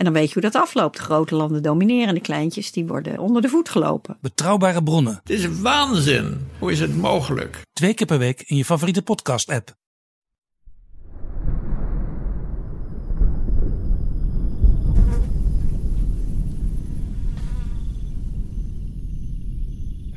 En 0.00 0.06
dan 0.06 0.14
weet 0.14 0.26
je 0.26 0.32
hoe 0.32 0.50
dat 0.50 0.62
afloopt. 0.62 0.98
Grote 0.98 1.34
landen 1.34 1.62
domineren, 1.62 2.14
de 2.14 2.20
kleintjes 2.20 2.72
die 2.72 2.86
worden 2.86 3.18
onder 3.18 3.42
de 3.42 3.48
voet 3.48 3.68
gelopen. 3.68 4.16
Betrouwbare 4.20 4.82
bronnen. 4.82 5.20
Het 5.22 5.30
is 5.30 5.60
waanzin. 5.60 6.48
Hoe 6.58 6.72
is 6.72 6.80
het 6.80 6.96
mogelijk? 6.96 7.62
Twee 7.72 7.94
keer 7.94 8.06
per 8.06 8.18
week 8.18 8.42
in 8.46 8.56
je 8.56 8.64
favoriete 8.64 9.02
podcast 9.02 9.50
app. 9.50 9.74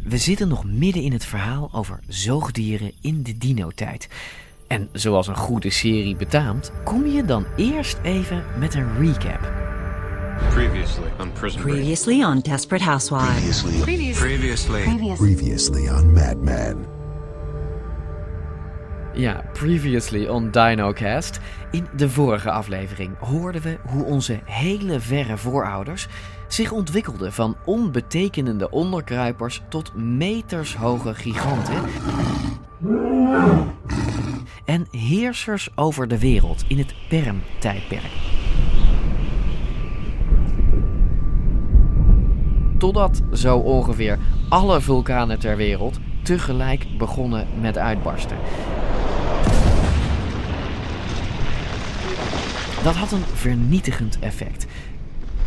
We 0.04 0.18
zitten 0.18 0.48
nog 0.48 0.66
midden 0.66 1.02
in 1.04 1.12
het 1.12 1.26
verhaal 1.26 1.70
over 1.74 2.00
zoogdieren 2.08 2.92
in 3.02 3.24
de 3.24 3.38
dino-tijd. 3.38 4.08
En 4.68 4.90
zoals 4.94 5.28
een 5.28 5.36
goede 5.38 5.70
serie 5.70 6.16
betaamt, 6.16 6.72
kom 6.84 7.08
je 7.08 7.26
dan 7.26 7.46
eerst 7.56 7.98
even 8.04 8.44
met 8.60 8.74
een 8.74 8.98
recap. 9.00 9.73
Previously 10.50 11.12
on 11.20 11.32
Prison 11.32 11.62
Break. 11.62 11.76
Previously 11.76 12.24
on 12.24 12.40
Desperate 12.40 12.84
Housewives. 12.84 13.64
Previously. 13.82 14.84
Previously 15.16 15.90
on 15.90 16.14
Mad 16.14 16.38
Men. 16.38 16.86
Ja, 19.14 19.44
previously 19.54 20.28
on 20.28 20.52
DinoCast. 20.52 21.40
In 21.72 21.88
de 21.96 22.10
vorige 22.10 22.52
aflevering 22.52 23.18
hoorden 23.20 23.62
we 23.62 23.78
hoe 23.88 24.04
onze 24.04 24.40
hele 24.46 25.00
verre 25.00 25.38
voorouders 25.38 26.08
zich 26.48 26.72
ontwikkelden 26.72 27.34
van 27.34 27.58
onbetekenende 27.66 28.70
onderkruipers 28.70 29.62
tot 29.70 29.96
metershoge 29.96 31.14
giganten. 31.14 31.84
En 34.66 34.88
heersers 34.92 35.70
over 35.76 36.08
de 36.08 36.20
wereld 36.20 36.64
in 36.68 36.78
het 36.78 36.94
Perm-tijdperk. 37.10 38.12
Totdat 42.84 43.22
zo 43.34 43.58
ongeveer 43.58 44.20
alle 44.50 44.82
vulkanen 44.82 45.40
ter 45.40 45.58
wereld 45.58 46.00
tegelijk 46.24 46.86
begonnen 46.98 47.48
met 47.62 47.78
uitbarsten. 47.78 48.38
Dat 52.84 52.96
had 52.96 53.12
een 53.12 53.24
vernietigend 53.34 54.20
effect. 54.20 54.66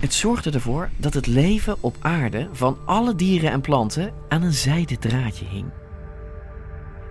Het 0.00 0.14
zorgde 0.14 0.50
ervoor 0.50 0.90
dat 0.96 1.14
het 1.14 1.26
leven 1.26 1.76
op 1.80 1.96
aarde 2.00 2.48
van 2.52 2.78
alle 2.84 3.14
dieren 3.14 3.50
en 3.50 3.60
planten 3.60 4.12
aan 4.28 4.42
een 4.42 4.52
zijden 4.52 4.98
draadje 4.98 5.46
hing. 5.46 5.66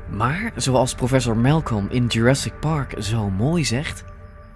Maar 0.10 0.52
zoals 0.56 0.96
professor 0.96 1.38
Malcolm 1.38 1.88
in 1.90 2.06
Jurassic 2.06 2.60
Park 2.60 2.96
zo 3.00 3.30
mooi 3.30 3.66
zegt. 3.66 4.04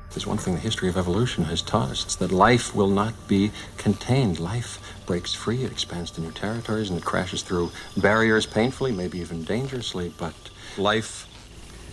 There's 0.08 0.26
one 0.26 0.42
thing 0.42 0.56
the 0.56 0.62
history 0.62 0.90
of 0.90 0.96
evolution 0.96 1.46
has 1.46 1.62
taught 1.62 1.92
us. 1.92 2.04
It's 2.04 2.16
that 2.16 2.32
life 2.32 2.78
will 2.78 2.90
not 2.90 3.14
be 3.28 3.52
contained. 3.84 4.40
Life 4.40 4.80
breaks 5.10 5.34
free, 5.36 5.64
it 5.64 5.72
expands 5.72 6.12
to 6.12 6.22
new 6.22 6.32
territories, 6.32 6.90
and 6.90 7.00
it 7.00 7.04
crashes 7.04 7.42
through 7.42 7.72
barriers 7.96 8.46
painfully, 8.46 8.92
maybe 8.92 9.20
even 9.20 9.44
dangerously, 9.44 10.12
but 10.18 10.34
life 10.78 11.26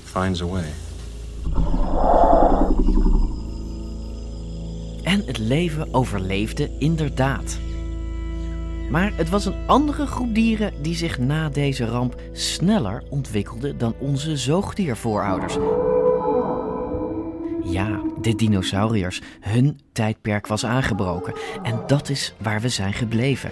finds 0.05 0.43
a 0.43 0.47
way. 0.47 0.73
En 5.03 5.23
het 5.27 5.39
leven 5.39 5.95
overleefde 5.95 6.71
inderdaad. 6.79 7.59
Maar 8.91 9.13
het 9.17 9.29
was 9.29 9.45
een 9.45 9.67
andere 9.67 10.07
groep 10.07 10.35
dieren 10.35 10.83
die 10.83 10.95
zich 10.95 11.19
na 11.19 11.49
deze 11.49 11.85
ramp 11.85 12.21
sneller 12.33 13.03
ontwikkelde 13.09 13.77
dan 13.77 13.95
onze 13.99 14.37
zoogdiervoorouders. 14.37 15.57
Ja, 17.77 18.01
de 18.21 18.35
dinosauriërs. 18.35 19.23
Hun 19.41 19.81
tijdperk 19.93 20.47
was 20.47 20.65
aangebroken. 20.65 21.35
En 21.63 21.83
dat 21.87 22.09
is 22.09 22.35
waar 22.39 22.61
we 22.61 22.69
zijn 22.69 22.93
gebleven. 22.93 23.51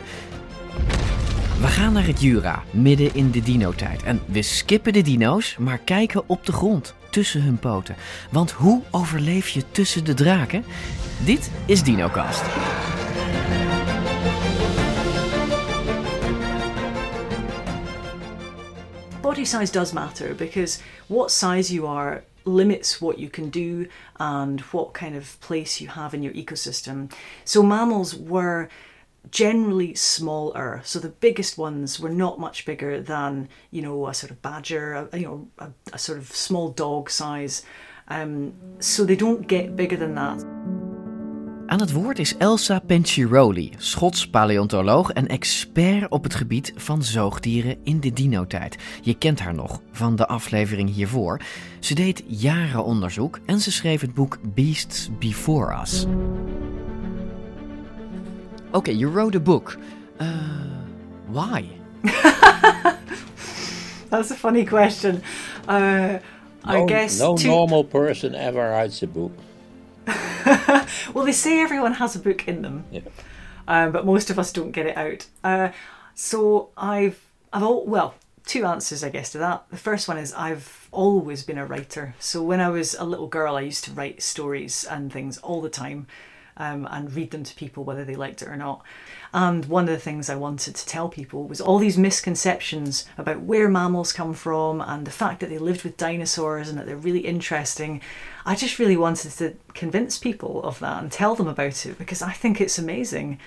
We 1.60 1.66
gaan 1.66 1.92
naar 1.92 2.06
het 2.06 2.20
Jura, 2.20 2.62
midden 2.70 3.14
in 3.14 3.30
de 3.30 3.40
dino-tijd. 3.42 4.02
En 4.02 4.20
we 4.26 4.42
skippen 4.42 4.92
de 4.92 5.02
dino's, 5.02 5.56
maar 5.56 5.78
kijken 5.78 6.28
op 6.28 6.46
de 6.46 6.52
grond, 6.52 6.94
tussen 7.10 7.42
hun 7.42 7.58
poten. 7.58 7.96
Want 8.30 8.50
hoe 8.50 8.82
overleef 8.90 9.48
je 9.48 9.70
tussen 9.70 10.04
de 10.04 10.14
draken? 10.14 10.64
Dit 11.24 11.50
is 11.66 11.82
DinoCast. 11.82 12.42
Body 19.20 19.44
size 19.44 19.72
does 19.72 19.92
matter 19.92 20.34
because 20.34 20.78
what 21.06 21.30
size 21.30 21.74
you 21.74 21.86
are 21.88 22.22
limits 22.44 23.00
what 23.00 23.18
you 23.18 23.28
can 23.28 23.50
do 23.50 23.86
and 24.20 24.60
what 24.60 24.94
kind 24.94 25.16
of 25.16 25.40
place 25.40 25.80
you 25.80 25.88
have 25.88 26.14
in 26.14 26.22
your 26.22 26.32
ecosystem. 26.34 27.12
So 27.44 27.62
mammals 27.62 28.14
were 28.14 28.68
generally 29.30 29.94
smaller. 29.94 30.80
So 30.84 30.98
the 30.98 31.08
biggest 31.08 31.56
ones 31.56 31.98
were 31.98 32.10
not 32.10 32.38
much 32.38 32.66
bigger 32.66 33.00
than 33.00 33.48
you 33.70 33.82
know 33.82 34.06
a 34.06 34.14
sort 34.14 34.30
of 34.30 34.42
badger, 34.42 35.08
a, 35.12 35.18
you 35.18 35.26
know 35.26 35.48
a, 35.58 35.70
a 35.92 35.98
sort 35.98 36.18
of 36.18 36.28
small 36.28 36.70
dog 36.70 37.10
size. 37.10 37.64
Um, 38.08 38.52
so 38.80 39.04
they 39.04 39.16
don't 39.16 39.46
get 39.46 39.76
bigger 39.76 39.96
than 39.96 40.14
that. 40.16 40.83
Aan 41.66 41.80
het 41.80 41.92
woord 41.92 42.18
is 42.18 42.36
Elsa 42.36 42.78
Penciroli, 42.78 43.72
Schots 43.76 44.28
paleontoloog 44.28 45.10
en 45.10 45.26
expert 45.28 46.10
op 46.10 46.22
het 46.22 46.34
gebied 46.34 46.72
van 46.76 47.02
zoogdieren 47.02 47.76
in 47.82 48.00
de 48.00 48.12
dino-tijd. 48.12 48.76
Je 49.02 49.14
kent 49.18 49.40
haar 49.40 49.54
nog 49.54 49.80
van 49.92 50.16
de 50.16 50.26
aflevering 50.26 50.94
hiervoor. 50.94 51.40
Ze 51.78 51.94
deed 51.94 52.22
jaren 52.26 52.84
onderzoek 52.84 53.38
en 53.46 53.60
ze 53.60 53.72
schreef 53.72 54.00
het 54.00 54.14
boek 54.14 54.38
Beasts 54.54 55.08
Before 55.18 55.80
Us. 55.82 56.04
Okay, 58.72 58.94
you 58.94 59.12
wrote 59.12 59.36
a 59.36 59.40
book. 59.40 59.78
Uh, 60.20 60.26
why? 61.30 61.64
That's 64.10 64.30
a 64.30 64.34
funny 64.34 64.64
question. 64.64 65.22
Uh, 65.68 66.12
I 66.66 66.72
No- 66.72 66.86
guess 66.86 67.18
no 67.18 67.34
to- 67.34 67.46
normal 67.46 67.82
person 67.84 68.34
ever 68.34 68.68
writes 68.70 69.02
a 69.02 69.06
book. 69.06 69.32
well, 71.14 71.24
they 71.24 71.32
say 71.32 71.60
everyone 71.60 71.94
has 71.94 72.14
a 72.16 72.18
book 72.18 72.46
in 72.48 72.62
them, 72.62 72.84
Yeah. 72.90 73.00
um, 73.66 73.92
but 73.92 74.04
most 74.06 74.30
of 74.30 74.38
us 74.38 74.52
don't 74.52 74.70
get 74.72 74.86
it 74.86 74.96
out. 74.96 75.26
Uh, 75.42 75.70
so 76.14 76.70
I've, 76.76 77.20
I've 77.52 77.62
all 77.62 77.86
well, 77.86 78.14
two 78.46 78.64
answers 78.66 79.02
I 79.02 79.08
guess 79.08 79.32
to 79.32 79.38
that. 79.38 79.64
The 79.70 79.76
first 79.76 80.06
one 80.08 80.18
is 80.18 80.32
I've 80.34 80.88
always 80.92 81.42
been 81.42 81.58
a 81.58 81.66
writer. 81.66 82.14
So 82.20 82.42
when 82.42 82.60
I 82.60 82.68
was 82.68 82.94
a 82.94 83.04
little 83.04 83.26
girl, 83.26 83.56
I 83.56 83.62
used 83.62 83.84
to 83.84 83.92
write 83.92 84.22
stories 84.22 84.84
and 84.84 85.12
things 85.12 85.38
all 85.38 85.60
the 85.60 85.68
time. 85.70 86.06
Um, 86.56 86.86
and 86.88 87.12
read 87.12 87.32
them 87.32 87.42
to 87.42 87.54
people 87.56 87.82
whether 87.82 88.04
they 88.04 88.14
liked 88.14 88.40
it 88.40 88.48
or 88.48 88.56
not. 88.56 88.84
And 89.32 89.64
one 89.64 89.84
of 89.88 89.90
the 89.90 89.98
things 89.98 90.30
I 90.30 90.36
wanted 90.36 90.76
to 90.76 90.86
tell 90.86 91.08
people 91.08 91.48
was 91.48 91.60
all 91.60 91.78
these 91.78 91.98
misconceptions 91.98 93.06
about 93.18 93.40
where 93.40 93.68
mammals 93.68 94.12
come 94.12 94.34
from 94.34 94.80
and 94.80 95.04
the 95.04 95.10
fact 95.10 95.40
that 95.40 95.50
they 95.50 95.58
lived 95.58 95.82
with 95.82 95.96
dinosaurs 95.96 96.68
and 96.68 96.78
that 96.78 96.86
they're 96.86 96.96
really 96.96 97.26
interesting. 97.26 98.00
I 98.46 98.54
just 98.54 98.78
really 98.78 98.96
wanted 98.96 99.32
to 99.32 99.56
convince 99.74 100.16
people 100.16 100.62
of 100.62 100.78
that 100.78 101.02
and 101.02 101.10
tell 101.10 101.34
them 101.34 101.48
about 101.48 101.84
it 101.84 101.98
because 101.98 102.22
I 102.22 102.30
think 102.30 102.60
it's 102.60 102.78
amazing. 102.78 103.40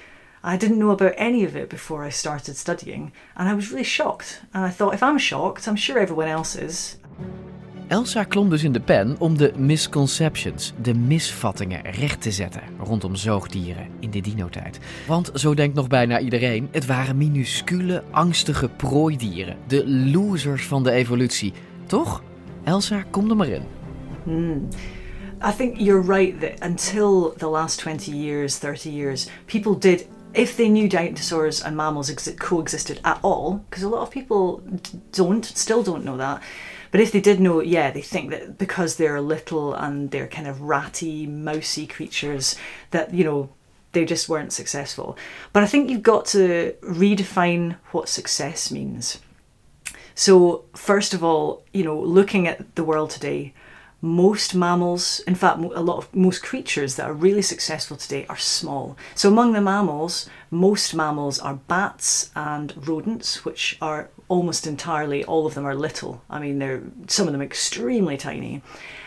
I 0.43 0.57
didn't 0.57 0.79
know 0.79 0.91
about 0.91 1.13
any 1.17 1.43
of 1.45 1.55
it 1.55 1.69
before 1.69 2.03
I 2.03 2.09
started 2.09 2.57
studying, 2.57 3.11
and 3.35 3.49
I 3.49 3.53
was 3.53 3.71
really 3.71 3.83
shocked. 3.83 4.41
And 4.53 4.63
I 4.65 4.69
thought, 4.69 4.93
if 4.93 5.03
I'm 5.03 5.17
shocked, 5.17 5.67
I'm 5.67 5.75
sure 5.75 5.99
everyone 5.99 6.27
else 6.27 6.55
is. 6.55 6.97
Elsa 7.87 8.23
klom 8.23 8.49
dus 8.49 8.63
in 8.63 8.71
de 8.71 8.79
pen 8.79 9.15
om 9.19 9.37
de 9.37 9.53
misconceptions, 9.57 10.73
de 10.81 10.93
misvattingen 10.93 11.81
recht 11.81 12.21
te 12.21 12.31
zetten 12.31 12.61
rondom 12.79 13.15
zoogdieren 13.15 13.87
in 13.99 14.11
de 14.11 14.21
dino-tijd. 14.21 14.79
Want 15.07 15.31
zo 15.33 15.53
denkt 15.53 15.75
nog 15.75 15.87
bijna 15.87 16.19
iedereen, 16.19 16.67
het 16.71 16.85
waren 16.85 17.17
minuscule, 17.17 18.03
angstige 18.11 18.69
prooidieren, 18.69 19.57
de 19.67 19.87
losers 19.87 20.65
van 20.65 20.83
de 20.83 20.91
evolutie. 20.91 21.53
Toch? 21.85 22.23
Elsa, 22.63 23.03
kom 23.09 23.29
er 23.29 23.35
maar 23.35 23.47
in. 23.47 23.63
Hmm. 24.23 24.67
I 25.49 25.55
think 25.57 25.77
you're 25.77 26.13
right 26.17 26.41
that 26.41 26.69
until 26.69 27.33
the 27.37 27.47
last 27.47 27.79
20 27.79 28.11
years, 28.11 28.55
30 28.57 28.89
years, 28.89 29.27
people 29.45 29.77
did, 29.77 30.07
if 30.31 30.55
they 30.55 30.67
knew 30.67 30.89
dinosaurs 30.89 31.63
and 31.63 31.75
mammals 31.75 32.11
exi- 32.11 32.37
coexisted 32.37 32.99
at 33.01 33.17
all, 33.21 33.59
because 33.69 33.85
a 33.85 33.89
lot 33.89 34.01
of 34.01 34.09
people 34.09 34.61
don't, 35.11 35.45
still 35.45 35.83
don't 35.83 36.03
know 36.03 36.17
that. 36.17 36.41
But 36.91 37.01
if 37.01 37.11
they 37.11 37.21
did 37.21 37.39
know, 37.39 37.61
yeah, 37.61 37.91
they 37.91 38.01
think 38.01 38.29
that 38.31 38.57
because 38.57 38.95
they're 38.95 39.21
little 39.21 39.73
and 39.73 40.11
they're 40.11 40.27
kind 40.27 40.47
of 40.47 40.61
ratty, 40.61 41.27
mousy 41.27 41.87
creatures, 41.87 42.55
that, 42.91 43.13
you 43.13 43.23
know, 43.23 43.49
they 43.91 44.05
just 44.05 44.29
weren't 44.29 44.53
successful. 44.53 45.17
But 45.53 45.63
I 45.63 45.67
think 45.67 45.89
you've 45.89 46.03
got 46.03 46.25
to 46.27 46.75
redefine 46.81 47.77
what 47.91 48.09
success 48.09 48.71
means. 48.71 49.19
So, 50.13 50.65
first 50.75 51.13
of 51.13 51.23
all, 51.23 51.63
you 51.73 51.83
know, 51.83 51.99
looking 51.99 52.47
at 52.47 52.75
the 52.75 52.83
world 52.83 53.11
today, 53.11 53.53
most 54.01 54.53
mammals, 54.53 55.19
in 55.21 55.35
fact, 55.35 55.59
a 55.59 55.81
lot 55.81 55.97
of 55.97 56.15
most 56.15 56.43
creatures 56.43 56.95
that 56.95 57.07
are 57.09 57.13
really 57.13 57.41
successful 57.41 57.97
today 57.97 58.25
are 58.29 58.37
small. 58.37 58.97
So, 59.15 59.29
among 59.29 59.53
the 59.53 59.61
mammals, 59.61 60.29
most 60.51 60.93
mammals 60.93 61.39
are 61.39 61.55
bats 61.55 62.31
and 62.35 62.73
rodents, 62.87 63.45
which 63.45 63.77
are 63.81 64.09
almost 64.27 64.67
entirely, 64.67 65.23
all 65.23 65.45
of 65.45 65.53
them 65.53 65.65
are 65.65 65.75
little. 65.75 66.21
I 66.29 66.39
mean, 66.39 66.59
they're 66.59 66.81
some 67.07 67.27
of 67.27 67.33
them 67.33 67.41
extremely 67.41 68.17
tiny, 68.17 68.61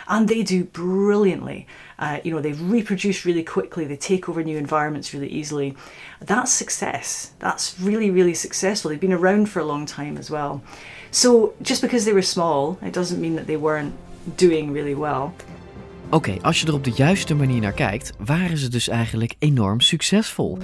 and 0.09 0.29
they 0.29 0.43
do 0.43 0.65
brilliantly. 0.65 1.67
Uh, 1.99 2.19
you 2.25 2.33
know, 2.33 2.41
they 2.41 2.53
reproduce 2.53 3.27
really 3.27 3.45
quickly, 3.45 3.85
they 3.85 3.97
take 3.97 4.29
over 4.29 4.43
new 4.43 4.57
environments 4.57 5.13
really 5.13 5.29
easily. 5.29 5.77
That's 6.21 6.51
success. 6.51 7.33
That's 7.39 7.79
really, 7.81 8.11
really 8.11 8.35
successful. 8.35 8.91
They've 8.91 9.01
been 9.01 9.13
around 9.13 9.49
for 9.49 9.61
a 9.61 9.65
long 9.65 9.87
time 9.87 10.17
as 10.17 10.31
well. 10.31 10.63
So, 11.11 11.55
just 11.61 11.83
because 11.83 12.05
they 12.05 12.13
were 12.13 12.23
small, 12.23 12.79
it 12.83 12.95
doesn't 12.95 13.21
mean 13.21 13.37
that 13.37 13.47
they 13.47 13.57
weren't 13.57 13.95
doing 14.37 14.73
really 14.73 14.95
well. 14.95 15.35
Oké, 16.13 16.37
als 16.43 16.61
je 16.61 16.67
er 16.67 16.75
op 16.75 16.85
de 16.85 16.93
juiste 16.95 17.35
manier 17.35 17.61
naar 17.61 17.73
kijkt, 17.73 18.13
waren 18.19 18.59
ze 18.59 18.69
dus 18.69 18.89
eigenlijk 18.89 19.35
enorm 19.39 19.81
succesvol. 19.81 20.59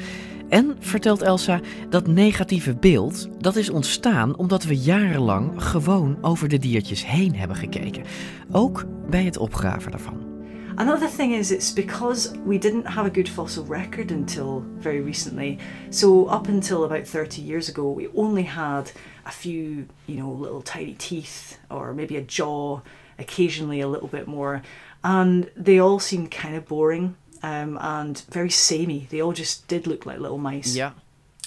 En 0.49 0.77
vertelt 0.79 1.23
Elsa, 1.23 1.61
dat 1.89 2.07
negatieve 2.07 2.75
beeld, 2.75 3.29
dat 3.39 3.57
is 3.57 3.71
ontstaan 3.71 4.37
omdat 4.37 4.65
we 4.65 4.77
jarenlang 4.77 5.63
gewoon 5.63 6.19
over 6.21 6.49
de 6.49 6.59
diertjes 6.59 7.07
heen 7.07 7.35
hebben 7.35 7.57
gekeken. 7.57 8.05
Ook 8.53 8.85
bij 9.11 9.25
het 9.25 9.37
opgraven 9.37 9.91
daarvan. 9.91 10.27
Another 10.75 11.09
thing 11.09 11.35
is, 11.35 11.51
it's 11.51 11.73
because 11.73 12.31
we 12.45 12.59
didn't 12.59 12.87
have 12.87 13.09
a 13.09 13.13
good 13.13 13.29
fossil 13.29 13.67
record 13.69 14.11
until 14.11 14.63
very 14.79 15.05
recently. 15.05 15.59
So, 15.89 16.27
up 16.27 16.49
until 16.49 16.85
about 16.85 17.11
30 17.11 17.43
years 17.43 17.71
ago, 17.71 17.95
we 17.95 18.09
only 18.15 18.45
had 18.45 18.93
a 19.25 19.31
few, 19.31 19.87
you 20.05 20.19
know, 20.19 20.41
little 20.41 20.63
tiny 20.63 20.95
teeth 20.99 21.59
or 21.71 21.95
maybe 21.95 22.17
a 22.17 22.25
jaw 22.27 22.81
occasionally 23.19 23.81
a 23.81 23.89
little 23.89 24.09
bit 24.09 24.27
more. 24.27 24.61
And 25.01 25.51
they 25.65 25.81
all 25.81 25.99
seemed 25.99 26.31
kind 26.31 26.55
of 26.57 26.65
boring 26.65 27.15
um, 27.43 27.79
and 27.81 28.23
very 28.31 28.51
samey. 28.51 29.07
They 29.11 29.21
all 29.21 29.33
just 29.33 29.67
did 29.69 29.87
look 29.87 30.07
like 30.07 30.19
little 30.19 30.39
mice. 30.39 30.77
Yeah. 30.77 30.93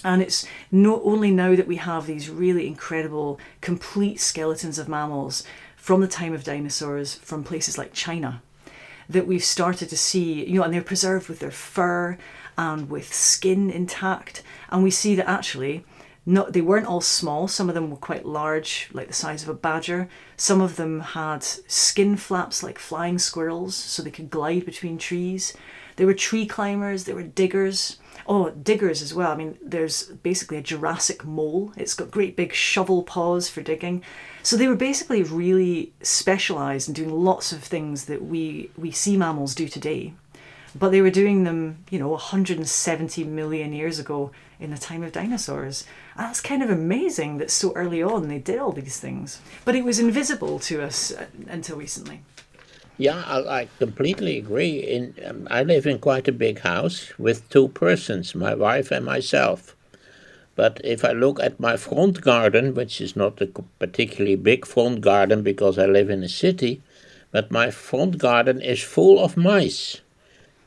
And 0.03 0.21
it's 0.21 0.47
not 0.71 1.01
only 1.03 1.29
now 1.31 1.55
that 1.55 1.67
we 1.67 1.75
have 1.75 2.05
these 2.05 2.29
really 2.29 2.67
incredible, 2.67 3.39
complete 3.59 4.19
skeletons 4.19 4.79
of 4.79 4.87
mammals 4.87 5.43
from 5.75 6.01
the 6.01 6.07
time 6.07 6.33
of 6.33 6.43
dinosaurs 6.43 7.15
from 7.15 7.43
places 7.43 7.77
like 7.77 7.93
China 7.93 8.41
that 9.09 9.27
we've 9.27 9.43
started 9.43 9.89
to 9.89 9.97
see, 9.97 10.45
you 10.45 10.59
know, 10.59 10.63
and 10.63 10.73
they're 10.73 10.81
preserved 10.81 11.27
with 11.27 11.39
their 11.39 11.51
fur 11.51 12.17
and 12.57 12.89
with 12.89 13.13
skin 13.13 13.69
intact. 13.69 14.43
And 14.69 14.83
we 14.83 14.91
see 14.91 15.15
that 15.15 15.27
actually 15.27 15.83
not 16.25 16.53
they 16.53 16.61
weren't 16.61 16.85
all 16.85 17.01
small 17.01 17.47
some 17.47 17.69
of 17.69 17.75
them 17.75 17.89
were 17.89 17.97
quite 17.97 18.25
large 18.25 18.89
like 18.93 19.07
the 19.07 19.13
size 19.13 19.41
of 19.41 19.49
a 19.49 19.53
badger 19.53 20.07
some 20.37 20.61
of 20.61 20.75
them 20.75 20.99
had 20.99 21.41
skin 21.43 22.15
flaps 22.15 22.61
like 22.61 22.77
flying 22.77 23.17
squirrels 23.17 23.75
so 23.75 24.03
they 24.03 24.11
could 24.11 24.29
glide 24.29 24.63
between 24.65 24.97
trees 24.97 25.53
they 25.99 26.05
were 26.05 26.13
tree 26.13 26.45
climbers 26.45 27.03
there 27.03 27.15
were 27.15 27.23
diggers 27.23 27.97
oh 28.27 28.49
diggers 28.51 29.01
as 29.01 29.13
well 29.13 29.31
i 29.31 29.35
mean 29.35 29.57
there's 29.61 30.03
basically 30.23 30.57
a 30.57 30.61
jurassic 30.61 31.25
mole 31.25 31.73
it's 31.75 31.93
got 31.93 32.09
great 32.09 32.35
big 32.35 32.53
shovel 32.53 33.03
paws 33.03 33.49
for 33.49 33.61
digging 33.61 34.01
so 34.41 34.55
they 34.55 34.67
were 34.67 34.75
basically 34.75 35.21
really 35.23 35.91
specialized 36.01 36.87
in 36.87 36.93
doing 36.93 37.11
lots 37.11 37.51
of 37.51 37.61
things 37.61 38.05
that 38.05 38.23
we 38.23 38.71
we 38.77 38.91
see 38.91 39.17
mammals 39.17 39.53
do 39.53 39.67
today 39.67 40.13
but 40.73 40.89
they 40.89 41.01
were 41.01 41.09
doing 41.09 41.43
them 41.43 41.83
you 41.89 41.99
know 41.99 42.09
170 42.09 43.23
million 43.25 43.73
years 43.73 43.99
ago 43.99 44.31
in 44.59 44.71
the 44.71 44.77
time 44.77 45.03
of 45.03 45.11
dinosaurs. 45.11 45.85
And 46.15 46.27
that's 46.27 46.41
kind 46.41 46.61
of 46.61 46.69
amazing 46.69 47.37
that 47.37 47.49
so 47.49 47.71
early 47.73 48.03
on 48.03 48.27
they 48.27 48.39
did 48.39 48.59
all 48.59 48.71
these 48.71 48.99
things. 48.99 49.41
But 49.65 49.75
it 49.75 49.85
was 49.85 49.99
invisible 49.99 50.59
to 50.59 50.83
us 50.83 51.11
uh, 51.11 51.27
until 51.47 51.77
recently. 51.77 52.21
Yeah, 52.99 53.23
I, 53.25 53.61
I 53.61 53.67
completely 53.79 54.37
agree. 54.37 54.77
In 54.79 55.15
um, 55.25 55.47
I 55.49 55.63
live 55.63 55.87
in 55.87 55.97
quite 55.99 56.27
a 56.27 56.33
big 56.33 56.59
house 56.59 57.11
with 57.17 57.49
two 57.49 57.69
persons, 57.69 58.35
my 58.35 58.53
wife 58.53 58.91
and 58.91 59.05
myself. 59.05 59.75
But 60.55 60.81
if 60.83 61.05
I 61.05 61.13
look 61.13 61.39
at 61.39 61.59
my 61.59 61.77
front 61.77 62.21
garden, 62.21 62.75
which 62.75 62.99
is 62.99 63.15
not 63.15 63.41
a 63.41 63.47
particularly 63.79 64.35
big 64.35 64.65
front 64.67 65.01
garden 65.01 65.41
because 65.41 65.79
I 65.79 65.85
live 65.85 66.09
in 66.09 66.23
a 66.23 66.29
city, 66.29 66.81
but 67.31 67.49
my 67.49 67.71
front 67.71 68.17
garden 68.17 68.61
is 68.61 68.83
full 68.83 69.17
of 69.23 69.37
mice 69.37 70.01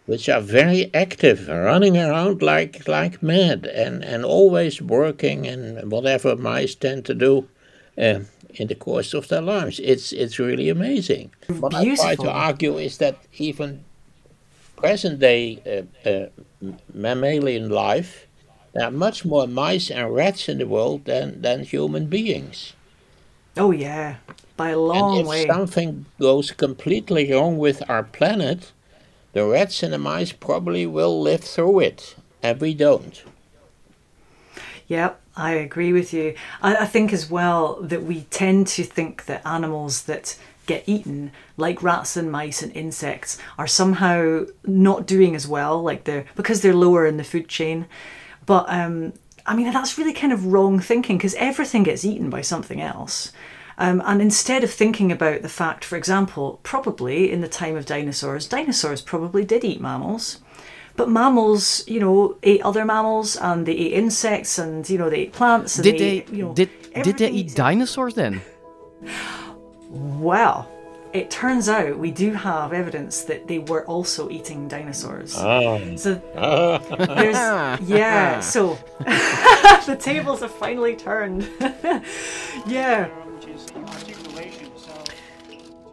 which 0.06 0.29
are 0.29 0.40
very 0.40 0.90
active, 0.93 1.49
running 1.49 1.96
around 1.96 2.43
like 2.43 2.88
like 2.88 3.23
mad, 3.23 3.67
and, 3.67 4.05
and 4.05 4.25
always 4.25 4.82
working 4.82 5.46
and 5.46 5.90
whatever 5.90 6.34
mice 6.37 6.75
tend 6.75 7.05
to 7.05 7.14
do 7.14 7.49
uh, 7.96 8.20
in 8.54 8.69
the 8.69 8.75
course 8.75 9.14
of 9.14 9.28
their 9.28 9.43
lives. 9.43 9.81
It's 9.81 10.12
it's 10.12 10.38
really 10.38 10.69
amazing. 10.69 11.31
What 11.49 11.75
I 11.75 11.94
try 11.94 12.14
to 12.16 12.31
argue 12.31 12.78
is 12.78 12.99
that 12.99 13.16
even 13.38 13.84
present 14.76 15.20
day 15.20 15.62
uh, 16.04 16.08
uh, 16.08 16.26
mammalian 16.93 17.70
life, 17.70 18.26
there 18.75 18.87
are 18.87 18.90
much 18.90 19.25
more 19.25 19.46
mice 19.46 19.90
and 19.90 20.14
rats 20.14 20.49
in 20.49 20.58
the 20.58 20.66
world 20.66 21.04
than, 21.04 21.40
than 21.43 21.64
human 21.64 22.06
beings. 22.06 22.72
Oh 23.56 23.70
yeah, 23.70 24.16
by 24.56 24.70
a 24.70 24.78
long 24.78 25.19
and 25.19 25.20
if 25.20 25.26
way. 25.26 25.46
something 25.46 26.06
goes 26.19 26.50
completely 26.50 27.32
wrong 27.32 27.58
with 27.58 27.88
our 27.88 28.02
planet, 28.02 28.72
the 29.34 29.44
rats 29.44 29.82
and 29.82 29.93
the 29.93 29.98
mice 29.98 30.32
probably 30.32 30.87
will 30.87 31.20
live 31.20 31.44
through 31.44 31.81
it, 31.81 32.16
and 32.43 32.60
we 32.60 32.75
don't. 32.75 33.22
Yep, 34.88 35.20
I 35.37 35.52
agree 35.52 35.93
with 35.93 36.12
you. 36.12 36.34
I, 36.61 36.76
I 36.76 36.87
think 36.87 37.12
as 37.12 37.31
well 37.31 37.81
that 37.82 38.02
we 38.02 38.23
tend 38.25 38.67
to 38.69 38.84
think 38.84 39.25
that 39.26 39.46
animals 39.46 40.02
that 40.05 40.37
get 40.67 40.84
eaten, 40.87 41.32
like 41.56 41.82
rats 41.82 42.17
and 42.17 42.31
mice 42.31 42.62
and 42.62 42.75
insects, 42.76 43.38
are 43.58 43.67
somehow 43.67 44.44
not 44.64 45.06
doing 45.06 45.34
as 45.34 45.49
well, 45.49 45.82
like 45.82 46.05
they're 46.05 46.26
because 46.34 46.61
they're 46.61 46.75
lower 46.75 47.06
in 47.06 47.17
the 47.17 47.25
food 47.25 47.49
chain. 47.49 47.87
But 48.46 48.67
um, 48.69 49.14
I 49.46 49.56
mean, 49.56 49.73
that's 49.73 49.99
really 49.99 50.12
kind 50.12 50.32
of 50.32 50.46
wrong 50.46 50.79
thinking 50.81 51.17
because 51.17 51.34
everything 51.34 51.82
gets 51.82 52.05
eaten 52.05 52.31
by 52.31 52.43
something 52.43 52.81
else. 52.81 53.32
Um, 53.79 54.02
and 54.05 54.20
instead 54.20 54.62
of 54.62 54.70
thinking 54.70 55.11
about 55.11 55.43
the 55.43 55.49
fact, 55.49 55.84
for 55.84 55.96
example, 55.96 56.61
probably 56.62 57.32
in 57.32 57.40
the 57.40 57.49
time 57.49 57.75
of 57.75 57.87
dinosaurs, 57.87 58.46
dinosaurs 58.46 59.00
probably 59.00 59.44
did 59.44 59.64
eat 59.64 59.81
mammals. 59.81 60.38
But 60.97 61.09
mammals, 61.09 61.87
you 61.89 62.00
know, 62.00 62.37
ate 62.43 62.62
other 62.62 62.85
mammals 62.85 63.37
and 63.37 63.67
they 63.67 63.73
ate 63.73 63.93
insects 63.93 64.59
and, 64.59 64.89
you 64.89 64.99
know, 64.99 65.09
they 65.09 65.21
ate 65.21 65.33
plants. 65.33 65.77
And 65.77 65.85
did 65.85 65.94
they, 65.94 66.21
they, 66.21 66.37
you 66.37 66.44
know, 66.44 66.55
did, 66.55 66.71
did 67.03 67.19
they 67.19 67.31
eat 67.31 67.55
dinosaurs 67.55 68.15
then? 68.15 68.43
Well, 69.89 70.69
it 71.12 71.31
turns 71.31 71.69
out 71.69 71.99
we 71.99 72.11
do 72.11 72.33
have 72.33 72.73
evidence 72.73 73.25
that 73.25 73.46
they 73.46 73.58
were 73.58 73.84
also 73.87 74.31
eating 74.31 74.69
dinosaurs. 74.69 75.34
Oh. 75.37 75.96
So 75.96 76.15
there's 76.99 77.37
yeah, 77.89 78.41
so 78.41 78.79
the 79.87 79.96
tables 80.01 80.41
have 80.41 80.53
finally 80.53 80.96
turned. 80.96 81.49
yeah. 82.67 83.08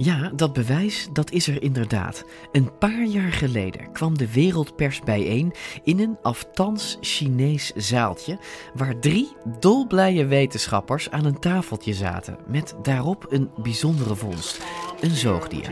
Ja, 0.01 0.31
dat 0.33 0.53
bewijs 0.53 1.07
dat 1.13 1.31
is 1.31 1.47
er 1.47 1.61
inderdaad. 1.61 2.23
Een 2.51 2.77
paar 2.77 3.03
jaar 3.03 3.31
geleden 3.31 3.91
kwam 3.91 4.17
de 4.17 4.31
wereldpers 4.31 5.01
bijeen 5.01 5.53
in 5.83 5.99
een 5.99 6.17
aftans 6.21 6.97
Chinees 7.01 7.71
zaaltje 7.75 8.39
waar 8.73 8.99
drie 8.99 9.35
dolblije 9.59 10.25
wetenschappers 10.25 11.09
aan 11.09 11.25
een 11.25 11.39
tafeltje 11.39 11.93
zaten 11.93 12.37
met 12.47 12.75
daarop 12.83 13.25
een 13.29 13.49
bijzondere 13.55 14.15
vondst, 14.15 14.59
een 14.99 15.15
zoogdier. 15.15 15.71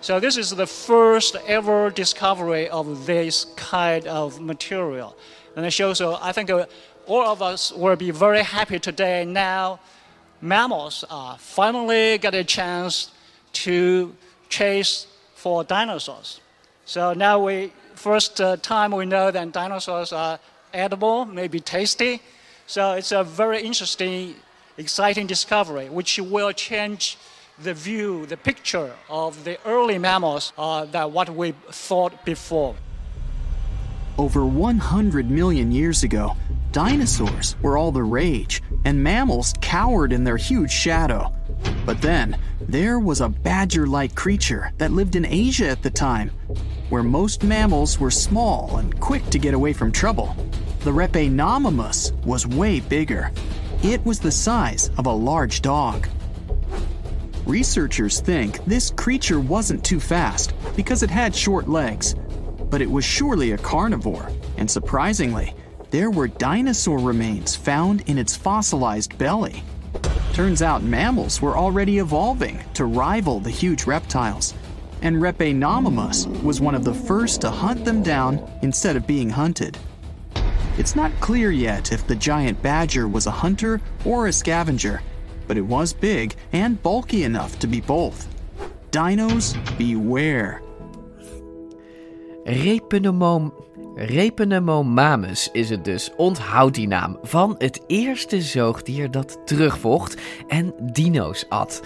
So 0.00 0.18
this 0.18 0.36
is 0.36 0.48
the 0.48 0.66
first 0.66 1.34
ever 1.34 1.94
discovery 1.94 2.68
of 2.68 2.86
this 3.04 3.46
kind 3.70 4.06
of 4.06 4.40
material. 4.40 5.14
And 5.54 5.66
it 5.66 5.72
shows, 5.72 5.96
so 5.96 6.18
I 6.28 6.32
think 6.32 6.50
all 7.06 7.26
of 7.26 7.40
us 7.40 7.72
will 7.76 7.96
be 7.96 8.12
very 8.12 8.42
happy 8.42 8.78
today 8.78 9.24
now 9.24 9.78
mammals 10.40 11.04
uh, 11.10 11.36
finally 11.36 12.18
get 12.18 12.34
a 12.34 12.44
chance 12.44 13.10
to 13.52 14.14
chase 14.48 15.06
for 15.34 15.64
dinosaurs. 15.64 16.40
So 16.84 17.12
now 17.12 17.44
we 17.44 17.72
first 17.94 18.40
uh, 18.40 18.56
time 18.58 18.92
we 18.92 19.06
know 19.06 19.30
that 19.30 19.52
dinosaurs 19.52 20.12
are 20.12 20.38
edible, 20.72 21.24
maybe 21.24 21.60
tasty. 21.60 22.20
So 22.66 22.92
it's 22.92 23.12
a 23.12 23.24
very 23.24 23.62
interesting, 23.62 24.34
exciting 24.76 25.26
discovery, 25.26 25.88
which 25.88 26.18
will 26.18 26.52
change 26.52 27.16
the 27.62 27.72
view, 27.72 28.26
the 28.26 28.36
picture 28.36 28.92
of 29.08 29.44
the 29.44 29.58
early 29.64 29.98
mammals 29.98 30.52
uh, 30.58 30.84
that 30.86 31.10
what 31.10 31.30
we 31.30 31.52
thought 31.70 32.24
before. 32.24 32.74
Over 34.18 34.46
100 34.46 35.30
million 35.30 35.70
years 35.70 36.02
ago, 36.02 36.36
dinosaurs 36.72 37.54
were 37.60 37.76
all 37.76 37.92
the 37.92 38.02
rage, 38.02 38.62
and 38.86 39.02
mammals 39.02 39.52
cowered 39.60 40.10
in 40.10 40.24
their 40.24 40.38
huge 40.38 40.70
shadow. 40.70 41.34
But 41.84 42.00
then, 42.00 42.38
there 42.60 42.98
was 42.98 43.20
a 43.20 43.28
badger 43.28 43.86
like 43.86 44.14
creature 44.14 44.72
that 44.78 44.92
lived 44.92 45.16
in 45.16 45.26
Asia 45.26 45.68
at 45.68 45.82
the 45.82 45.90
time, 45.90 46.30
where 46.88 47.02
most 47.02 47.44
mammals 47.44 48.00
were 48.00 48.10
small 48.10 48.78
and 48.78 48.98
quick 49.00 49.24
to 49.26 49.38
get 49.38 49.52
away 49.52 49.74
from 49.74 49.92
trouble. 49.92 50.34
The 50.80 50.92
Repenomymus 50.92 52.12
was 52.24 52.46
way 52.46 52.80
bigger. 52.80 53.30
it 53.82 54.04
was 54.06 54.18
the 54.18 54.32
size 54.32 54.90
of 54.96 55.04
a 55.04 55.12
large 55.12 55.60
dog. 55.60 56.08
Researchers 57.44 58.20
think 58.20 58.64
this 58.64 58.90
creature 58.90 59.40
wasn't 59.40 59.84
too 59.84 60.00
fast 60.00 60.54
because 60.74 61.02
it 61.02 61.10
had 61.10 61.34
short 61.34 61.68
legs, 61.68 62.14
but 62.70 62.82
it 62.82 62.90
was 62.90 63.04
surely 63.04 63.52
a 63.52 63.58
carnivore, 63.58 64.30
and 64.56 64.70
surprisingly, 64.70 65.54
there 65.90 66.10
were 66.10 66.28
dinosaur 66.28 66.98
remains 66.98 67.54
found 67.54 68.02
in 68.08 68.18
its 68.18 68.36
fossilized 68.36 69.16
belly. 69.18 69.62
Turns 70.32 70.60
out 70.60 70.82
mammals 70.82 71.40
were 71.40 71.56
already 71.56 71.98
evolving 71.98 72.62
to 72.74 72.84
rival 72.84 73.40
the 73.40 73.50
huge 73.50 73.86
reptiles, 73.86 74.52
and 75.02 75.16
Repenomymus 75.16 76.26
was 76.42 76.60
one 76.60 76.74
of 76.74 76.84
the 76.84 76.94
first 76.94 77.40
to 77.42 77.50
hunt 77.50 77.84
them 77.84 78.02
down 78.02 78.46
instead 78.62 78.96
of 78.96 79.06
being 79.06 79.30
hunted. 79.30 79.78
It's 80.78 80.96
not 80.96 81.12
clear 81.20 81.50
yet 81.50 81.92
if 81.92 82.06
the 82.06 82.16
giant 82.16 82.60
badger 82.62 83.08
was 83.08 83.26
a 83.26 83.30
hunter 83.30 83.80
or 84.04 84.26
a 84.26 84.32
scavenger, 84.32 85.00
but 85.46 85.56
it 85.56 85.62
was 85.62 85.94
big 85.94 86.34
and 86.52 86.82
bulky 86.82 87.24
enough 87.24 87.58
to 87.60 87.66
be 87.66 87.80
both. 87.80 88.28
Dinos 88.90 89.56
beware. 89.78 90.60
Repenomom... 92.46 93.54
Repenemomamus 93.94 95.48
is 95.52 95.70
het 95.70 95.84
dus. 95.84 96.10
Onthoud 96.16 96.74
die 96.74 96.88
naam. 96.88 97.18
Van 97.22 97.54
het 97.58 97.80
eerste 97.86 98.42
zoogdier 98.42 99.10
dat 99.10 99.38
terugvocht 99.44 100.16
en 100.48 100.74
dino's 100.80 101.44
at. 101.48 101.82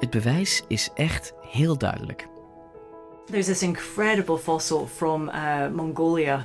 Het 0.00 0.10
bewijs 0.10 0.62
is 0.68 0.90
echt 0.94 1.32
heel 1.50 1.78
duidelijk. 1.78 2.26
There's 3.30 3.46
this 3.46 3.62
incredible 3.62 4.38
fossil 4.38 4.86
from 4.86 5.28
uh, 5.28 5.68
Mongolia 5.72 6.44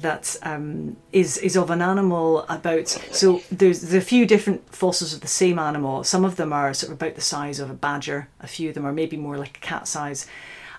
that 0.00 0.38
um, 0.46 0.96
is 1.10 1.38
is 1.38 1.56
of 1.56 1.70
an 1.70 1.82
animal 1.82 2.44
about. 2.48 3.00
So 3.10 3.40
there's, 3.56 3.80
there's 3.80 4.02
a 4.02 4.06
few 4.06 4.26
different 4.26 4.60
fossils 4.70 5.14
of 5.14 5.20
the 5.20 5.26
same 5.26 5.58
animal. 5.58 6.04
Some 6.04 6.26
of 6.26 6.34
them 6.34 6.52
are 6.52 6.74
sort 6.74 6.92
of 6.92 7.00
about 7.00 7.14
the 7.14 7.20
size 7.20 7.62
of 7.62 7.70
a 7.70 7.74
badger. 7.74 8.28
A 8.40 8.46
few 8.46 8.68
of 8.68 8.74
them 8.74 8.84
are 8.84 8.92
maybe 8.92 9.16
more 9.16 9.38
like 9.38 9.56
a 9.56 9.66
cat 9.66 9.88
size, 9.88 10.26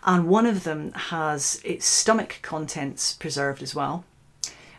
and 0.07 0.27
one 0.27 0.45
of 0.45 0.63
them 0.63 0.93
has 0.93 1.61
its 1.65 1.85
stomach 1.85 2.39
contents 2.41 3.13
preserved 3.13 3.61
as 3.61 3.75
well. 3.75 4.05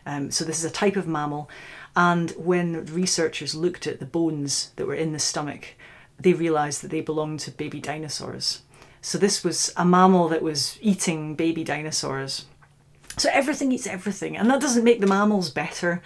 Um, 0.05 0.31
so 0.31 0.43
this 0.43 0.57
is 0.57 0.65
a 0.65 0.73
type 0.73 0.95
of 0.95 1.07
mammal, 1.07 1.49
and 1.95 2.31
when 2.31 2.85
researchers 2.87 3.53
looked 3.53 3.85
at 3.85 3.99
the 3.99 4.05
bones 4.07 4.71
that 4.75 4.87
were 4.87 4.95
in 4.95 5.13
the 5.13 5.19
stomach, 5.19 5.75
they 6.19 6.33
realised 6.33 6.81
that 6.81 6.89
they 6.89 7.01
belonged 7.01 7.41
to 7.41 7.51
baby 7.51 7.79
dinosaurs. 7.79 8.63
So 9.01 9.17
this 9.17 9.43
was 9.43 9.71
a 9.77 9.85
mammal 9.85 10.27
that 10.29 10.41
was 10.41 10.79
eating 10.81 11.35
baby 11.35 11.63
dinosaurs. 11.63 12.45
So 13.17 13.29
everything 13.31 13.71
eats 13.71 13.87
everything, 13.87 14.35
and 14.35 14.49
that 14.49 14.61
doesn't 14.61 14.83
make 14.83 14.99
the 14.99 15.07
mammals 15.07 15.51
better. 15.51 16.01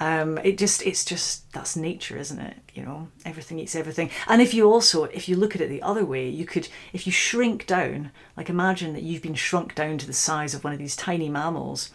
Um, 0.00 0.38
it 0.38 0.58
just 0.58 0.82
it's 0.82 1.04
just 1.04 1.50
that's 1.52 1.76
nature, 1.76 2.16
isn't 2.18 2.38
it? 2.38 2.56
You 2.74 2.82
know, 2.82 3.08
everything 3.24 3.58
eats 3.58 3.76
everything. 3.76 4.10
And 4.26 4.42
if 4.42 4.52
you 4.52 4.70
also 4.70 5.04
if 5.04 5.28
you 5.28 5.36
look 5.36 5.54
at 5.54 5.60
it 5.60 5.68
the 5.68 5.82
other 5.82 6.04
way, 6.04 6.28
you 6.28 6.44
could 6.44 6.68
if 6.92 7.06
you 7.06 7.12
shrink 7.12 7.66
down, 7.66 8.10
like 8.36 8.50
imagine 8.50 8.92
that 8.94 9.04
you've 9.04 9.22
been 9.22 9.34
shrunk 9.34 9.74
down 9.74 9.98
to 9.98 10.06
the 10.06 10.12
size 10.12 10.52
of 10.52 10.64
one 10.64 10.72
of 10.72 10.78
these 10.78 10.96
tiny 10.96 11.28
mammals. 11.28 11.90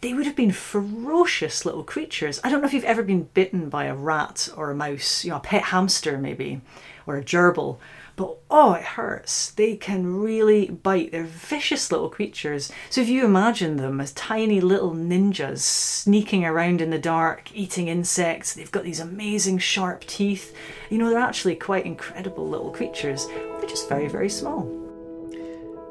They 0.00 0.14
would 0.14 0.26
have 0.26 0.36
been 0.36 0.52
ferocious 0.52 1.64
little 1.64 1.82
creatures. 1.82 2.40
I 2.44 2.50
don't 2.50 2.60
know 2.60 2.68
if 2.68 2.74
you've 2.74 2.84
ever 2.84 3.02
been 3.02 3.24
bitten 3.34 3.68
by 3.68 3.86
a 3.86 3.96
rat 3.96 4.48
or 4.56 4.70
a 4.70 4.74
mouse, 4.74 5.24
you 5.24 5.30
know, 5.30 5.38
a 5.38 5.40
pet 5.40 5.64
hamster 5.64 6.18
maybe, 6.18 6.60
or 7.04 7.16
a 7.16 7.24
gerbil 7.24 7.78
but 8.18 8.36
oh, 8.50 8.72
it 8.72 8.82
hurts. 8.82 9.52
They 9.52 9.76
can 9.76 10.20
really 10.20 10.68
bite. 10.68 11.12
They're 11.12 11.22
vicious 11.22 11.92
little 11.92 12.10
creatures. 12.10 12.72
So 12.90 13.00
if 13.00 13.08
you 13.08 13.24
imagine 13.24 13.76
them 13.76 14.00
as 14.00 14.12
tiny 14.12 14.60
little 14.60 14.90
ninjas 14.90 15.60
sneaking 15.60 16.44
around 16.44 16.80
in 16.80 16.90
the 16.90 16.98
dark, 16.98 17.54
eating 17.54 17.86
insects, 17.86 18.54
they've 18.54 18.72
got 18.72 18.82
these 18.82 18.98
amazing 18.98 19.58
sharp 19.58 20.00
teeth. 20.00 20.52
You 20.90 20.98
know, 20.98 21.08
they're 21.10 21.28
actually 21.28 21.54
quite 21.54 21.86
incredible 21.86 22.48
little 22.48 22.70
creatures. 22.70 23.26
They're 23.26 23.70
just 23.70 23.88
very, 23.88 24.08
very 24.08 24.28
small. 24.28 24.66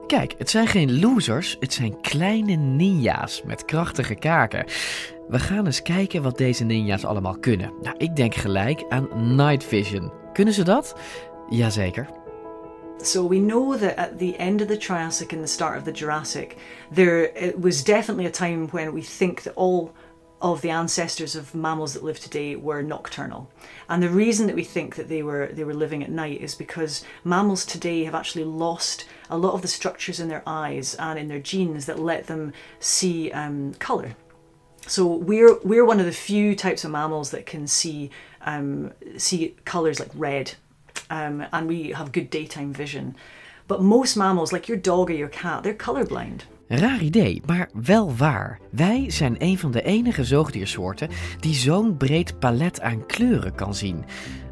Kijk, 0.08 0.36
het 0.38 0.50
zijn 0.50 0.68
geen 0.68 1.00
losers, 1.00 1.58
het 1.60 1.74
zijn 1.74 2.02
kleine 2.02 2.56
ninja's 2.56 3.42
met 3.46 3.66
krachtige 3.66 4.16
kaken. 4.16 4.66
We 5.28 5.40
gaan 5.40 5.66
eens 5.66 5.82
kijken 5.82 6.22
wat 6.22 6.38
deze 6.38 6.64
ninja's 6.64 7.06
allemaal 7.06 7.40
kunnen. 7.40 7.74
Nou, 7.82 7.98
ik 7.98 8.16
denk 8.16 8.36
gelijk 8.36 8.84
aan 8.90 9.36
night 9.36 9.64
vision. 9.64 10.12
Kunnen 10.34 10.54
ze 10.54 10.64
dat? 10.64 10.96
Jazeker. 11.50 12.17
So 13.00 13.24
we 13.24 13.40
know 13.40 13.78
that 13.78 13.98
at 13.98 14.20
the 14.20 14.38
end 14.38 14.62
of 14.62 14.68
the 14.68 14.78
Triassic 14.78 15.32
and 15.32 15.44
the 15.44 15.48
start 15.48 15.78
of 15.78 15.86
the 15.86 15.92
Jurassic, 15.92 16.58
there 16.92 17.26
it 17.26 17.60
was 17.60 17.84
definitely 17.84 18.26
a 18.26 18.32
time 18.32 18.68
when 18.70 18.94
we 18.94 19.02
think 19.02 19.44
that 19.44 19.54
all 19.54 19.94
of 20.42 20.62
the 20.62 20.70
ancestors 20.70 21.36
of 21.36 21.56
mammals 21.56 21.94
that 21.94 22.04
live 22.04 22.20
today 22.20 22.56
were 22.56 22.82
nocturnal. 22.82 23.50
And 23.90 24.04
the 24.04 24.10
reason 24.10 24.46
that 24.48 24.56
we 24.56 24.64
think 24.64 24.96
that 24.96 25.10
they 25.10 25.24
were 25.24 25.48
they 25.48 25.64
were 25.64 25.74
living 25.74 26.04
at 26.04 26.12
night 26.12 26.42
is 26.42 26.54
because 26.54 27.04
mammals 27.24 27.66
today 27.66 28.04
have 28.04 28.16
actually 28.16 28.44
lost 28.44 29.06
a 29.30 29.38
lot 29.38 29.54
of 29.54 29.62
the 29.62 29.68
structures 29.68 30.20
in 30.20 30.28
their 30.28 30.44
eyes 30.46 30.96
and 30.96 31.18
in 31.18 31.28
their 31.28 31.40
genes 31.40 31.86
that 31.86 32.00
let 32.00 32.28
them 32.28 32.52
see 32.80 33.32
um, 33.32 33.74
color. 33.76 34.16
So 34.86 35.06
we're 35.06 35.58
we're 35.60 35.86
one 35.86 36.00
of 36.00 36.06
the 36.06 36.12
few 36.12 36.56
types 36.56 36.84
of 36.84 36.92
mammals 36.92 37.32
that 37.32 37.46
can 37.46 37.68
see 37.68 38.10
um, 38.42 38.92
see 39.18 39.56
colors 39.66 40.00
like 40.00 40.12
red 40.14 40.54
um, 41.10 41.46
and 41.50 41.68
we 41.68 41.94
have 41.94 42.12
good 42.12 42.30
daytime 42.30 42.74
vision. 42.74 43.16
But 43.66 43.82
most 43.82 44.16
mammals, 44.16 44.52
like 44.52 44.68
your 44.68 44.82
dog 44.82 45.10
or 45.10 45.16
your 45.16 45.30
cat, 45.30 45.64
they're 45.64 45.76
colorblind. 45.76 46.48
Raar 46.68 47.02
idee, 47.02 47.42
maar 47.46 47.70
wel 47.74 48.16
waar. 48.16 48.60
Wij 48.70 49.12
zijn 49.12 49.36
een 49.38 49.58
van 49.58 49.72
de 49.72 49.82
enige 49.82 50.24
zoogdiersoorten 50.24 51.10
die 51.40 51.54
zo'n 51.54 51.98
breed 51.98 52.40
palet 52.40 52.82
aan 52.82 53.06
kleuren 53.06 53.56
kan 53.56 53.76
zien. 53.76 54.06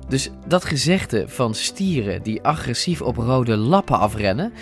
Dus 0.07 0.29
dat 0.47 0.65
gezegde 0.65 1.27
van 1.27 1.53
stieren 1.53 2.23
die 2.23 2.41
agressief 2.41 3.01
op 3.01 3.17
rode 3.17 3.57
lappen 3.57 3.99
afrennen, 3.99 4.53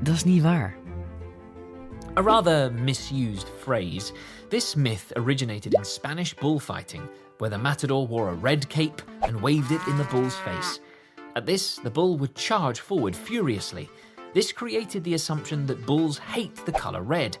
dat 0.00 0.14
is 0.14 0.24
niet 0.24 0.42
waar. 0.42 0.74
A 2.18 2.22
rather 2.22 2.72
misused 2.72 3.46
phrase. 3.60 4.12
This 4.48 4.74
myth 4.74 5.16
originated 5.16 5.72
in 5.72 5.84
Spanish 5.84 6.34
bullfighting, 6.34 7.02
where 7.38 7.54
the 7.54 7.58
matador 7.58 8.06
wore 8.08 8.28
a 8.28 8.36
red 8.42 8.66
cape 8.66 9.02
and 9.20 9.40
waved 9.40 9.70
it 9.70 9.86
in 9.86 9.96
the 9.96 10.06
bull's 10.10 10.34
face. 10.34 10.80
At 11.34 11.46
this, 11.46 11.76
the 11.76 11.90
bull 11.90 12.18
would 12.18 12.34
charge 12.34 12.80
forward 12.80 13.16
furiously. 13.16 13.88
This 14.34 14.52
created 14.52 15.02
the 15.02 15.14
assumption 15.14 15.66
that 15.66 15.86
bulls 15.86 16.18
hate 16.18 16.56
the 16.66 16.72
colour 16.72 17.02
red. 17.02 17.38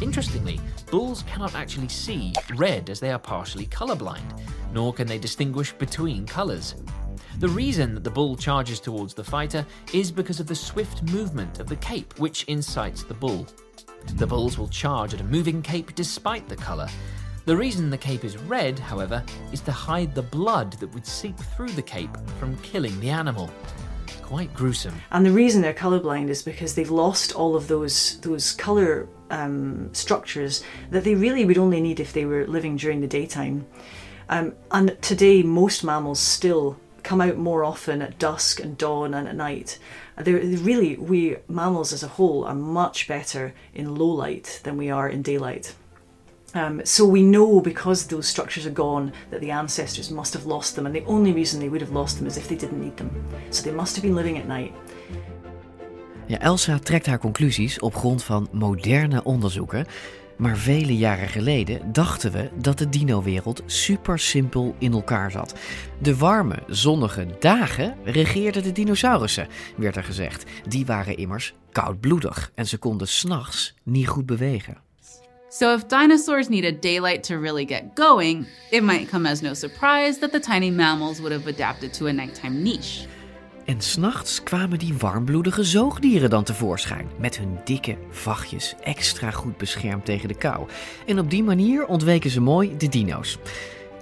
Interestingly, 0.00 0.60
bulls 0.90 1.22
cannot 1.22 1.54
actually 1.54 1.88
see 1.88 2.32
red 2.56 2.90
as 2.90 2.98
they 2.98 3.12
are 3.12 3.18
partially 3.18 3.66
colourblind, 3.66 4.40
nor 4.72 4.92
can 4.92 5.06
they 5.06 5.18
distinguish 5.18 5.72
between 5.72 6.26
colours. 6.26 6.74
The 7.38 7.48
reason 7.48 7.94
that 7.94 8.02
the 8.02 8.10
bull 8.10 8.36
charges 8.36 8.80
towards 8.80 9.14
the 9.14 9.24
fighter 9.24 9.64
is 9.92 10.10
because 10.10 10.40
of 10.40 10.48
the 10.48 10.54
swift 10.54 11.04
movement 11.04 11.60
of 11.60 11.68
the 11.68 11.76
cape, 11.76 12.18
which 12.18 12.44
incites 12.44 13.04
the 13.04 13.14
bull. 13.14 13.46
The 14.14 14.26
bulls 14.26 14.58
will 14.58 14.68
charge 14.68 15.14
at 15.14 15.20
a 15.20 15.24
moving 15.24 15.62
cape 15.62 15.94
despite 15.94 16.48
the 16.48 16.56
colour, 16.56 16.88
the 17.44 17.56
reason 17.56 17.90
the 17.90 17.98
cape 17.98 18.24
is 18.24 18.36
red, 18.36 18.78
however, 18.78 19.22
is 19.52 19.60
to 19.62 19.72
hide 19.72 20.14
the 20.14 20.22
blood 20.22 20.74
that 20.74 20.92
would 20.94 21.06
seep 21.06 21.36
through 21.36 21.70
the 21.70 21.82
cape 21.82 22.16
from 22.38 22.56
killing 22.58 22.98
the 23.00 23.10
animal. 23.10 23.50
Quite 24.22 24.54
gruesome. 24.54 24.94
And 25.10 25.26
the 25.26 25.32
reason 25.32 25.60
they're 25.60 25.74
colorblind 25.74 26.28
is 26.28 26.42
because 26.42 26.74
they've 26.74 26.90
lost 26.90 27.34
all 27.34 27.56
of 27.56 27.68
those 27.68 28.18
those 28.20 28.52
color 28.52 29.08
um, 29.30 29.92
structures 29.92 30.62
that 30.90 31.04
they 31.04 31.14
really 31.14 31.44
would 31.44 31.58
only 31.58 31.80
need 31.80 32.00
if 32.00 32.12
they 32.12 32.24
were 32.24 32.46
living 32.46 32.76
during 32.76 33.00
the 33.00 33.06
daytime. 33.06 33.66
Um, 34.28 34.54
and 34.70 34.96
today, 35.02 35.42
most 35.42 35.82
mammals 35.84 36.20
still 36.20 36.78
come 37.02 37.20
out 37.20 37.36
more 37.36 37.64
often 37.64 38.00
at 38.00 38.18
dusk 38.18 38.60
and 38.60 38.78
dawn 38.78 39.12
and 39.12 39.26
at 39.26 39.34
night. 39.34 39.78
They're, 40.16 40.38
really, 40.38 40.96
we 40.96 41.36
mammals 41.48 41.92
as 41.92 42.02
a 42.02 42.08
whole 42.08 42.44
are 42.44 42.54
much 42.54 43.08
better 43.08 43.52
in 43.74 43.96
low 43.96 44.06
light 44.06 44.60
than 44.62 44.76
we 44.76 44.90
are 44.90 45.08
in 45.08 45.22
daylight. 45.22 45.74
Um, 46.54 46.80
so 46.84 47.06
we 47.06 47.20
know 47.20 47.60
because 47.60 48.06
those 48.06 48.28
structures 48.28 48.66
are 48.66 48.74
gone 48.74 49.12
that 49.30 49.40
the 49.40 49.50
ancestors 49.50 50.10
must 50.10 50.32
have 50.32 50.46
lost 50.46 50.74
them, 50.74 50.86
and 50.86 50.94
the 50.94 51.04
only 51.06 51.32
reason 51.32 51.58
they 51.58 51.68
would 51.68 51.80
have 51.80 51.92
lost 51.92 52.16
them 52.16 52.26
is 52.26 52.36
if 52.36 52.46
they 52.46 52.56
didn't 52.56 52.80
need 52.80 52.96
them. 52.96 53.10
So 53.50 53.62
they 53.62 53.74
must 53.74 53.96
have 53.96 54.06
been 54.06 54.16
living 54.16 54.38
at 54.38 54.46
night. 54.46 54.72
Ja, 56.26 56.38
Elsa 56.38 56.78
trekt 56.78 57.06
haar 57.06 57.18
conclusies 57.18 57.78
op 57.78 57.94
grond 57.94 58.24
van 58.24 58.48
moderne 58.52 59.24
onderzoeken. 59.24 59.86
Maar 60.36 60.56
vele 60.56 60.96
jaren 60.96 61.28
geleden 61.28 61.92
dachten 61.92 62.32
we 62.32 62.50
dat 62.54 62.78
de 62.78 62.88
dino-wereld 62.88 63.62
super 63.66 64.18
simpel 64.18 64.74
in 64.78 64.92
elkaar 64.92 65.30
zat. 65.30 65.54
De 65.98 66.16
warme, 66.16 66.62
zonnige 66.66 67.26
dagen 67.38 67.96
regeerden 68.04 68.62
de 68.62 68.72
dinosaurussen, 68.72 69.48
werd 69.76 69.96
er 69.96 70.04
gezegd. 70.04 70.44
Die 70.68 70.86
waren 70.86 71.16
immers 71.16 71.54
koudbloedig 71.72 72.52
en 72.54 72.66
ze 72.66 72.78
konden 72.78 73.08
s'nachts 73.08 73.74
niet 73.82 74.08
goed 74.08 74.26
bewegen. 74.26 74.76
So, 75.54 75.74
if 75.74 75.86
dinosaurs 75.86 76.48
needed 76.48 76.80
daylight 76.80 77.22
to 77.24 77.38
really 77.38 77.66
get 77.66 77.94
going, 77.94 78.46
it 78.70 78.82
might 78.82 79.10
come 79.10 79.28
as 79.28 79.42
no 79.42 79.52
surprise 79.54 80.18
that 80.18 80.32
the 80.32 80.40
tiny 80.40 80.70
mammals 80.70 81.20
would 81.20 81.32
have 81.32 81.46
adapted 81.46 81.92
to 81.94 82.06
a 82.06 82.12
nighttime 82.12 82.62
niche. 82.62 83.06
En 83.64 83.80
s'nachts 83.80 84.42
kwamen 84.42 84.78
die 84.78 84.94
warmbloedige 84.94 85.64
zoogdieren 85.64 86.30
dan 86.30 86.44
tevoorschijn, 86.44 87.08
met 87.18 87.38
hun 87.38 87.58
dikke 87.64 87.96
vachtjes 88.10 88.74
extra 88.82 89.30
goed 89.30 89.56
beschermd 89.56 90.04
tegen 90.04 90.28
de 90.28 90.34
kou. 90.34 90.66
En 91.06 91.18
op 91.18 91.30
die 91.30 91.42
manier 91.42 91.86
ontweken 91.86 92.30
ze 92.30 92.40
mooi 92.40 92.76
de 92.76 92.88
dino's. 92.88 93.38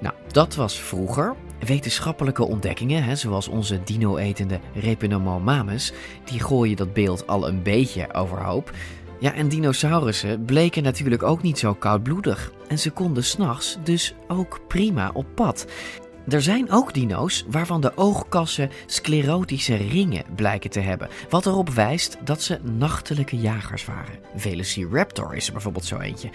Nou, 0.01 0.15
dat 0.33 0.55
was 0.55 0.81
vroeger. 0.81 1.35
Wetenschappelijke 1.67 2.45
ontdekkingen, 2.45 3.05
hè, 3.05 3.17
zoals 3.17 3.49
onze 3.49 3.81
dino-etende 3.85 4.61
Repenomomamus, 4.75 5.93
die 6.25 6.41
gooien 6.41 6.77
dat 6.77 6.93
beeld 6.93 7.27
al 7.27 7.49
een 7.49 7.63
beetje 7.63 8.15
overhoop. 8.15 8.71
Ja, 9.21 9.35
en 9.35 9.49
dinosaurussen 9.49 10.45
bleken 10.45 10.83
natuurlijk 10.83 11.23
ook 11.23 11.43
niet 11.43 11.59
zo 11.59 11.75
koudbloedig. 11.75 12.53
En 12.69 12.79
ze 12.79 12.91
konden 12.91 13.25
s'nachts 13.25 13.79
dus 13.85 14.15
ook 14.29 14.61
prima 14.69 15.11
op 15.15 15.27
pad. 15.35 15.67
Er 16.29 16.43
zijn 16.43 16.71
ook 16.71 16.95
dino's 16.95 17.45
waarvan 17.49 17.81
de 17.81 17.97
oogkassen 17.97 18.71
sclerotische 18.87 19.75
ringen 19.75 20.25
blijken 20.35 20.71
te 20.71 20.81
hebben, 20.81 21.09
wat 21.29 21.47
erop 21.47 21.69
wijst 21.69 22.17
dat 22.25 22.43
ze 22.43 22.59
nachtelijke 22.63 23.37
jagers 23.37 23.85
waren. 23.85 24.19
Velociraptor 24.37 25.37
is 25.37 25.47
er 25.47 25.53
bijvoorbeeld 25.53 25.85
zo 25.85 25.99
eentje. 25.99 26.31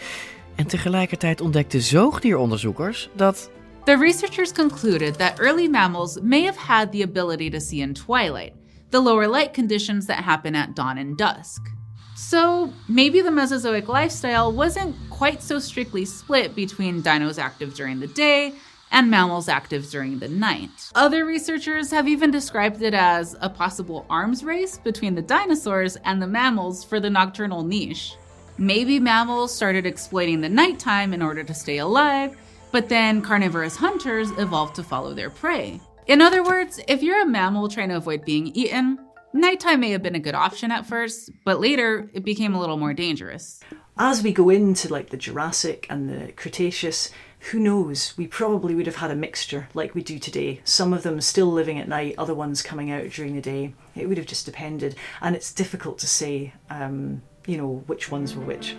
En 0.55 0.67
tegelijkertijd 0.67 1.41
ontdekten 1.41 1.81
zoogdieronderzoekers 1.81 3.09
dat 3.15 3.49
The 3.83 3.97
researchers 3.97 4.51
concluded 4.51 5.17
that 5.17 5.39
early 5.39 5.67
mammals 5.67 6.19
may 6.21 6.45
have 6.45 6.59
had 6.59 6.91
the 6.91 7.03
ability 7.03 7.49
to 7.49 7.59
see 7.59 7.79
in 7.79 7.93
twilight, 7.93 8.53
the 8.89 9.01
lower 9.01 9.29
light 9.29 9.53
conditions 9.53 10.05
that 10.05 10.17
happen 10.17 10.55
at 10.55 10.75
dawn 10.75 10.97
and 10.97 11.17
dusk. 11.17 11.73
So 12.15 12.71
maybe 12.87 13.21
the 13.21 13.29
Mesozoic 13.29 13.89
lifestyle 13.89 14.51
wasn't 14.51 14.95
quite 15.09 15.43
so 15.43 15.59
strictly 15.59 16.05
split 16.05 16.55
between 16.55 17.03
dinos 17.03 17.37
active 17.37 17.73
during 17.73 17.99
the 17.99 18.07
day 18.07 18.53
and 18.91 19.11
mammals 19.11 19.49
active 19.49 19.89
during 19.89 20.19
the 20.19 20.29
night. 20.29 20.69
Other 20.95 21.25
researchers 21.25 21.91
have 21.91 22.07
even 22.07 22.31
described 22.31 22.81
it 22.81 22.93
as 22.93 23.35
a 23.41 23.49
possible 23.49 24.05
arms 24.09 24.45
race 24.45 24.77
between 24.77 25.13
the 25.13 25.21
dinosaurs 25.21 25.97
and 26.05 26.21
the 26.21 26.27
mammals 26.27 26.85
for 26.85 27.01
the 27.01 27.09
nocturnal 27.09 27.63
niche. 27.63 28.15
Maybe 28.57 28.97
mammals 28.97 29.53
started 29.53 29.85
exploiting 29.85 30.39
the 30.39 30.47
nighttime 30.47 31.13
in 31.13 31.21
order 31.21 31.43
to 31.43 31.53
stay 31.53 31.79
alive, 31.79 32.37
but 32.71 32.87
then 32.87 33.21
carnivorous 33.21 33.75
hunters 33.75 34.31
evolved 34.37 34.75
to 34.75 34.83
follow 34.83 35.13
their 35.13 35.29
prey. 35.29 35.81
In 36.07 36.21
other 36.21 36.43
words, 36.43 36.79
if 36.87 37.03
you're 37.03 37.21
a 37.21 37.25
mammal 37.25 37.67
trying 37.67 37.89
to 37.89 37.97
avoid 37.97 38.23
being 38.23 38.47
eaten, 38.55 39.04
nighttime 39.35 39.79
may 39.79 39.91
have 39.91 40.01
been 40.01 40.15
a 40.15 40.19
good 40.19 40.35
option 40.35 40.71
at 40.71 40.85
first, 40.85 41.29
but 41.43 41.59
later 41.59 42.09
it 42.13 42.23
became 42.23 42.55
a 42.55 42.59
little 42.59 42.77
more 42.77 42.93
dangerous. 42.93 43.59
As 43.97 44.23
we 44.23 44.33
go 44.33 44.49
into 44.49 44.91
like 44.91 45.09
the 45.09 45.17
Jurassic 45.17 45.87
and 45.89 46.09
the 46.09 46.31
Cretaceous, 46.33 47.11
who 47.51 47.59
knows? 47.59 48.15
We 48.17 48.27
probably 48.27 48.73
would 48.73 48.87
have 48.87 48.95
had 48.95 49.11
a 49.11 49.15
mixture 49.15 49.67
like 49.73 49.93
we 49.93 50.01
do 50.01 50.17
today. 50.17 50.61
Some 50.63 50.93
of 50.93 51.03
them 51.03 51.21
still 51.21 51.51
living 51.51 51.79
at 51.79 51.87
night, 51.87 52.15
other 52.17 52.33
ones 52.33 52.63
coming 52.63 52.91
out 52.91 53.09
during 53.11 53.35
the 53.35 53.41
day. 53.41 53.75
It 53.95 54.07
would 54.07 54.17
have 54.17 54.25
just 54.25 54.47
depended, 54.47 54.95
and 55.21 55.35
it's 55.35 55.53
difficult 55.53 55.99
to 55.99 56.07
say, 56.07 56.53
um, 56.69 57.21
you 57.45 57.57
know, 57.57 57.83
which 57.85 58.09
ones 58.09 58.35
were 58.35 58.43
which. 58.43 58.75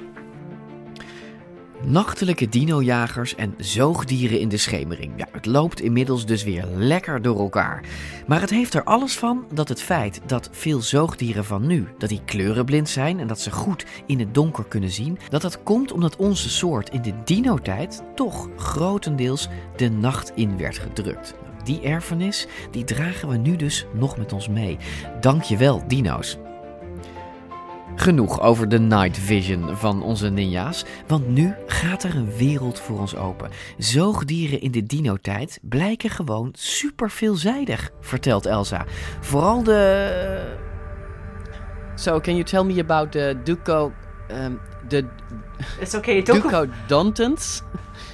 Nachtelijke 1.82 2.48
dinojagers 2.48 3.34
en 3.34 3.54
zoogdieren 3.58 4.40
in 4.40 4.48
de 4.48 4.56
schemering. 4.56 5.12
Ja, 5.16 5.26
het 5.32 5.46
loopt 5.46 5.80
inmiddels 5.80 6.26
dus 6.26 6.44
weer 6.44 6.66
lekker 6.76 7.22
door 7.22 7.38
elkaar. 7.38 7.84
Maar 8.26 8.40
het 8.40 8.50
heeft 8.50 8.74
er 8.74 8.84
alles 8.84 9.16
van 9.16 9.44
dat 9.52 9.68
het 9.68 9.82
feit 9.82 10.20
dat 10.26 10.48
veel 10.52 10.80
zoogdieren 10.80 11.44
van 11.44 11.66
nu 11.66 11.88
dat 11.98 12.08
die 12.08 12.20
kleurenblind 12.24 12.88
zijn 12.88 13.20
en 13.20 13.26
dat 13.26 13.40
ze 13.40 13.50
goed 13.50 13.86
in 14.06 14.18
het 14.18 14.34
donker 14.34 14.64
kunnen 14.64 14.90
zien, 14.90 15.18
dat 15.28 15.42
dat 15.42 15.62
komt 15.62 15.92
omdat 15.92 16.16
onze 16.16 16.50
soort 16.50 16.88
in 16.88 17.02
de 17.02 17.14
dinotijd 17.24 18.02
toch 18.14 18.48
grotendeels 18.56 19.48
de 19.76 19.88
nacht 19.88 20.32
in 20.34 20.58
werd 20.58 20.78
gedrukt. 20.78 21.34
Die 21.64 21.80
erfenis 21.80 22.46
die 22.70 22.84
dragen 22.84 23.28
we 23.28 23.36
nu 23.36 23.56
dus 23.56 23.86
nog 23.94 24.16
met 24.16 24.32
ons 24.32 24.48
mee. 24.48 24.78
Dankjewel 25.20 25.82
dino's. 25.86 26.38
Genoeg 27.96 28.40
over 28.40 28.68
de 28.68 28.78
night 28.78 29.18
vision 29.18 29.76
van 29.76 30.02
onze 30.02 30.28
ninja's, 30.28 30.84
want 31.06 31.28
nu 31.28 31.54
gaat 31.66 32.02
er 32.02 32.16
een 32.16 32.36
wereld 32.36 32.80
voor 32.80 33.00
ons 33.00 33.16
open. 33.16 33.50
Zoogdieren 33.78 34.60
in 34.60 34.70
de 34.70 34.82
dino-tijd 34.82 35.58
blijken 35.62 36.10
gewoon 36.10 36.50
super 36.52 37.10
veelzijdig, 37.10 37.90
vertelt 38.00 38.46
Elsa. 38.46 38.84
Vooral 39.20 39.62
de. 39.62 40.54
So, 41.94 42.20
can 42.20 42.34
you 42.34 42.44
tell 42.44 42.62
me 42.62 42.80
about 42.80 43.12
the 43.12 43.36
Duco. 43.44 43.92
Um, 44.30 44.60
the 44.88 45.04
It's 45.80 45.94
okay, 45.94 46.22
Ducodontans? 46.22 47.62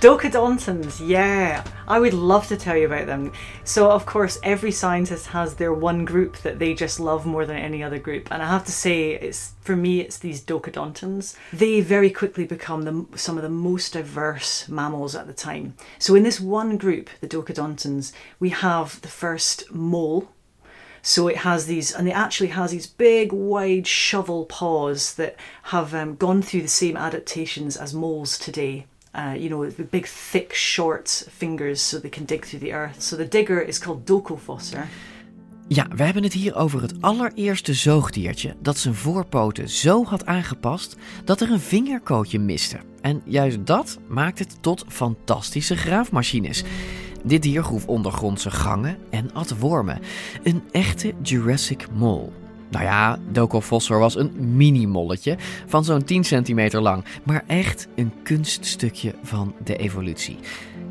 Docodontans, 0.02 1.00
yeah. 1.00 1.62
I 1.86 2.00
would 2.00 2.12
love 2.12 2.48
to 2.48 2.56
tell 2.56 2.76
you 2.76 2.86
about 2.86 3.06
them. 3.06 3.32
So, 3.62 3.88
of 3.88 4.04
course, 4.04 4.36
every 4.42 4.72
scientist 4.72 5.28
has 5.28 5.54
their 5.54 5.72
one 5.72 6.04
group 6.04 6.38
that 6.38 6.58
they 6.58 6.74
just 6.74 6.98
love 6.98 7.24
more 7.24 7.46
than 7.46 7.56
any 7.56 7.84
other 7.84 8.00
group. 8.00 8.26
And 8.32 8.42
I 8.42 8.48
have 8.48 8.64
to 8.64 8.72
say, 8.72 9.12
it's 9.12 9.52
for 9.60 9.76
me, 9.76 10.00
it's 10.00 10.18
these 10.18 10.44
Docodontans. 10.44 11.36
They 11.52 11.80
very 11.82 12.10
quickly 12.10 12.44
become 12.44 12.82
the, 12.82 13.16
some 13.16 13.36
of 13.36 13.44
the 13.44 13.48
most 13.48 13.92
diverse 13.92 14.68
mammals 14.68 15.14
at 15.14 15.28
the 15.28 15.32
time. 15.32 15.76
So, 16.00 16.16
in 16.16 16.24
this 16.24 16.40
one 16.40 16.78
group, 16.78 17.08
the 17.20 17.28
Docodontans, 17.28 18.12
we 18.40 18.48
have 18.48 19.00
the 19.02 19.08
first 19.08 19.72
mole. 19.72 20.32
So 21.02 21.28
it 21.28 21.38
has 21.38 21.66
these, 21.66 21.92
and 21.92 22.08
it 22.08 22.16
actually 22.16 22.48
has 22.48 22.72
these 22.72 22.88
big, 22.88 23.32
wide 23.32 23.86
shovel 23.86 24.46
paws 24.46 25.14
that 25.14 25.36
have 25.64 25.94
um, 25.94 26.16
gone 26.16 26.42
through 26.42 26.62
the 26.62 26.68
same 26.68 26.96
adaptations 26.96 27.76
as 27.76 27.94
moles 27.94 28.36
today. 28.36 28.86
Uh, 29.14 29.34
you 29.34 29.48
know, 29.48 29.70
the 29.70 29.82
big, 29.82 30.06
thick, 30.06 30.54
short 30.54 31.28
fingers 31.30 31.88
so 31.88 32.00
they 32.00 32.10
can 32.10 32.24
dig 32.24 32.44
through 32.44 32.64
the 32.64 32.72
earth. 32.72 33.02
So 33.02 33.16
the 33.16 33.28
digger 33.28 33.66
is 33.68 33.78
called 33.78 34.06
Docofosser. 34.06 34.88
Ja, 35.68 35.86
we 35.96 36.02
hebben 36.02 36.22
het 36.22 36.32
hier 36.32 36.56
over 36.56 36.82
het 36.82 36.94
allereerste 37.00 37.74
zoogdiertje 37.74 38.54
dat 38.60 38.78
zijn 38.78 38.94
voorpoten 38.94 39.68
zo 39.68 40.04
had 40.04 40.26
aangepast 40.26 40.96
dat 41.24 41.40
er 41.40 41.50
een 41.50 41.60
vingerkootje 41.60 42.38
miste. 42.38 42.78
En 43.00 43.22
juist 43.24 43.66
dat 43.66 43.98
maakt 44.08 44.38
het 44.38 44.56
tot 44.60 44.84
fantastische 44.88 45.76
graafmachines. 45.76 46.64
Dit 47.24 47.42
dier 47.42 47.62
groef 47.62 47.86
ondergrondse 47.86 48.50
gangen 48.50 48.98
en 49.10 49.32
at 49.32 49.58
wormen. 49.58 50.00
Een 50.42 50.62
echte 50.70 51.14
Jurassic 51.22 51.86
Mole. 51.94 52.41
Nou 52.72 52.84
ja, 52.84 53.18
Docofossor 53.30 53.98
was 53.98 54.16
een 54.16 54.56
mini-molletje 54.56 55.36
van 55.66 55.84
zo'n 55.84 56.04
10 56.04 56.24
centimeter 56.24 56.80
lang, 56.80 57.04
maar 57.24 57.44
echt 57.46 57.88
een 57.94 58.12
kunststukje 58.22 59.14
van 59.22 59.54
de 59.64 59.76
evolutie. 59.76 60.38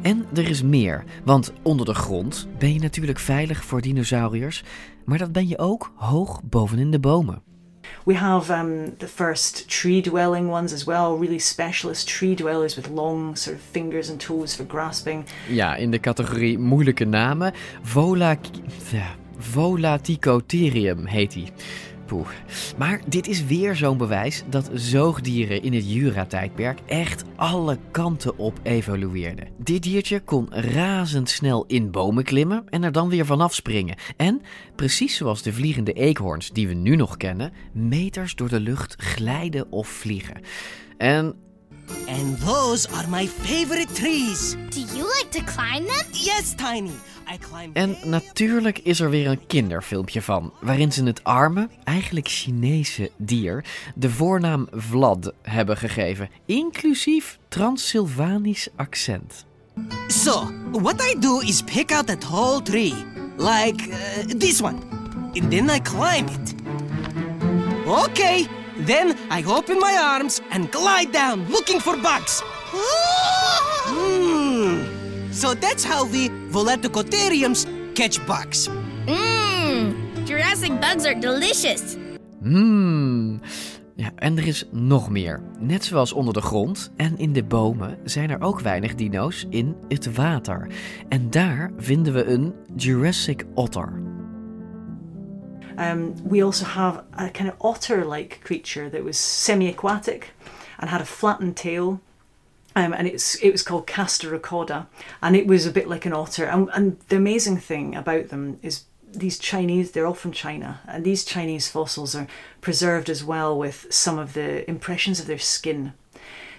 En 0.02 0.26
er 0.34 0.50
is 0.50 0.62
meer, 0.62 1.04
want 1.24 1.54
onder 1.62 1.86
de 1.86 1.94
grond 1.94 2.48
ben 2.58 2.74
je 2.74 2.80
natuurlijk 2.80 3.20
veilig 3.20 3.64
voor 3.64 3.82
dinosauriërs, 3.82 4.64
maar 5.06 5.18
dat 5.18 5.32
ben 5.32 5.48
je 5.48 5.58
ook 5.58 5.92
hoog 5.96 6.42
bovenin 6.44 6.92
de 6.92 7.00
bomen. 7.00 7.42
We 8.06 8.16
have 8.16 8.54
um, 8.54 8.98
the 8.98 9.08
first 9.08 9.80
tree 9.80 10.02
dwelling 10.02 10.50
ones 10.50 10.74
as 10.74 10.84
well, 10.84 11.18
really 11.20 11.38
specialist 11.38 12.18
tree 12.18 12.36
dwellers 12.36 12.76
with 12.76 12.90
long 12.90 13.38
sort 13.38 13.56
of 13.56 13.62
fingers 13.72 14.10
and 14.10 14.20
toes 14.20 14.56
for 14.56 14.66
grasping. 14.68 15.24
Ja, 15.48 15.76
in 15.76 15.92
de 15.92 16.00
categorie 16.00 16.60
moeilijke 16.60 17.06
namen. 17.06 17.54
Vola... 17.82 18.38
Ja, 18.92 19.16
Volaticotherium 19.42 21.06
heet 21.06 21.34
hij. 21.34 21.50
Poeh. 22.06 22.28
Maar 22.78 23.02
dit 23.08 23.28
is 23.28 23.46
weer 23.46 23.76
zo'n 23.76 23.98
bewijs 23.98 24.44
dat 24.50 24.70
zoogdieren 24.74 25.64
in 25.64 25.74
het 25.74 25.92
Jura-tijdperk 25.92 26.80
echt 26.86 27.24
alle 27.36 27.78
kanten 27.92 28.38
op 28.38 28.60
evolueerden. 28.64 29.48
Dit 29.58 29.84
diertje 29.84 30.20
kon 30.20 30.48
razendsnel 30.52 31.66
in 31.68 31.92
bomen 31.92 32.24
klimmen 32.24 32.64
en 32.70 32.84
er 32.84 32.92
dan 32.92 33.10
weer 33.10 33.26
vanaf 33.26 33.54
springen. 33.54 33.98
En, 34.18 34.42
precies 34.76 35.16
zoals 35.16 35.42
de 35.42 35.54
vliegende 35.54 35.94
eekhoorns 35.94 36.50
die 36.50 36.68
we 36.68 36.74
nu 36.74 36.96
nog 36.96 37.18
kennen, 37.18 37.54
meters 37.74 38.36
door 38.36 38.50
de 38.50 38.60
lucht 38.60 38.96
glijden 39.02 39.72
of 39.72 39.88
vliegen. 39.88 40.42
En 40.98 41.36
And 42.08 42.38
those 42.38 42.88
are 42.94 43.08
my 43.08 43.28
favorite 43.28 43.94
trees. 43.94 44.56
Do 44.70 44.80
you 44.80 45.04
like 45.04 45.30
to 45.30 45.44
climb 45.44 45.86
them? 45.86 46.06
Yes, 46.12 46.54
Tiny. 46.56 46.92
I 47.34 47.38
climb 47.38 47.76
En 47.76 47.98
natuurlijk 48.04 48.80
is 48.80 49.00
er 49.00 49.10
weer 49.10 49.28
een 49.28 49.48
kinderfilmpje 49.48 50.22
van, 50.22 50.54
waarin 50.62 50.92
ze 50.92 51.04
het 51.04 51.24
arme, 51.24 51.70
eigenlijk 51.84 52.28
Chinese 52.28 53.12
dier 53.18 53.66
de 53.96 54.10
voornaam 54.10 54.68
Vlad 54.72 55.34
hebben 55.42 55.78
gegeven, 55.78 56.30
inclusief 56.46 57.40
Transylvanisch 57.48 58.68
accent. 58.76 59.46
So, 60.08 60.52
what 60.72 61.02
I 61.02 61.20
do 61.20 61.40
is 61.40 61.62
pick 61.62 61.92
out 61.92 62.10
a 62.10 62.16
tall 62.16 62.62
tree, 62.62 62.94
like 63.38 63.90
uh, 63.90 64.40
this 64.40 64.62
one, 64.62 64.78
and 65.34 65.52
then 65.52 65.70
I 65.70 65.80
climb 65.80 66.28
it. 66.28 66.54
Okay, 67.88 68.48
then 68.86 69.16
I 69.30 69.44
open 69.44 69.80
my 69.80 69.98
arms 70.02 70.42
and 70.50 70.72
glide 70.72 71.12
down 71.12 71.46
looking 71.50 71.80
for 71.82 71.98
bugs. 71.98 72.42
Hmm. 73.86 74.84
So 75.32 75.54
that's 75.54 75.84
how 75.84 76.06
we 76.06 76.30
Volaticotheriums 76.52 77.66
catch 77.94 78.26
bugs. 78.26 78.70
Mmm, 79.06 80.26
Jurassic 80.26 80.80
bugs 80.80 81.06
are 81.06 81.20
delicious. 81.20 81.96
Mmm. 82.44 83.40
Ja, 83.96 84.12
en 84.16 84.38
er 84.38 84.48
is 84.48 84.66
nog 84.72 85.10
meer. 85.10 85.42
Net 85.60 85.84
zoals 85.84 86.14
onder 86.14 86.34
de 86.34 86.42
grond 86.42 86.92
en 86.96 87.18
in 87.18 87.34
de 87.34 87.44
bomen 87.44 87.98
zijn 88.04 88.30
er 88.30 88.42
ook 88.42 88.62
weinig 88.62 88.96
dino's 88.96 89.46
in 89.50 89.76
het 89.88 90.16
water. 90.16 90.68
En 91.10 91.30
daar 91.30 91.72
vinden 91.78 92.14
we 92.14 92.26
een 92.26 92.54
Jurassic 92.76 93.46
otter. 93.54 94.11
Um, 95.78 96.16
we 96.28 96.44
also 96.44 96.66
have 96.66 97.04
a 97.18 97.30
kind 97.30 97.50
of 97.50 97.56
otter 97.60 98.06
like 98.06 98.42
creature 98.44 98.90
that 98.90 99.04
was 99.04 99.18
semi 99.18 99.68
aquatic 99.70 100.30
and 100.80 100.90
had 100.90 101.02
a 101.02 101.06
flattened 101.06 101.56
tail 101.58 102.00
Um, 102.74 102.94
and 102.94 103.08
it's 103.08 103.36
it 103.44 103.52
was 103.52 103.64
called 103.64 103.86
Castorocauda, 103.86 104.88
and 105.22 105.36
it 105.36 105.48
was 105.48 105.66
a 105.66 105.72
bit 105.72 105.90
like 105.90 106.08
an 106.08 106.14
otter. 106.14 106.46
And, 106.46 106.70
and 106.74 106.98
the 107.10 107.18
amazing 107.18 107.60
thing 107.60 107.96
about 107.96 108.30
them 108.30 108.60
is 108.62 108.86
these 109.14 109.38
Chinese, 109.40 109.92
they're 109.92 110.08
all 110.08 110.14
from 110.14 110.32
China, 110.32 110.80
and 110.88 111.04
these 111.04 111.26
Chinese 111.26 111.68
fossils 111.70 112.16
are 112.16 112.28
preserved 112.62 113.10
as 113.10 113.24
well 113.24 113.58
with 113.58 113.88
some 113.90 114.18
of 114.22 114.34
the 114.34 114.64
impressions 114.70 115.20
of 115.20 115.26
their 115.28 115.40
skin. 115.40 115.92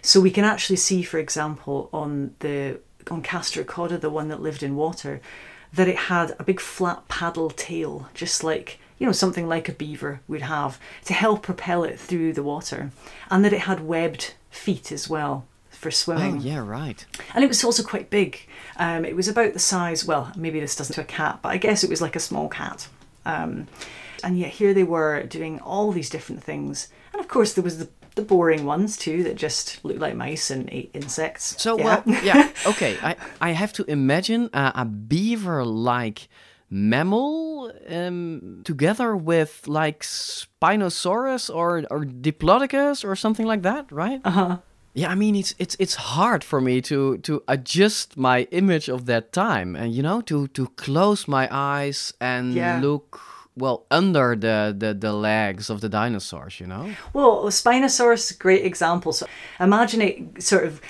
So 0.02 0.20
we 0.20 0.30
can 0.30 0.44
actually 0.44 0.76
see, 0.76 1.02
for 1.02 1.18
example, 1.18 1.88
on 1.92 2.34
the 2.40 2.78
on 3.10 3.22
Castorocauda, 3.22 3.98
the 3.98 4.10
one 4.10 4.28
that 4.28 4.42
lived 4.42 4.62
in 4.62 4.76
water, 4.76 5.20
that 5.72 5.88
it 5.88 5.96
had 5.96 6.36
a 6.38 6.44
big 6.44 6.60
flat 6.60 7.08
paddle 7.08 7.50
tail, 7.50 8.08
just 8.14 8.44
like 8.44 8.78
you 9.02 9.06
know 9.08 9.12
something 9.12 9.48
like 9.48 9.68
a 9.68 9.72
beaver 9.72 10.20
would 10.28 10.42
have, 10.42 10.78
to 11.06 11.12
help 11.12 11.42
propel 11.42 11.82
it 11.82 11.98
through 11.98 12.32
the 12.34 12.42
water, 12.44 12.92
and 13.32 13.44
that 13.44 13.52
it 13.52 13.62
had 13.62 13.80
webbed 13.80 14.34
feet 14.48 14.92
as 14.92 15.10
well 15.10 15.44
for 15.70 15.90
swimming. 15.90 16.36
Oh, 16.36 16.40
yeah, 16.40 16.64
right. 16.64 17.04
And 17.34 17.42
it 17.42 17.48
was 17.48 17.64
also 17.64 17.82
quite 17.82 18.10
big. 18.10 18.46
Um, 18.76 19.04
it 19.04 19.16
was 19.16 19.26
about 19.26 19.54
the 19.54 19.58
size, 19.58 20.04
well, 20.04 20.30
maybe 20.36 20.60
this 20.60 20.76
doesn't 20.76 20.94
to 20.94 21.00
a 21.00 21.04
cat, 21.04 21.40
but 21.42 21.48
I 21.48 21.56
guess 21.56 21.82
it 21.82 21.90
was 21.90 22.00
like 22.00 22.14
a 22.14 22.20
small 22.20 22.48
cat. 22.48 22.86
Um, 23.26 23.66
and 24.22 24.38
yet 24.38 24.50
here 24.50 24.72
they 24.72 24.84
were 24.84 25.24
doing 25.24 25.58
all 25.58 25.90
these 25.90 26.08
different 26.08 26.44
things. 26.44 26.86
And 27.12 27.20
of 27.20 27.26
course, 27.26 27.54
there 27.54 27.64
was 27.64 27.78
the, 27.78 27.88
the 28.14 28.22
boring 28.22 28.64
ones 28.64 28.96
too 28.96 29.24
that 29.24 29.34
just 29.34 29.84
looked 29.84 29.98
like 29.98 30.14
mice 30.14 30.48
and 30.48 30.68
ate 30.70 30.90
insects. 30.94 31.60
So, 31.60 31.76
yeah. 31.76 32.02
well, 32.06 32.22
yeah, 32.22 32.50
okay. 32.68 32.96
I, 33.02 33.16
I 33.40 33.50
have 33.50 33.72
to 33.72 33.84
imagine 33.90 34.48
a 34.52 34.84
beaver 34.84 35.64
like 35.64 36.28
mammal 36.72 37.70
um, 37.88 38.62
together 38.64 39.14
with 39.14 39.68
like 39.68 40.02
Spinosaurus 40.02 41.54
or, 41.54 41.84
or 41.90 42.04
Diplodocus 42.04 43.04
or 43.04 43.14
something 43.14 43.46
like 43.46 43.62
that, 43.62 43.92
right? 43.92 44.20
Uh 44.24 44.30
huh. 44.30 44.56
Yeah, 44.94 45.10
I 45.10 45.14
mean 45.14 45.34
it's 45.36 45.54
it's 45.58 45.76
it's 45.78 45.94
hard 45.94 46.44
for 46.44 46.60
me 46.60 46.80
to 46.82 47.16
to 47.18 47.42
adjust 47.48 48.16
my 48.16 48.42
image 48.50 48.88
of 48.90 49.06
that 49.06 49.32
time 49.32 49.74
and 49.76 49.94
you 49.94 50.02
know 50.02 50.20
to 50.22 50.48
to 50.48 50.66
close 50.76 51.26
my 51.28 51.48
eyes 51.50 52.12
and 52.20 52.54
Yeah. 52.54 52.80
look 52.80 53.20
well 53.56 53.86
under 53.90 54.36
the, 54.36 54.74
the 54.78 54.94
the 54.94 55.12
legs 55.12 55.70
of 55.70 55.80
the 55.80 55.88
dinosaurs, 55.88 56.60
you 56.60 56.66
know? 56.66 56.90
Well, 57.14 57.44
Spinosaurus 57.50 58.30
is 58.30 58.30
a 58.36 58.38
great 58.38 58.64
example. 58.64 59.12
So 59.12 59.26
imagine 59.60 60.00
it 60.02 60.42
sort 60.42 60.64
of 60.66 60.80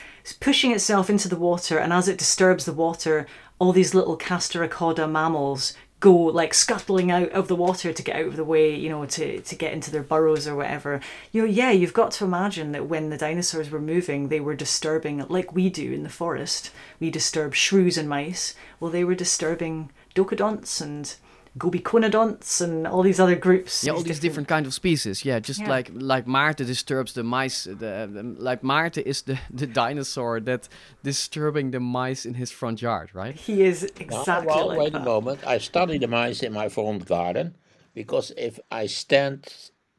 pushing 0.41 0.73
itself 0.73 1.09
into 1.11 1.29
the 1.29 1.37
water, 1.39 1.79
and 1.79 1.93
as 1.93 2.09
it 2.09 2.19
disturbs 2.19 2.65
the 2.65 2.73
water, 2.73 3.27
all 3.63 3.73
these 3.73 3.95
little 3.95 4.19
Castorocauda 4.19 5.09
mammals 5.09 5.73
go 6.01 6.13
like 6.13 6.53
scuttling 6.53 7.13
out 7.13 7.29
of 7.29 7.47
the 7.47 7.55
water 7.55 7.93
to 7.93 8.03
get 8.03 8.17
out 8.17 8.27
of 8.27 8.35
the 8.35 8.43
way, 8.43 8.75
you 8.75 8.89
know, 8.89 9.07
to, 9.07 9.41
to 9.41 9.55
get 9.55 9.73
into 9.73 9.89
their 9.89 10.03
burrows 10.03 10.49
or 10.49 10.57
whatever. 10.57 11.01
You 11.31 11.43
know, 11.43 11.49
yeah, 11.49 11.71
you've 11.71 11.93
got 11.93 12.11
to 12.13 12.25
imagine 12.25 12.73
that 12.73 12.89
when 12.89 13.11
the 13.11 13.17
dinosaurs 13.17 13.71
were 13.71 13.81
moving, 13.81 14.27
they 14.27 14.41
were 14.41 14.57
disturbing, 14.57 15.25
like 15.29 15.55
we 15.55 15.71
do 15.71 15.93
in 15.93 16.03
the 16.03 16.09
forest. 16.09 16.73
We 16.99 17.09
disturb 17.09 17.55
shrews 17.55 17.97
and 17.97 18.09
mice. 18.09 18.57
Well, 18.81 18.91
they 18.91 19.05
were 19.05 19.15
disturbing 19.15 19.93
docodonts 20.13 20.81
and 20.81 21.15
gobiconodonts 21.59 22.61
and 22.61 22.87
all 22.87 23.03
these 23.03 23.21
other 23.21 23.37
groups. 23.37 23.85
Yeah, 23.85 23.93
all 23.93 24.03
these 24.03 24.21
different 24.21 24.49
kind 24.49 24.67
of 24.67 24.73
species. 24.75 25.25
Yeah, 25.25 25.39
just 25.41 25.61
Yeah. 25.61 25.69
like 25.77 25.91
like 25.93 26.27
Maarten 26.27 26.67
disturbs 26.67 27.13
the 27.13 27.23
mice. 27.23 27.65
The, 27.65 28.09
the 28.13 28.23
like 28.39 28.63
Maarten 28.63 29.03
is 29.05 29.23
the 29.23 29.39
the 29.51 29.67
dinosaur 29.67 30.41
that 30.41 30.69
disturbing 31.03 31.71
the 31.73 31.81
mice 31.81 32.25
in 32.27 32.35
his 32.35 32.51
front 32.51 32.81
yard, 32.83 33.11
right? 33.15 33.35
He 33.35 33.63
is 33.63 33.83
Now, 33.83 33.89
exactly 34.01 34.47
well, 34.47 34.69
like 34.69 34.79
wait 34.79 34.93
that. 34.93 35.03
a 35.03 35.05
moment. 35.05 35.47
I 35.47 35.59
study 35.59 35.99
the 35.99 36.09
mice 36.09 36.43
in 36.43 36.53
my 36.53 36.69
front 36.69 37.07
garden 37.07 37.57
because 37.95 38.33
if 38.37 38.59
I 38.71 38.87
stand 38.87 39.47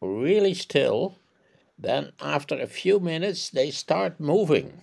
really 0.01 0.53
still, 0.53 1.19
then 1.77 2.11
after 2.19 2.55
a 2.59 2.67
few 2.67 2.99
minutes 2.99 3.49
they 3.49 3.71
start 3.71 4.19
moving. 4.19 4.81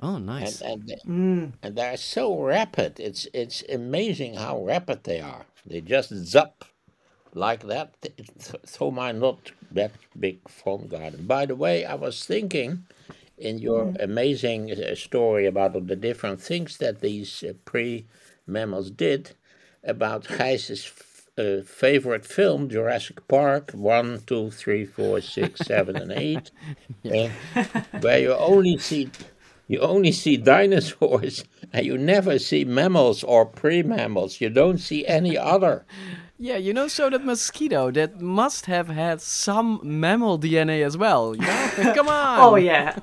Oh, 0.00 0.18
nice. 0.18 0.60
And 0.60 0.72
and, 0.72 0.88
they- 0.88 1.10
Mm. 1.10 1.52
and 1.62 1.76
they're 1.76 1.96
so 1.96 2.40
rapid. 2.40 2.98
It's 3.00 3.26
it's 3.32 3.62
amazing 3.72 4.34
how 4.34 4.64
rapid 4.64 5.04
they 5.04 5.20
are. 5.20 5.46
They 5.66 5.80
just 5.80 6.10
zap 6.14 6.64
like 7.34 7.66
that. 7.66 8.00
Th- 8.02 8.16
th- 8.16 8.62
through 8.66 8.92
my 8.92 9.12
not 9.12 9.52
that 9.72 9.92
big 10.18 10.48
front 10.48 10.90
garden. 10.90 11.26
By 11.26 11.46
the 11.46 11.54
way, 11.54 11.84
I 11.84 11.94
was 11.94 12.24
thinking 12.24 12.84
in 13.36 13.58
your 13.58 13.92
amazing 14.00 14.72
uh, 14.72 14.94
story 14.94 15.46
about 15.46 15.72
the 15.86 15.96
different 15.96 16.40
things 16.40 16.78
that 16.78 17.00
these 17.00 17.44
uh, 17.44 17.52
pre-mammals 17.64 18.90
did 18.90 19.30
about 19.84 20.24
Gijs's 20.24 20.92
uh, 21.38 21.62
favorite 21.64 22.26
film, 22.26 22.68
Jurassic 22.68 23.26
Park, 23.28 23.70
one, 23.72 24.22
two, 24.26 24.50
three, 24.50 24.84
four, 24.84 25.20
six, 25.20 25.60
seven, 25.60 25.96
and 25.96 26.10
8, 26.12 26.50
uh, 27.06 27.28
where 28.00 28.18
you 28.18 28.34
only 28.34 28.76
see 28.78 29.08
you 29.68 29.80
only 29.80 30.12
see 30.12 30.36
dinosaurs 30.38 31.44
and 31.72 31.86
you 31.86 31.96
never 31.96 32.38
see 32.38 32.64
mammals 32.64 33.22
or 33.22 33.46
pre-mammals. 33.46 34.40
You 34.40 34.48
don't 34.48 34.78
see 34.78 35.06
any 35.06 35.36
other. 35.36 35.86
Yeah, 36.40 36.56
you 36.56 36.72
know, 36.72 36.86
so 36.86 37.10
that 37.10 37.24
mosquito 37.24 37.90
that 37.90 38.20
must 38.20 38.66
have 38.66 38.86
had 38.86 39.20
some 39.20 39.80
mammal 39.82 40.38
DNA 40.38 40.86
as 40.86 40.96
well. 40.96 41.34
You 41.34 41.40
know? 41.40 41.70
Come 41.96 42.08
on. 42.08 42.38
Oh 42.38 42.54
yeah, 42.54 43.00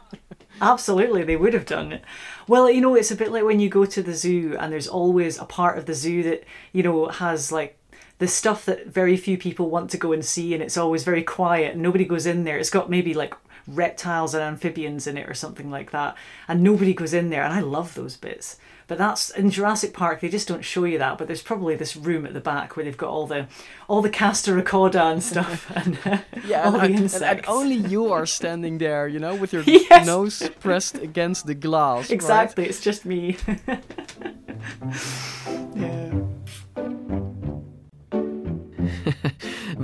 absolutely. 0.61 1.25
They 1.25 1.35
would 1.35 1.53
have 1.53 1.65
done 1.65 1.91
it. 1.91 2.05
Well, 2.47 2.71
you 2.71 2.79
know, 2.79 2.95
it's 2.95 3.11
a 3.11 3.15
bit 3.17 3.33
like 3.33 3.43
when 3.43 3.59
you 3.59 3.67
go 3.67 3.83
to 3.83 4.01
the 4.01 4.13
zoo 4.13 4.55
and 4.57 4.71
there's 4.71 4.87
always 4.87 5.37
a 5.37 5.43
part 5.43 5.77
of 5.77 5.85
the 5.85 5.93
zoo 5.93 6.23
that 6.23 6.45
you 6.71 6.81
know 6.81 7.07
has 7.07 7.51
like 7.51 7.77
the 8.19 8.27
stuff 8.29 8.63
that 8.67 8.87
very 8.87 9.17
few 9.17 9.37
people 9.37 9.69
want 9.69 9.89
to 9.89 9.97
go 9.97 10.13
and 10.13 10.23
see, 10.23 10.53
and 10.53 10.63
it's 10.63 10.77
always 10.77 11.03
very 11.03 11.21
quiet 11.21 11.73
and 11.73 11.81
nobody 11.81 12.05
goes 12.05 12.25
in 12.25 12.45
there. 12.45 12.57
It's 12.57 12.69
got 12.69 12.89
maybe 12.89 13.13
like 13.13 13.35
reptiles 13.67 14.33
and 14.33 14.43
amphibians 14.43 15.07
in 15.07 15.17
it 15.17 15.29
or 15.29 15.33
something 15.33 15.69
like 15.71 15.91
that, 15.91 16.15
and 16.47 16.61
nobody 16.63 16.93
goes 16.93 17.13
in 17.13 17.29
there. 17.29 17.43
And 17.43 17.53
I 17.53 17.61
love 17.61 17.95
those 17.95 18.17
bits. 18.17 18.57
But 18.87 18.99
that's 18.99 19.31
in 19.31 19.49
Jurassic 19.49 19.93
Park. 19.93 20.21
They 20.21 20.29
just 20.29 20.47
don't 20.47 20.63
show 20.63 20.83
you 20.83 20.99
that. 20.99 21.17
But 21.17 21.25
there's 21.25 21.41
probably 21.41 21.75
this 21.75 21.95
room 21.95 22.23
at 22.23 22.33
the 22.33 22.39
back 22.39 22.75
where 22.75 22.85
they've 22.85 22.95
got 22.95 23.09
all 23.09 23.25
the 23.25 23.47
all 23.87 24.03
the 24.03 24.11
castor 24.11 24.55
Castorocauda 24.61 25.11
and 25.13 25.23
stuff, 25.23 25.71
and 25.75 25.97
uh, 26.05 26.17
Yeah, 26.45 26.65
all 26.65 26.75
and, 26.79 26.95
the 26.95 27.03
and- 27.03 27.13
and- 27.13 27.23
and 27.23 27.45
only 27.47 27.75
you 27.75 28.11
are 28.13 28.27
standing 28.27 28.77
there, 28.77 29.07
you 29.07 29.17
know, 29.19 29.33
with 29.33 29.53
your 29.53 29.63
Yes. 29.65 30.05
nose 30.05 30.47
pressed 30.59 30.97
against 30.99 31.47
the 31.47 31.55
glass. 31.55 32.03
right? 32.03 32.11
Exactly, 32.11 32.65
it's 32.67 32.79
just 32.79 33.05
me. 33.05 33.37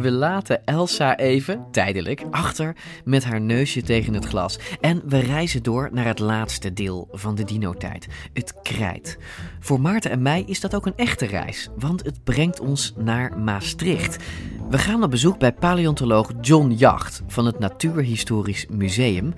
We 0.02 0.12
laten 0.12 0.66
Elsa 0.66 1.18
even, 1.18 1.66
tijdelijk, 1.72 2.24
achter 2.32 2.76
met 3.06 3.24
haar 3.24 3.42
neusje 3.42 3.82
tegen 3.82 4.14
het 4.14 4.26
glas. 4.26 4.60
En 4.80 5.02
we 5.06 5.20
reizen 5.20 5.64
door 5.64 5.90
naar 5.92 6.06
het 6.06 6.20
laatste 6.20 6.74
deel 6.74 7.08
van 7.12 7.36
de 7.36 7.44
dino-tijd, 7.44 8.08
het 8.34 8.62
krijt. 8.62 9.18
Voor 9.60 9.82
Maarten 9.82 10.12
en 10.12 10.22
mij 10.22 10.44
is 10.48 10.60
dat 10.60 10.76
ook 10.76 10.86
een 10.86 10.98
echte 10.98 11.26
reis, 11.26 11.70
want 11.78 12.04
het 12.04 12.24
brengt 12.24 12.60
ons 12.60 12.94
naar 12.98 13.38
Maastricht. 13.38 14.18
We 14.70 14.78
gaan 14.78 15.04
op 15.04 15.12
bezoek 15.12 15.40
bij 15.40 15.54
paleontoloog 15.54 16.32
John 16.42 16.72
Jacht 16.72 17.22
van 17.28 17.46
het 17.46 17.60
Natuurhistorisch 17.60 18.66
Museum. 18.70 19.34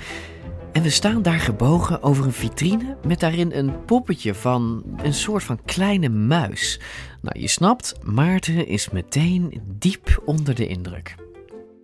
En 0.74 0.82
we 0.82 0.90
staan 0.90 1.22
daar 1.22 1.40
gebogen 1.40 2.04
over 2.04 2.26
een 2.26 2.34
vitrine 2.34 2.98
met 3.08 3.20
daarin 3.20 3.52
een 3.52 3.86
poppetje 3.86 4.34
van 4.34 4.84
een 4.98 5.14
soort 5.14 5.44
van 5.44 5.60
kleine 5.66 6.10
muis. 6.10 6.80
Nou, 7.22 7.40
je 7.40 7.48
snapt, 7.48 7.96
Maarten 8.04 8.68
is 8.68 8.90
meteen 8.90 9.62
diep 9.66 10.22
onder 10.26 10.56
de 10.56 10.68
indruk. 10.68 11.16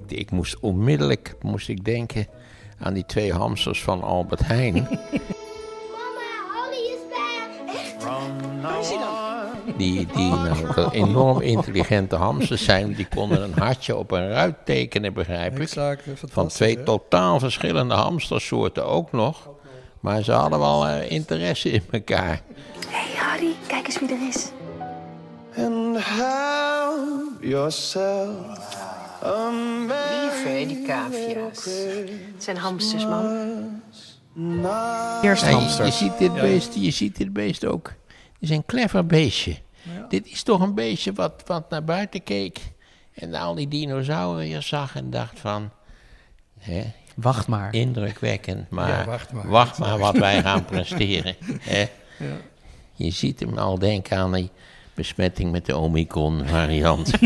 Ik 0.08 0.32
moest 0.32 0.60
onmiddellijk 0.60 1.36
moest 1.42 1.70
ik 1.70 1.86
denken 1.86 2.28
aan 2.80 2.94
die 2.94 3.06
twee 3.06 3.34
hamsters 3.34 3.84
van 3.84 4.02
Albert 4.02 4.48
Heijn. 4.48 4.88
Die, 9.78 10.08
die 10.16 10.30
nou, 10.32 10.90
enorm 10.92 11.42
intelligente 11.42 12.16
hamsters 12.16 12.64
zijn. 12.64 12.94
Die 12.94 13.08
konden 13.16 13.44
een 13.44 13.54
hartje 13.60 13.96
op 13.96 14.12
een 14.12 14.30
ruit 14.30 14.56
tekenen, 14.66 15.14
begrijp 15.14 15.54
ik. 15.56 15.60
Exact, 15.62 16.04
Van 16.32 16.48
twee 16.48 16.78
hè? 16.78 16.84
totaal 16.84 17.40
verschillende 17.40 17.94
hamstersoorten 17.94 18.86
ook 18.86 19.12
nog. 19.12 19.50
Maar 20.00 20.24
ze 20.24 20.32
hadden 20.32 20.60
wel 20.60 20.88
eh, 20.88 21.12
interesse 21.12 21.70
in 21.72 21.84
elkaar. 21.92 22.42
Hey 22.88 23.16
Harry, 23.16 23.52
kijk 23.68 23.86
eens 23.86 24.00
wie 24.00 24.10
er 24.10 24.28
is. 24.28 24.50
And 25.58 25.98
help 26.00 27.44
yourself. 27.44 28.28
Lieve, 29.22 30.66
die 30.68 30.86
cavia's. 30.88 31.66
Het 32.34 32.44
zijn 32.44 32.58
hamsters, 32.58 33.06
man. 33.06 33.26
Eerst 35.22 35.42
Ja, 35.44 35.50
je- 35.50 35.56
hamster. 35.56 35.86
Je, 35.86 35.92
ziet 35.92 36.18
dit 36.18 36.34
beest, 36.34 36.74
je 36.76 36.92
ziet 36.92 37.18
dit 37.18 37.34
beest 37.34 37.66
ook. 37.66 37.94
Het 38.40 38.50
is 38.50 38.56
een 38.56 38.66
clever 38.66 39.06
beestje. 39.06 39.56
Dit 40.10 40.28
is 40.28 40.44
toch 40.44 40.62
een 40.62 40.74
beestje 40.74 41.14
wat, 41.14 41.44
wat 41.46 41.70
naar 41.70 41.84
buiten 41.84 42.24
keek. 42.24 42.60
En 43.14 43.34
al 43.34 43.56
die 43.56 43.68
dinosauriërs 43.68 44.68
zag 44.68 44.96
en 44.96 45.10
dacht 45.10 45.40
van... 45.40 45.70
Hè, 46.60 46.84
wacht 47.16 47.48
maar. 47.48 47.74
Indrukwekkend, 47.74 48.70
maar, 48.70 48.88
Ja, 48.90 49.06
wacht 49.06 49.32
maar. 49.32 49.48
wacht 49.48 49.78
maar 49.78 49.98
wat 49.98 50.18
wij 50.18 50.42
gaan 50.44 50.66
presteren. 50.66 51.36
Hè. 51.60 51.80
Ja. 52.20 52.38
Je 52.94 53.12
ziet 53.12 53.40
hem 53.40 53.58
al 53.58 53.80
denken 53.80 54.18
aan 54.18 54.34
die 54.34 54.50
besmetting 54.94 55.52
met 55.52 55.66
de 55.66 55.78
Omicron-variant. 55.78 57.12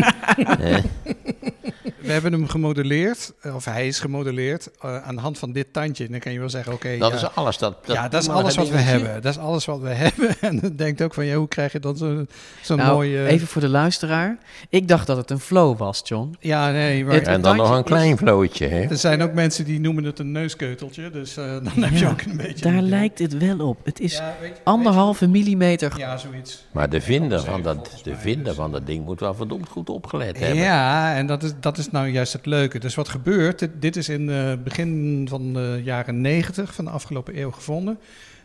We 2.03 2.11
hebben 2.11 2.31
hem 2.31 2.47
gemodelleerd, 2.47 3.33
of 3.53 3.65
hij 3.65 3.87
is 3.87 3.99
gemodelleerd, 3.99 4.69
uh, 4.85 4.97
aan 5.03 5.15
de 5.15 5.21
hand 5.21 5.39
van 5.39 5.51
dit 5.51 5.67
tandje. 5.71 6.05
En 6.05 6.11
dan 6.11 6.19
kan 6.19 6.31
je 6.31 6.39
wel 6.39 6.49
zeggen, 6.49 6.73
oké. 6.73 6.85
Okay, 6.85 6.99
dat 6.99 7.11
ja, 7.11 7.27
is 7.27 7.35
alles. 7.35 7.57
Dat, 7.57 7.85
dat 7.85 7.95
ja, 7.95 8.09
dat 8.09 8.21
is 8.21 8.29
alles 8.29 8.55
wat 8.55 8.69
we 8.69 8.77
hebben. 8.77 9.21
Dat 9.21 9.31
is 9.31 9.39
alles 9.39 9.65
wat 9.65 9.79
we 9.79 9.89
hebben. 10.05 10.35
En 10.39 10.59
dan 10.59 10.75
denkt 10.75 11.01
ook 11.01 11.13
van, 11.13 11.25
ja, 11.25 11.35
hoe 11.35 11.47
krijg 11.47 11.71
je 11.71 11.79
dan 11.79 11.97
zo'n 11.97 12.27
zo 12.61 12.75
nou, 12.75 12.93
mooie... 12.93 13.27
Even 13.27 13.47
voor 13.47 13.61
de 13.61 13.69
luisteraar. 13.69 14.37
Ik 14.69 14.87
dacht 14.87 15.07
dat 15.07 15.17
het 15.17 15.29
een 15.29 15.39
flow 15.39 15.77
was, 15.77 16.01
John. 16.03 16.35
Ja, 16.39 16.71
nee. 16.71 17.05
Maar 17.05 17.13
het, 17.13 17.27
en 17.27 17.41
dan 17.41 17.55
nog 17.55 17.75
een 17.75 17.83
klein 17.83 18.17
flowtje, 18.17 18.67
hè? 18.67 18.81
Er 18.81 18.97
zijn 18.97 19.21
ook 19.21 19.33
mensen 19.33 19.65
die 19.65 19.79
noemen 19.79 20.03
het 20.03 20.19
een 20.19 20.31
neuskeuteltje. 20.31 21.09
Dus 21.09 21.37
uh, 21.37 21.45
dan 21.45 21.83
heb 21.83 21.93
je 21.93 22.07
ook 22.07 22.21
een 22.21 22.37
beetje... 22.37 22.71
Daar 22.71 22.81
lijkt 22.81 23.19
het 23.19 23.37
wel 23.37 23.59
op. 23.59 23.85
Het 23.85 23.99
is 23.99 24.13
ja, 24.13 24.35
weet 24.41 24.57
je, 24.57 24.61
anderhalve 24.63 25.27
millimeter. 25.27 25.93
Ja, 25.97 26.17
zoiets. 26.17 26.65
Maar 26.71 26.89
de 26.89 27.01
vinder 27.01 27.43
van 27.43 27.61
dat, 27.61 27.99
de 28.03 28.15
vinder 28.15 28.53
van 28.53 28.71
dat 28.71 28.85
ding 28.85 29.05
moet 29.05 29.19
wel 29.19 29.33
verdomd 29.33 29.69
goed 29.69 29.89
opgelet 29.89 30.39
hebben. 30.39 30.57
Ja, 30.57 31.15
en 31.15 31.27
dat 31.27 31.43
is, 31.43 31.51
dat 31.59 31.77
is 31.77 31.91
nou 31.93 32.07
juist 32.07 32.33
het 32.33 32.45
leuke. 32.45 32.79
Dus 32.79 32.95
wat 32.95 33.09
gebeurt, 33.09 33.59
dit, 33.59 33.69
dit 33.79 33.95
is 33.95 34.09
in 34.09 34.27
het 34.27 34.63
begin 34.63 35.25
van 35.29 35.53
de 35.53 35.81
jaren 35.83 36.21
90 36.21 36.73
van 36.73 36.85
de 36.85 36.91
afgelopen 36.91 37.39
eeuw 37.39 37.51
gevonden 37.51 37.99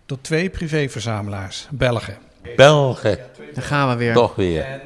door 0.07 0.21
twee 0.21 0.51
privéverzamelaars, 0.51 1.69
Belgen. 1.71 2.17
Belgen. 2.57 3.19
Daar 3.55 3.65
gaan 3.65 3.89
we 3.89 3.97
weer. 3.97 4.15
Toch 4.15 4.35
weer. 4.35 4.81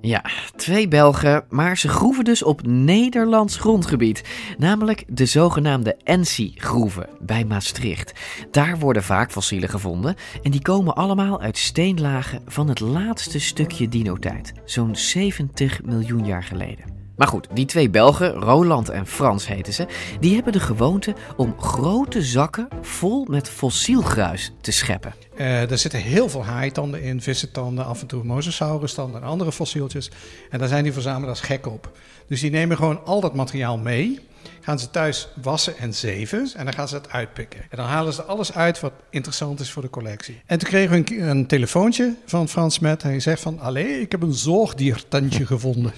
Ja, 0.00 0.24
twee 0.56 0.88
Belgen, 0.88 1.44
maar 1.48 1.78
ze 1.78 1.88
groeven 1.88 2.24
dus 2.24 2.42
op 2.42 2.66
Nederlands 2.66 3.56
grondgebied. 3.56 4.24
Namelijk 4.58 5.04
de 5.08 5.26
zogenaamde 5.26 5.96
Ensi-groeven 6.02 7.08
bij 7.20 7.44
Maastricht. 7.44 8.12
Daar 8.50 8.78
worden 8.78 9.02
vaak 9.02 9.32
fossielen 9.32 9.68
gevonden 9.68 10.14
en 10.42 10.50
die 10.50 10.62
komen 10.62 10.94
allemaal 10.94 11.40
uit 11.40 11.58
steenlagen 11.58 12.42
van 12.46 12.68
het 12.68 12.80
laatste 12.80 13.40
stukje 13.40 13.88
dinotijd. 13.88 14.52
Zo'n 14.64 14.96
70 14.96 15.82
miljoen 15.82 16.26
jaar 16.26 16.42
geleden. 16.42 16.93
Maar 17.16 17.26
goed, 17.28 17.46
die 17.52 17.64
twee 17.64 17.90
Belgen, 17.90 18.32
Roland 18.32 18.88
en 18.88 19.06
Frans 19.06 19.46
heten 19.46 19.72
ze, 19.72 19.86
die 20.20 20.34
hebben 20.34 20.52
de 20.52 20.60
gewoonte 20.60 21.14
om 21.36 21.60
grote 21.60 22.22
zakken 22.22 22.68
vol 22.82 23.24
met 23.28 23.48
fossiel 23.48 24.02
gruis 24.02 24.52
te 24.60 24.72
scheppen. 24.72 25.14
Er 25.36 25.78
zitten 25.78 26.00
heel 26.00 26.28
veel 26.28 26.44
haaitanden 26.44 27.02
in, 27.02 27.20
vissentanden, 27.20 27.84
af 27.84 28.00
en 28.00 28.06
toe 28.06 28.24
mosasaurustanden 28.24 29.22
en 29.22 29.28
andere 29.28 29.52
fossieltjes. 29.52 30.10
En 30.50 30.58
daar 30.58 30.68
zijn 30.68 30.82
die 30.82 30.92
verzamelaars 30.92 31.40
gek 31.40 31.66
op. 31.66 31.90
Dus 32.28 32.40
die 32.40 32.50
nemen 32.50 32.76
gewoon 32.76 33.04
al 33.04 33.20
dat 33.20 33.34
materiaal 33.34 33.78
mee, 33.78 34.20
gaan 34.60 34.78
ze 34.78 34.90
thuis 34.90 35.28
wassen 35.42 35.78
en 35.78 35.94
zeven 35.94 36.50
en 36.56 36.64
dan 36.64 36.74
gaan 36.74 36.88
ze 36.88 36.94
het 36.94 37.10
uitpikken. 37.10 37.60
En 37.60 37.76
dan 37.76 37.86
halen 37.86 38.12
ze 38.12 38.22
alles 38.22 38.52
uit 38.52 38.80
wat 38.80 38.92
interessant 39.10 39.60
is 39.60 39.70
voor 39.70 39.82
de 39.82 39.90
collectie. 39.90 40.40
En 40.46 40.58
toen 40.58 40.68
kregen 40.68 40.90
we 40.90 41.14
een, 41.14 41.28
een 41.28 41.46
telefoontje 41.46 42.14
van 42.26 42.48
Frans 42.48 42.78
Met. 42.78 43.02
Hij 43.02 43.20
zegt 43.20 43.40
van, 43.42 43.58
allee, 43.60 44.00
ik 44.00 44.10
heb 44.10 44.22
een 44.22 44.34
zoogdiertandje 44.34 45.46
gevonden. 45.46 45.92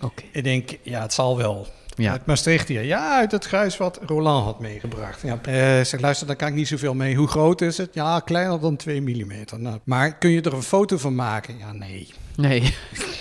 Okay. 0.00 0.28
Ik 0.32 0.44
denk, 0.44 0.70
ja, 0.82 1.02
het 1.02 1.12
zal 1.12 1.36
wel. 1.36 1.66
Ja. 1.96 2.10
Uit 2.10 2.26
Maastricht 2.26 2.68
hier. 2.68 2.84
Ja, 2.84 3.18
uit 3.18 3.32
het 3.32 3.44
gruis 3.44 3.76
wat 3.76 4.00
Roland 4.06 4.44
had 4.44 4.60
meegebracht. 4.60 5.22
Ja, 5.22 5.40
uh, 5.48 5.84
zeg, 5.84 6.00
luister, 6.00 6.26
daar 6.26 6.36
kan 6.36 6.48
ik 6.48 6.54
niet 6.54 6.68
zoveel 6.68 6.94
mee. 6.94 7.14
Hoe 7.14 7.26
groot 7.26 7.60
is 7.60 7.76
het? 7.76 7.94
Ja, 7.94 8.20
kleiner 8.20 8.60
dan 8.60 8.76
2 8.76 9.00
mm. 9.00 9.32
Nou, 9.56 9.78
maar 9.84 10.18
kun 10.18 10.30
je 10.30 10.40
er 10.40 10.54
een 10.54 10.62
foto 10.62 10.98
van 10.98 11.14
maken? 11.14 11.58
Ja, 11.58 11.72
nee. 11.72 12.08
Nee, 12.36 12.74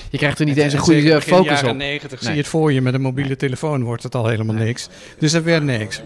je 0.10 0.18
krijgt 0.18 0.40
er 0.40 0.46
niet 0.46 0.58
eens 0.58 0.74
een 0.74 0.80
goede 0.80 1.22
focus 1.22 1.30
op. 1.30 1.38
In 1.38 1.44
de 1.44 1.62
jaren 1.62 1.78
90 1.78 2.10
nee. 2.10 2.20
zie 2.20 2.32
je 2.32 2.38
het 2.38 2.48
voor 2.48 2.74
je 2.74 2.82
met 2.82 2.94
een 2.94 3.02
mobiele 3.02 3.28
nee. 3.28 3.38
telefoon, 3.38 3.84
wordt 3.84 4.04
het 4.04 4.16
al 4.16 4.28
helemaal 4.28 4.56
nee. 4.56 4.66
niks. 4.66 4.90
Dus 5.18 5.32
dat 5.32 5.44
werd 5.44 5.64
niks. 5.64 6.02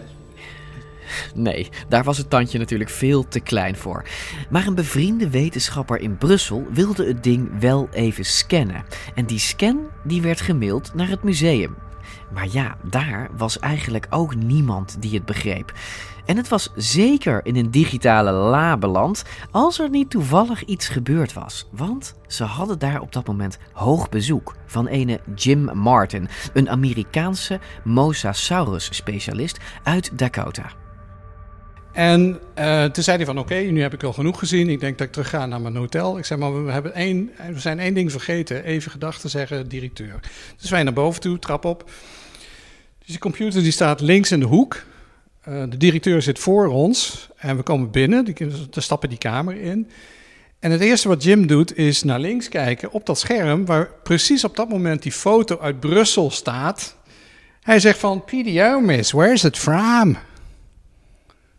Nee, 1.34 1.68
daar 1.88 2.04
was 2.04 2.18
het 2.18 2.30
tandje 2.30 2.58
natuurlijk 2.58 2.90
veel 2.90 3.28
te 3.28 3.40
klein 3.40 3.76
voor. 3.76 4.04
Maar 4.50 4.66
een 4.66 4.74
bevriende 4.74 5.30
wetenschapper 5.30 6.00
in 6.00 6.16
Brussel 6.16 6.66
wilde 6.72 7.06
het 7.06 7.22
ding 7.22 7.60
wel 7.60 7.88
even 7.92 8.24
scannen. 8.24 8.84
En 9.14 9.26
die 9.26 9.38
scan 9.38 9.86
die 10.04 10.22
werd 10.22 10.40
gemaild 10.40 10.94
naar 10.94 11.08
het 11.08 11.22
museum. 11.22 11.76
Maar 12.32 12.46
ja, 12.50 12.76
daar 12.82 13.28
was 13.36 13.58
eigenlijk 13.58 14.06
ook 14.10 14.34
niemand 14.34 14.96
die 15.00 15.14
het 15.14 15.24
begreep. 15.24 15.72
En 16.24 16.36
het 16.36 16.48
was 16.48 16.72
zeker 16.74 17.40
in 17.46 17.56
een 17.56 17.70
digitale 17.70 18.32
la 18.32 18.76
beland 18.76 19.24
als 19.50 19.78
er 19.78 19.90
niet 19.90 20.10
toevallig 20.10 20.64
iets 20.64 20.88
gebeurd 20.88 21.32
was. 21.32 21.68
Want 21.72 22.14
ze 22.26 22.44
hadden 22.44 22.78
daar 22.78 23.00
op 23.00 23.12
dat 23.12 23.26
moment 23.26 23.58
hoog 23.72 24.08
bezoek 24.08 24.54
van 24.66 24.86
ene 24.86 25.20
Jim 25.34 25.64
Martin, 25.78 26.28
een 26.52 26.70
Amerikaanse 26.70 27.60
Mosasaurus-specialist 27.84 29.58
uit 29.82 30.18
Dakota. 30.18 30.87
En 31.92 32.38
uh, 32.58 32.84
toen 32.84 33.02
zei 33.02 33.16
hij 33.16 33.26
van 33.26 33.38
oké, 33.38 33.54
nu 33.54 33.80
heb 33.80 33.92
ik 33.94 34.02
al 34.02 34.12
genoeg 34.12 34.38
gezien. 34.38 34.68
Ik 34.68 34.80
denk 34.80 34.98
dat 34.98 35.06
ik 35.06 35.12
terug 35.12 35.28
ga 35.28 35.46
naar 35.46 35.60
mijn 35.60 35.76
hotel. 35.76 36.18
Ik 36.18 36.24
zei 36.24 36.40
maar 36.40 36.64
we, 36.64 36.72
hebben 36.72 36.94
één, 36.94 37.30
we 37.52 37.60
zijn 37.60 37.78
één 37.78 37.94
ding 37.94 38.10
vergeten. 38.10 38.64
Even 38.64 38.90
gedachten 38.90 39.30
zeggen, 39.30 39.68
directeur. 39.68 40.20
Dus 40.60 40.70
wij 40.70 40.82
naar 40.82 40.92
boven 40.92 41.20
toe, 41.20 41.38
trap 41.38 41.64
op. 41.64 41.90
Dus 42.98 43.06
die 43.06 43.18
computer 43.18 43.62
die 43.62 43.72
staat 43.72 44.00
links 44.00 44.32
in 44.32 44.40
de 44.40 44.46
hoek. 44.46 44.84
Uh, 45.48 45.62
de 45.68 45.76
directeur 45.76 46.22
zit 46.22 46.38
voor 46.38 46.66
ons. 46.66 47.28
En 47.36 47.56
we 47.56 47.62
komen 47.62 47.90
binnen, 47.90 48.24
die, 48.24 48.34
we 48.70 48.80
stappen 48.80 49.08
die 49.08 49.18
kamer 49.18 49.60
in. 49.60 49.90
En 50.58 50.70
het 50.70 50.80
eerste 50.80 51.08
wat 51.08 51.22
Jim 51.22 51.46
doet 51.46 51.76
is 51.76 52.02
naar 52.02 52.20
links 52.20 52.48
kijken 52.48 52.92
op 52.92 53.06
dat 53.06 53.18
scherm... 53.18 53.64
waar 53.64 53.90
precies 54.02 54.44
op 54.44 54.56
dat 54.56 54.68
moment 54.68 55.02
die 55.02 55.12
foto 55.12 55.58
uit 55.58 55.80
Brussel 55.80 56.30
staat. 56.30 56.96
Hij 57.60 57.80
zegt 57.80 57.98
van, 57.98 58.24
PDO 58.24 58.80
miss, 58.80 59.12
where 59.12 59.32
is 59.32 59.44
it 59.44 59.58
from? 59.58 60.16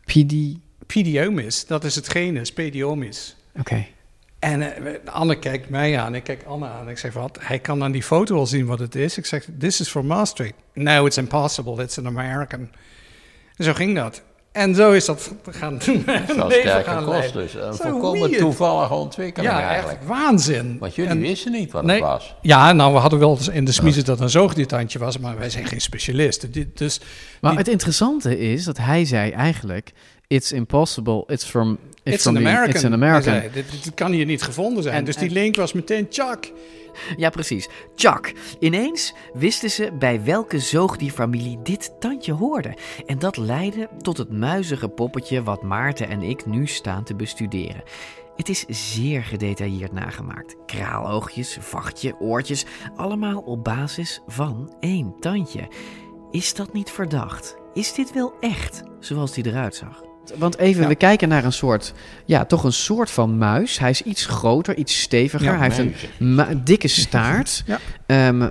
PD... 0.10 0.58
Pediomis, 0.86 1.66
dat 1.66 1.84
is 1.84 1.96
het 1.96 2.10
genus, 2.10 2.54
pediomis. 2.54 3.36
Oké. 3.50 3.60
Okay. 3.60 3.94
En 4.40 4.62
uh, 4.62 4.94
Anne 5.06 5.40
kijkt 5.40 5.70
mij 5.70 6.00
aan, 6.00 6.16
ik 6.16 6.24
kijk 6.24 6.44
Anne 6.44 6.68
aan. 6.68 6.90
Ik 6.90 6.98
zeg, 6.98 7.14
wat? 7.14 7.38
Hij 7.42 7.60
kan 7.60 7.84
aan 7.84 7.92
die 7.92 8.04
foto 8.04 8.36
al 8.36 8.46
zien 8.46 8.66
wat 8.66 8.80
het 8.80 8.96
is. 8.96 9.18
Ik 9.18 9.26
zeg, 9.26 9.46
this 9.58 9.80
is 9.80 9.90
for 9.90 10.06
Maastricht. 10.06 10.54
No, 10.74 11.06
it's 11.06 11.18
impossible, 11.18 11.84
it's 11.84 11.98
an 11.98 12.08
American. 12.08 12.70
En 13.56 13.64
zo 13.64 13.74
ging 13.74 13.96
dat. 13.96 14.22
En 14.52 14.76
zo 14.76 14.92
is 14.92 15.06
dat 15.06 15.32
gaan 15.50 15.78
doen. 15.86 16.04
Dat 16.06 16.36
was 16.36 16.54
sterke 16.60 17.04
kost 17.04 17.34
dus. 17.34 17.54
Een 17.54 17.74
volkomen 17.74 18.22
weird. 18.22 18.38
toevallige 18.38 18.94
ontwikkeling 18.94 19.52
ja, 19.52 19.62
eigenlijk. 19.62 20.00
Echt 20.00 20.08
waanzin. 20.08 20.78
Want 20.80 20.96
jullie 20.96 21.12
en, 21.12 21.20
wisten 21.20 21.52
niet 21.52 21.72
wat 21.72 21.84
nee, 21.84 21.96
het 21.96 22.06
was. 22.06 22.36
Ja, 22.42 22.74
nou, 22.74 22.94
we 22.94 23.00
hadden 23.00 23.20
wel 23.20 23.38
in 23.52 23.66
de 23.66 23.72
smiezen 23.72 24.06
dat 24.06 24.20
een 24.20 24.30
zoogdiertandje 24.30 25.00
was, 25.00 25.18
maar 25.18 25.38
wij 25.38 25.50
zijn 25.50 25.66
geen 25.66 25.82
specialisten. 25.82 26.52
Dus, 26.74 27.00
maar 27.42 27.52
die, 27.52 27.60
het 27.60 27.68
interessante 27.68 28.40
is 28.40 28.64
dat 28.64 28.78
hij 28.78 29.06
zei 29.06 29.32
eigenlijk... 29.32 29.92
It's 30.28 30.52
impossible, 30.52 31.24
it's 31.28 31.46
from... 31.46 31.78
It's, 32.04 32.28
an 32.28 32.38
American. 32.38 32.76
It's 32.76 32.86
an 32.86 32.94
American. 32.94 33.42
Dit, 33.54 33.94
kan 33.94 34.12
hier 34.12 34.26
niet 34.26 34.42
gevonden 34.42 34.84
zijn. 34.84 34.96
En, 34.96 35.04
dus 35.04 35.16
die 35.16 35.30
link 35.30 35.56
was 35.56 35.74
meteen 35.74 36.08
Chuck. 36.10 36.52
Ja, 37.18 37.30
precies. 37.30 37.70
Chuck. 37.96 38.34
Ineens 38.60 39.14
wisten 39.34 39.70
ze 39.70 39.92
bij 40.00 40.24
welke 40.24 40.60
zoogdierfamilie 40.60 41.60
dit 41.64 41.92
tandje 42.00 42.34
hoorde. 42.34 42.78
En 43.06 43.20
dat 43.20 43.38
leidde 43.38 43.90
tot 44.02 44.18
het 44.18 44.32
muizige 44.32 44.88
poppetje 44.88 45.44
wat 45.44 45.64
Maarten 45.64 46.10
en 46.10 46.22
ik 46.22 46.46
nu 46.46 46.68
staan 46.68 47.04
te 47.04 47.16
bestuderen. 47.16 47.84
Het 48.36 48.50
is 48.50 48.66
zeer 48.68 49.24
gedetailleerd 49.24 49.92
nagemaakt. 49.92 50.56
Kraaloogjes, 50.66 51.58
vachtje, 51.60 52.20
oortjes, 52.20 52.66
allemaal 52.96 53.40
op 53.40 53.64
basis 53.64 54.22
van 54.28 54.76
één 54.80 55.16
tandje. 55.20 55.68
Is 56.32 56.54
dat 56.54 56.74
niet 56.74 56.92
verdacht? 56.92 57.58
Is 57.74 57.94
dit 57.94 58.14
wel 58.14 58.34
echt, 58.40 58.84
zoals 59.00 59.34
die 59.34 59.46
eruit 59.46 59.76
zag? 59.76 60.09
Want 60.38 60.58
even, 60.58 60.82
ja. 60.82 60.88
we 60.88 60.96
kijken 60.96 61.30
naar 61.30 61.44
een 61.44 61.54
soort, 61.54 61.94
ja, 62.26 62.46
toch 62.46 62.64
een 62.64 62.74
soort 62.74 63.12
van 63.12 63.38
muis. 63.38 63.80
Hij 63.80 63.90
is 63.90 64.02
iets 64.02 64.26
groter, 64.26 64.76
iets 64.76 65.02
steviger. 65.02 65.52
Ja, 65.52 65.58
hij 65.58 65.70
heeft 65.72 65.94
een, 66.20 66.62
dikke 66.64 66.88
staart. 66.88 67.64
ja. 68.08 68.28
Um, 68.28 68.42
uh, 68.42 68.50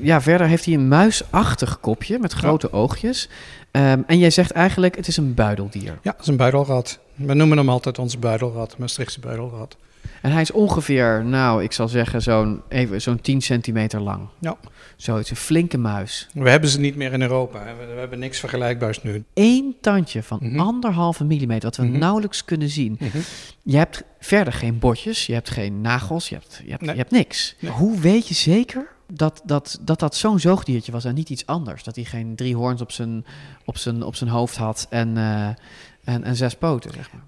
ja, 0.00 0.20
verder 0.20 0.46
heeft 0.46 0.64
hij 0.64 0.74
een 0.74 0.88
muisachtig 0.88 1.80
kopje 1.80 2.18
met 2.18 2.32
grote 2.32 2.72
oogjes. 2.72 3.28
Um, 3.72 4.04
en 4.06 4.18
jij 4.18 4.30
zegt 4.30 4.50
eigenlijk, 4.50 4.96
het 4.96 5.06
is 5.06 5.16
een 5.16 5.34
buideldier. 5.34 5.98
Ja, 6.02 6.10
het 6.10 6.20
is 6.20 6.26
een 6.26 6.36
buidelrat. 6.36 6.98
We 7.14 7.34
noemen 7.34 7.58
hem 7.58 7.68
altijd 7.68 7.98
onze 7.98 8.18
buidelrat, 8.18 8.78
Maastrichtse 8.78 9.20
buidelrat. 9.20 9.76
En 10.22 10.32
hij 10.32 10.40
is 10.40 10.50
ongeveer, 10.50 11.24
nou, 11.24 11.62
ik 11.62 11.72
zal 11.72 11.88
zeggen, 11.88 12.22
zo'n 12.22 12.62
zo'n 12.96 13.20
10 13.20 13.40
centimeter 13.40 14.00
lang. 14.00 14.28
Ja. 14.38 14.56
Zoiets, 14.96 15.30
een 15.30 15.36
flinke 15.36 15.78
muis. 15.78 16.28
We 16.32 16.50
hebben 16.50 16.70
ze 16.70 16.80
niet 16.80 16.96
meer 16.96 17.12
in 17.12 17.22
Europa. 17.22 17.64
We, 17.64 17.86
we 17.94 17.98
hebben 17.98 18.18
niks 18.18 18.38
vergelijkbaars 18.38 19.02
nu. 19.02 19.24
Eén 19.34 19.76
tandje 19.80 20.22
van 20.22 20.38
mm 20.42 20.50
-hmm. 20.50 20.60
anderhalve 20.60 21.24
millimeter, 21.24 21.64
wat 21.64 21.76
we 21.76 21.82
mm 21.82 21.90
-hmm. 21.90 21.98
nauwelijks 21.98 22.44
kunnen 22.44 22.68
zien. 22.68 22.96
Mm 22.98 23.08
-hmm. 23.08 23.22
Je 23.62 23.76
hebt 23.76 24.02
verder 24.18 24.52
geen 24.52 24.78
botjes, 24.78 25.26
je 25.26 25.32
hebt 25.32 25.50
geen 25.50 25.80
nagels, 25.80 26.28
je 26.28 26.34
hebt, 26.34 26.60
je 26.64 26.70
hebt, 26.70 26.82
nee. 26.82 26.90
je 26.90 27.00
hebt 27.00 27.10
niks. 27.10 27.56
Nee. 27.58 27.72
Hoe 27.72 28.00
weet 28.00 28.28
je 28.28 28.34
zeker 28.34 28.88
dat 29.12 29.42
dat, 29.44 29.78
dat, 29.80 29.98
dat 29.98 30.14
zo'n 30.14 30.38
zoogdiertje 30.38 30.92
was 30.92 31.04
en 31.04 31.14
niet 31.14 31.30
iets 31.30 31.46
anders? 31.46 31.82
Dat 31.84 31.94
hij 31.94 32.04
geen 32.04 32.36
drie 32.36 32.56
hoorns 32.56 32.80
op 32.80 32.92
zijn, 32.92 33.24
op 33.64 33.76
zijn, 33.76 34.02
op 34.02 34.14
zijn 34.14 34.30
hoofd 34.30 34.56
had 34.56 34.86
en, 34.90 35.16
uh, 35.16 35.46
en, 36.04 36.24
en 36.24 36.36
zes 36.36 36.54
poten, 36.54 36.92
zeg 36.92 37.12
maar. 37.12 37.22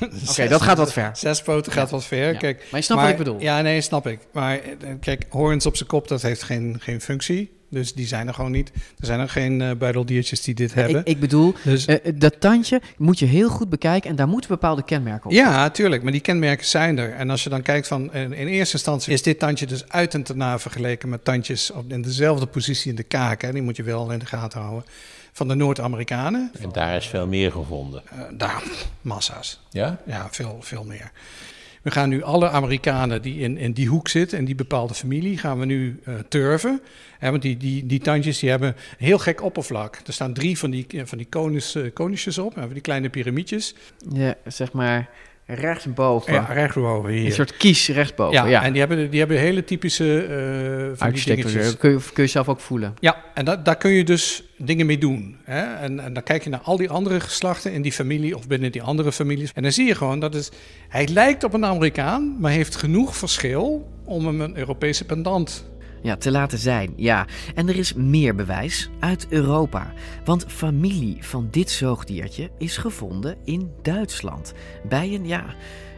Oké, 0.00 0.30
okay, 0.30 0.48
dat 0.48 0.62
gaat 0.62 0.76
wat 0.76 0.92
ver. 0.92 1.10
Zes 1.12 1.42
poten 1.42 1.72
gaat 1.72 1.90
wat 1.90 2.04
ver. 2.04 2.36
Kijk, 2.36 2.66
maar 2.70 2.80
je 2.80 2.86
snapt 2.86 3.00
maar, 3.00 3.10
wat 3.10 3.20
ik 3.20 3.24
bedoel. 3.24 3.40
Ja, 3.40 3.60
nee, 3.60 3.80
snap 3.80 4.06
ik. 4.06 4.18
Maar 4.32 4.60
kijk, 5.00 5.24
horens 5.28 5.66
op 5.66 5.76
zijn 5.76 5.88
kop, 5.88 6.08
dat 6.08 6.22
heeft 6.22 6.42
geen, 6.42 6.76
geen 6.80 7.00
functie. 7.00 7.50
Dus 7.72 7.94
die 7.94 8.06
zijn 8.06 8.28
er 8.28 8.34
gewoon 8.34 8.50
niet. 8.50 8.72
Er 8.98 9.06
zijn 9.06 9.20
er 9.20 9.28
geen 9.28 9.60
uh, 9.60 9.70
buideldiertjes 9.78 10.42
die 10.42 10.54
dit 10.54 10.74
hebben. 10.74 11.00
Ik, 11.00 11.06
ik 11.06 11.20
bedoel, 11.20 11.54
Dus- 11.64 11.86
eh, 11.86 12.12
dat 12.14 12.40
tandje 12.40 12.80
moet 12.96 13.18
je 13.18 13.26
heel 13.26 13.48
goed 13.48 13.68
bekijken 13.68 14.10
en 14.10 14.16
daar 14.16 14.28
moeten 14.28 14.50
bepaalde 14.50 14.84
kenmerken 14.84 15.26
op. 15.30 15.32
Ja, 15.32 15.70
tuurlijk. 15.70 16.02
Maar 16.02 16.12
die 16.12 16.20
kenmerken 16.20 16.66
zijn 16.66 16.98
er. 16.98 17.12
En 17.12 17.30
als 17.30 17.42
je 17.42 17.48
dan 17.48 17.62
kijkt 17.62 17.86
van... 17.86 18.14
In, 18.14 18.32
in 18.32 18.46
eerste 18.46 18.74
instantie 18.74 19.12
is 19.12 19.22
dit 19.22 19.38
tandje 19.38 19.66
dus 19.66 19.88
uit 19.88 20.14
en 20.14 20.22
te 20.22 20.36
na 20.36 20.58
vergeleken 20.58 21.08
met 21.08 21.24
tandjes 21.24 21.70
op, 21.70 21.92
in 21.92 22.02
dezelfde 22.02 22.46
positie 22.46 22.90
in 22.90 22.96
de 22.96 23.02
kaak. 23.02 23.42
Hè. 23.42 23.52
Die 23.52 23.62
moet 23.62 23.76
je 23.76 23.82
wel 23.82 24.10
in 24.10 24.18
de 24.18 24.26
gaten 24.26 24.60
houden. 24.60 24.84
Van 25.32 25.48
de 25.48 25.54
Noord-Amerikanen. 25.54 26.50
En 26.60 26.72
daar 26.72 26.96
is 26.96 27.06
veel 27.06 27.26
meer 27.26 27.52
gevonden. 27.52 28.02
Uh, 28.12 28.20
daar, 28.32 28.62
massa's. 29.00 29.60
Ja? 29.70 29.98
Ja, 30.06 30.28
veel, 30.30 30.58
veel 30.60 30.84
meer. 30.84 31.10
We 31.82 31.90
gaan 31.90 32.08
nu 32.08 32.22
alle 32.22 32.48
Amerikanen 32.48 33.22
die 33.22 33.38
in, 33.40 33.56
in 33.56 33.72
die 33.72 33.88
hoek 33.88 34.08
zitten, 34.08 34.38
in 34.38 34.44
die 34.44 34.54
bepaalde 34.54 34.94
familie, 34.94 35.38
gaan 35.38 35.58
we 35.58 35.64
nu 35.64 36.00
uh, 36.08 36.14
turven. 36.28 36.80
Hè, 37.18 37.30
want 37.30 37.42
die, 37.42 37.56
die, 37.56 37.86
die 37.86 38.00
tandjes 38.00 38.38
die 38.38 38.50
hebben 38.50 38.68
een 38.68 39.06
heel 39.06 39.18
gek 39.18 39.42
oppervlak. 39.42 40.00
Er 40.06 40.12
staan 40.12 40.32
drie 40.32 40.58
van 40.58 40.70
die, 40.70 40.86
van 41.04 41.18
die 41.18 41.26
konus, 41.30 41.76
uh, 41.76 41.92
konusjes 41.92 42.38
op, 42.38 42.52
van 42.54 42.68
die 42.72 42.80
kleine 42.80 43.08
piramietjes. 43.08 43.74
Ja, 44.12 44.34
zeg 44.46 44.72
maar 44.72 45.08
rechtsboven. 45.46 46.32
Ja, 46.32 46.44
rechtsboven 46.44 47.10
hier. 47.10 47.26
Een 47.26 47.32
soort 47.32 47.56
kies 47.56 47.88
rechtsboven. 47.88 48.34
Ja, 48.34 48.46
ja. 48.46 48.62
en 48.62 48.70
die 48.70 48.80
hebben, 48.80 49.10
die 49.10 49.18
hebben 49.18 49.38
hele 49.38 49.64
typische 49.64 50.26
uh, 50.90 50.98
van 50.98 51.12
die 51.12 51.24
dingetjes. 51.24 51.76
Kun 51.76 51.90
je, 51.90 51.98
kun 52.12 52.22
je 52.22 52.30
zelf 52.30 52.48
ook 52.48 52.60
voelen. 52.60 52.94
Ja, 53.00 53.24
en 53.34 53.44
da 53.44 53.56
daar 53.56 53.76
kun 53.76 53.90
je 53.90 54.04
dus 54.04 54.42
dingen 54.64 54.86
mee 54.86 54.98
doen. 54.98 55.36
Hè? 55.44 55.60
En, 55.60 56.00
en, 56.00 56.12
dan 56.12 56.22
kijk 56.22 56.44
je 56.44 56.50
naar 56.50 56.60
al 56.60 56.76
die 56.76 56.90
andere 56.90 57.20
geslachten 57.20 57.72
in 57.72 57.82
die 57.82 57.92
familie 57.92 58.36
of 58.36 58.46
binnen 58.46 58.72
die 58.72 58.82
andere 58.82 59.12
families. 59.12 59.52
En 59.52 59.62
dan 59.62 59.72
zie 59.72 59.86
je 59.86 59.94
gewoon 59.94 60.20
dat 60.20 60.34
het, 60.34 60.52
hij 60.88 61.08
lijkt 61.08 61.44
op 61.44 61.54
een 61.54 61.64
Amerikaan, 61.64 62.36
maar 62.40 62.50
heeft 62.50 62.76
genoeg 62.76 63.16
verschil 63.16 63.88
om 64.04 64.26
hem 64.26 64.40
een 64.40 64.56
Europese 64.56 65.04
pendant 65.04 65.70
ja, 66.02 66.16
te 66.16 66.30
laten 66.30 66.58
zijn. 66.58 66.92
Ja, 66.96 67.26
en 67.54 67.68
er 67.68 67.76
is 67.76 67.94
meer 67.94 68.34
bewijs 68.34 68.90
uit 69.00 69.26
Europa. 69.28 69.92
Want 70.24 70.44
familie 70.48 71.16
van 71.20 71.48
dit 71.50 71.70
zoogdiertje 71.70 72.50
is 72.58 72.76
gevonden 72.76 73.36
in 73.44 73.72
Duitsland. 73.82 74.52
Bij 74.88 75.14
een, 75.14 75.26
ja, 75.26 75.44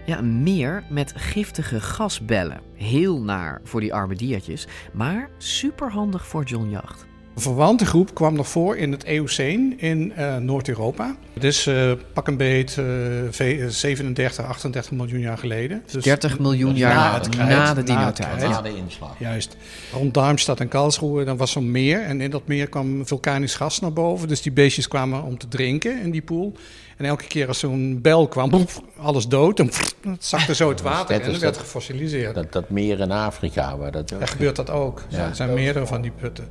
ja, 0.07 0.18
een 0.18 0.42
meer 0.42 0.85
met 0.90 1.12
giftige 1.16 1.81
gasbellen. 1.81 2.61
Heel 2.74 3.20
naar 3.20 3.61
voor 3.64 3.81
die 3.81 3.94
arme 3.94 4.14
diertjes, 4.14 4.66
maar 4.92 5.31
superhandig 5.38 6.27
voor 6.27 6.44
John 6.44 6.70
Jacht. 6.70 7.07
Een 7.35 7.42
verwante 7.42 7.87
groep 7.87 8.14
kwam 8.14 8.35
nog 8.35 8.49
voor 8.49 8.77
in 8.77 8.92
het 8.92 9.05
Eoceen 9.05 9.75
in 9.79 10.12
uh, 10.18 10.37
Noord-Europa. 10.37 11.16
Het 11.33 11.44
is 11.44 11.66
uh, 11.66 11.92
pak 12.12 12.27
een 12.27 12.37
beet 12.37 12.77
uh, 12.77 13.66
37, 13.68 14.44
38 14.44 14.92
miljoen 14.92 15.20
jaar 15.20 15.38
geleden. 15.38 15.83
Dus 15.90 16.05
30 16.05 16.38
miljoen 16.38 16.75
jaar 16.75 16.94
na, 16.94 17.14
het 17.14 17.29
krijt, 17.29 17.49
na 17.49 17.75
de 17.75 17.83
dino-tijd. 17.83 18.40
Na 18.40 18.62
de 18.62 18.77
inslag. 18.77 19.18
Juist. 19.18 19.57
Rond 19.92 20.14
Darmstadt 20.14 20.61
en 20.61 20.68
Karlsruhe 20.68 21.25
dan 21.25 21.37
was 21.37 21.51
zo'n 21.51 21.70
meer. 21.70 22.03
En 22.03 22.20
in 22.20 22.31
dat 22.31 22.47
meer 22.47 22.68
kwam 22.68 23.07
vulkanisch 23.07 23.55
gas 23.55 23.81
naar 23.81 23.92
boven. 23.92 24.29
Dus 24.29 24.42
die 24.42 24.53
beestjes 24.53 24.88
kwamen 24.88 25.23
om 25.23 25.38
te 25.38 25.49
drinken 25.49 26.03
in 26.03 26.11
die 26.11 26.23
poel. 26.23 26.53
En 26.97 27.05
elke 27.05 27.27
keer 27.27 27.49
als 27.49 27.59
zo'n 27.59 27.99
bel 28.03 28.29
kwam, 28.29 28.51
boef, 28.51 28.81
alles 28.97 29.29
dood. 29.29 29.61
En 29.61 29.70
het 30.09 30.25
zakte 30.25 30.55
zo 30.55 30.68
het 30.68 30.83
water 30.92 31.20
en 31.20 31.40
werd 31.40 31.57
gefossiliseerd. 31.57 32.35
Dat, 32.35 32.53
dat 32.53 32.70
meer 32.70 33.01
in 33.01 33.11
Afrika, 33.11 33.77
waar 33.77 33.92
dat 33.92 34.12
ook... 34.12 34.18
Daar 34.18 34.29
gebeurt 34.29 34.57
dat 34.57 34.70
ook. 34.70 35.03
Ja. 35.09 35.29
Er 35.29 35.35
zijn 35.35 35.55
meerdere 35.55 35.87
van 35.87 36.03
die 36.03 36.11
putten. 36.11 36.49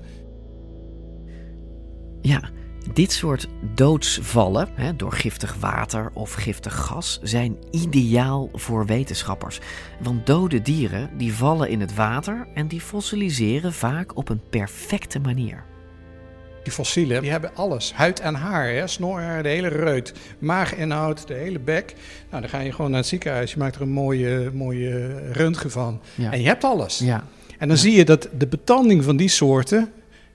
Ja, 2.24 2.42
dit 2.94 3.12
soort 3.12 3.48
doodsvallen 3.76 4.70
hè, 4.74 4.96
door 4.96 5.12
giftig 5.12 5.56
water 5.60 6.12
of 6.14 6.34
giftig 6.34 6.76
gas 6.76 7.20
zijn 7.24 7.58
ideaal 7.72 8.50
voor 8.54 8.86
wetenschappers. 8.86 9.60
Want 10.00 10.26
dode 10.26 10.62
dieren 10.62 11.10
die 11.18 11.34
vallen 11.34 11.70
in 11.70 11.82
het 11.82 11.96
water 11.96 12.48
en 12.54 12.68
die 12.68 12.82
fossiliseren 12.82 13.74
vaak 13.74 14.18
op 14.18 14.30
een 14.30 14.42
perfecte 14.50 15.20
manier. 15.20 15.64
Die 16.64 16.74
fossielen 16.74 17.22
die 17.22 17.32
hebben 17.32 17.56
alles. 17.56 17.94
Huid 17.94 18.20
en 18.20 18.36
haar, 18.36 18.68
hè? 18.70 18.88
snorhaar, 18.88 19.44
de 19.44 19.50
hele 19.50 19.68
reut, 19.68 20.14
maaginhoud, 20.40 21.28
de 21.28 21.34
hele 21.34 21.60
bek. 21.60 21.96
Nou, 22.30 22.42
dan 22.42 22.50
ga 22.50 22.60
je 22.60 22.72
gewoon 22.72 22.92
naar 22.92 23.00
het 23.00 23.10
ziekenhuis. 23.10 23.52
Je 23.52 23.58
maakt 23.58 23.76
er 23.76 23.82
een 23.82 23.90
mooie, 23.90 24.52
mooie 24.54 25.22
röntgen 25.32 25.72
van. 25.72 26.02
Ja. 26.16 26.32
En 26.32 26.42
je 26.42 26.48
hebt 26.48 26.64
alles. 26.64 27.00
Ja. 27.00 27.24
En 27.58 27.68
dan 27.68 27.78
zie 27.78 27.96
je 27.96 28.06
dat 28.06 28.30
de 28.38 28.48
betanding 28.48 29.04
van 29.04 29.18
die 29.18 29.28
soorten 29.28 29.92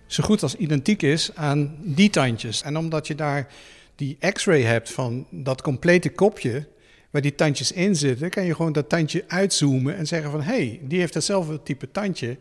zo 0.08 0.24
goed 0.24 0.42
als 0.42 0.54
identiek 0.54 1.02
is 1.02 1.34
aan 1.34 1.76
die 1.80 2.10
tandjes. 2.10 2.62
En 2.62 2.76
omdat 2.76 3.06
je 3.06 3.14
daar 3.14 3.48
die 3.94 4.18
x-ray 4.32 4.62
hebt 4.62 4.92
van 4.92 5.26
dat 5.30 5.62
complete 5.62 6.10
kopje 6.10 6.66
waar 7.10 7.22
die 7.22 7.34
tandjes 7.34 7.72
in 7.72 7.96
zitten, 7.96 8.30
kan 8.30 8.44
je 8.44 8.54
gewoon 8.54 8.72
dat 8.72 8.88
tandje 8.88 9.24
uitzoomen 9.26 9.96
en 9.96 10.06
zeggen 10.06 10.30
van 10.30 10.42
hé, 10.42 10.54
hey, 10.54 10.80
die 10.82 10.98
heeft 10.98 11.14
hetzelfde 11.14 11.62
type 11.62 11.90
tandje. 11.90 12.38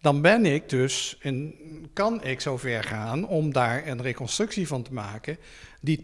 Dan 0.00 0.20
ben 0.20 0.46
ik 0.46 0.68
dus 0.68 1.18
en 1.20 1.54
kan 1.92 2.24
ik 2.24 2.40
zover 2.40 2.84
gaan 2.84 3.26
om 3.26 3.52
daar 3.52 3.86
een 3.86 4.02
reconstructie 4.02 4.66
van 4.66 4.82
te 4.82 4.92
maken 4.92 5.36
die 5.80 5.98
80% 5.98 6.02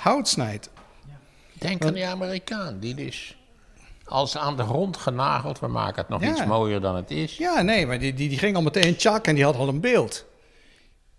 hout 0.00 0.28
snijdt. 0.28 0.70
Denk 1.52 1.84
aan 1.84 1.94
die 1.94 2.06
Amerikaan, 2.06 2.80
die 2.80 2.94
dus 2.94 3.36
als 4.04 4.38
aan 4.38 4.56
de 4.56 4.62
grond 4.62 4.96
genageld, 4.96 5.60
we 5.60 5.66
maken 5.66 6.00
het 6.00 6.08
nog 6.08 6.22
ja. 6.22 6.30
iets 6.30 6.44
mooier 6.44 6.80
dan 6.80 6.96
het 6.96 7.10
is. 7.10 7.36
Ja, 7.36 7.62
nee, 7.62 7.86
maar 7.86 7.98
die, 7.98 8.14
die, 8.14 8.28
die 8.28 8.38
ging 8.38 8.56
al 8.56 8.62
meteen 8.62 8.96
tjak 8.96 9.26
en 9.26 9.34
die 9.34 9.44
had 9.44 9.56
al 9.56 9.68
een 9.68 9.80
beeld. 9.80 10.24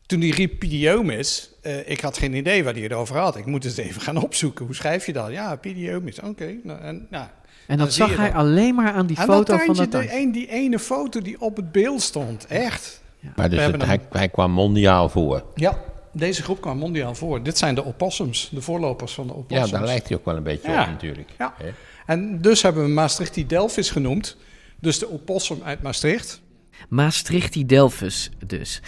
Toen 0.06 0.20
die 0.20 0.34
riep 0.34 0.60
Pidiomis, 0.60 1.50
uh, 1.62 1.90
ik 1.90 2.02
had 2.02 2.18
geen 2.18 2.34
idee 2.34 2.64
waar 2.64 2.74
hij 2.74 2.82
het 2.82 2.94
over 2.94 3.18
had. 3.18 3.36
Ik 3.36 3.46
moet 3.46 3.64
het 3.64 3.78
even 3.78 4.02
gaan 4.02 4.18
opzoeken. 4.24 4.66
Hoe 4.66 4.76
schrijf 4.76 5.06
je 5.06 5.14
dat? 5.14 5.32
Ja, 5.32 5.56
Pidiomis, 5.56 6.20
oké. 6.20 6.28
Okay. 6.28 6.60
Nou, 6.64 6.80
en, 6.80 7.08
nou, 7.10 7.28
en 7.68 7.78
dat 7.78 7.94
zag 7.94 8.18
hij 8.18 8.28
dat. 8.28 8.36
alleen 8.36 8.76
maar 8.76 8.94
aan 8.94 9.06
die 9.06 9.20
aan 9.20 9.26
foto 9.26 9.54
dat 9.58 9.66
van 9.66 9.76
dat 9.76 9.92
de 9.92 10.20
een, 10.20 10.32
Die 10.32 10.50
ene 10.50 10.80
foto 10.80 11.22
die 11.22 11.42
op 11.42 11.56
het 11.56 11.72
beeld 11.72 12.02
stond, 12.02 12.46
echt. 12.46 13.02
Ja. 13.20 13.30
Maar 13.36 13.50
dus 13.50 13.64
het, 13.64 13.86
hij, 13.86 14.00
hij 14.12 14.30
kwam 14.30 14.52
mondiaal 14.52 15.10
voor? 15.10 15.44
Ja, 15.56 15.78
deze 16.12 16.44
groep 16.44 16.62
kwam 16.62 16.78
mondiaal 16.78 17.16
voor. 17.16 17.44
Dit 17.44 17.58
zijn 17.58 17.76
de 17.76 17.86
opossums, 17.86 18.50
de 18.52 18.62
voorlopers 18.62 19.14
van 19.14 19.28
de 19.28 19.36
opossums. 19.36 19.70
Ja, 19.70 19.78
daar 19.78 19.88
lijkt 19.88 20.08
hij 20.08 20.18
ook 20.18 20.26
wel 20.26 20.36
een 20.36 20.44
beetje 20.44 20.72
ja. 20.72 20.82
op 20.82 20.88
natuurlijk. 20.88 21.30
Ja. 21.38 21.54
He? 21.58 21.70
En 22.06 22.42
dus 22.42 22.62
hebben 22.62 22.84
we 22.84 22.90
Maastrichti 22.90 23.48
Delphis 23.48 23.90
genoemd. 23.90 24.38
Dus 24.80 25.00
de 25.00 25.12
opossum 25.12 25.62
uit 25.64 25.82
Maastricht. 25.82 26.42
Maastrichti 26.90 27.66
Delphis 27.66 28.30
dus. 28.46 28.82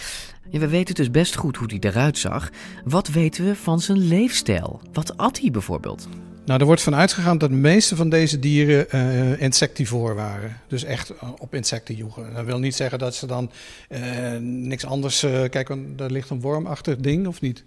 Ja, 0.50 0.60
we 0.60 0.68
weten 0.68 0.96
dus 0.96 1.12
best 1.12 1.36
goed 1.36 1.58
hoe 1.58 1.68
hij 1.68 1.90
eruit 1.90 2.18
zag. 2.18 2.50
Wat 2.86 3.08
weten 3.08 3.46
we 3.46 3.56
van 3.56 3.80
zijn 3.80 3.98
leefstijl? 3.98 4.82
Wat 4.94 5.18
at 5.18 5.40
hij 5.40 5.52
bijvoorbeeld? 5.52 6.08
Nou, 6.46 6.60
er 6.60 6.66
wordt 6.66 6.82
van 6.82 6.96
uitgegaan 6.96 7.38
dat 7.38 7.50
de 7.50 7.56
meeste 7.56 7.96
van 7.96 8.10
deze 8.10 8.40
dieren 8.40 8.86
uh, 8.96 9.42
insectivoor 9.42 10.16
waren. 10.16 10.58
Dus 10.68 10.84
echt 10.84 11.14
op 11.38 11.56
insecten 11.56 11.96
joegen. 11.96 12.34
Dat 12.34 12.46
wil 12.46 12.60
niet 12.60 12.76
zeggen 12.76 13.00
dat 13.00 13.16
ze 13.16 13.26
dan 13.26 13.52
uh, 13.90 14.00
niks 14.40 14.86
anders... 14.86 15.24
Uh, 15.24 15.44
kijk, 15.50 15.76
daar 15.96 16.12
ligt 16.12 16.30
een 16.30 16.42
wormachtig 16.42 16.98
ding, 16.98 17.28
of 17.28 17.42
niet? 17.42 17.64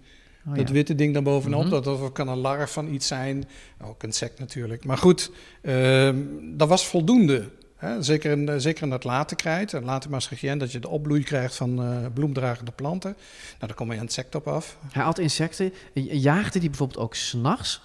Oh, 0.47 0.55
dat 0.55 0.67
ja. 0.67 0.73
witte 0.73 0.95
ding 0.95 1.13
daar 1.13 1.23
bovenop, 1.23 1.63
mm 1.63 1.71
-hmm. 1.71 1.83
dat, 1.83 1.99
dat 1.99 2.11
kan 2.11 2.27
een 2.27 2.37
larf 2.37 2.71
van 2.71 2.93
iets 2.93 3.07
zijn. 3.07 3.47
Ook 3.81 4.03
insect 4.03 4.39
natuurlijk. 4.39 4.85
Maar 4.85 4.97
goed, 4.97 5.31
uh, 5.61 6.09
dat 6.43 6.67
was 6.67 6.87
voldoende. 6.87 7.49
Hè? 7.75 8.03
Zeker, 8.03 8.31
in, 8.31 8.61
zeker 8.61 8.83
in 8.83 8.89
dat 8.89 9.03
late 9.03 9.35
krijt, 9.35 9.73
en 9.73 9.83
late 9.83 10.09
Maastrichtien, 10.09 10.57
dat 10.57 10.71
je 10.71 10.79
de 10.79 10.89
opbloei 10.89 11.23
krijgt 11.23 11.55
van 11.55 11.81
uh, 11.81 12.05
bloemdragende 12.13 12.71
planten. 12.71 13.11
Nou, 13.11 13.67
daar 13.67 13.73
komen 13.73 13.97
insecten 13.97 14.39
op 14.39 14.47
af. 14.47 14.77
Hij 14.91 15.03
had 15.03 15.19
insecten. 15.19 15.73
Jaagde 15.93 16.59
die 16.59 16.69
bijvoorbeeld 16.69 16.99
ook 16.99 17.15
s'nachts? 17.15 17.81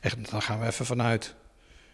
Echt, 0.00 0.30
daar 0.30 0.42
gaan 0.42 0.60
we 0.60 0.66
even 0.66 0.86
vanuit. 0.86 1.34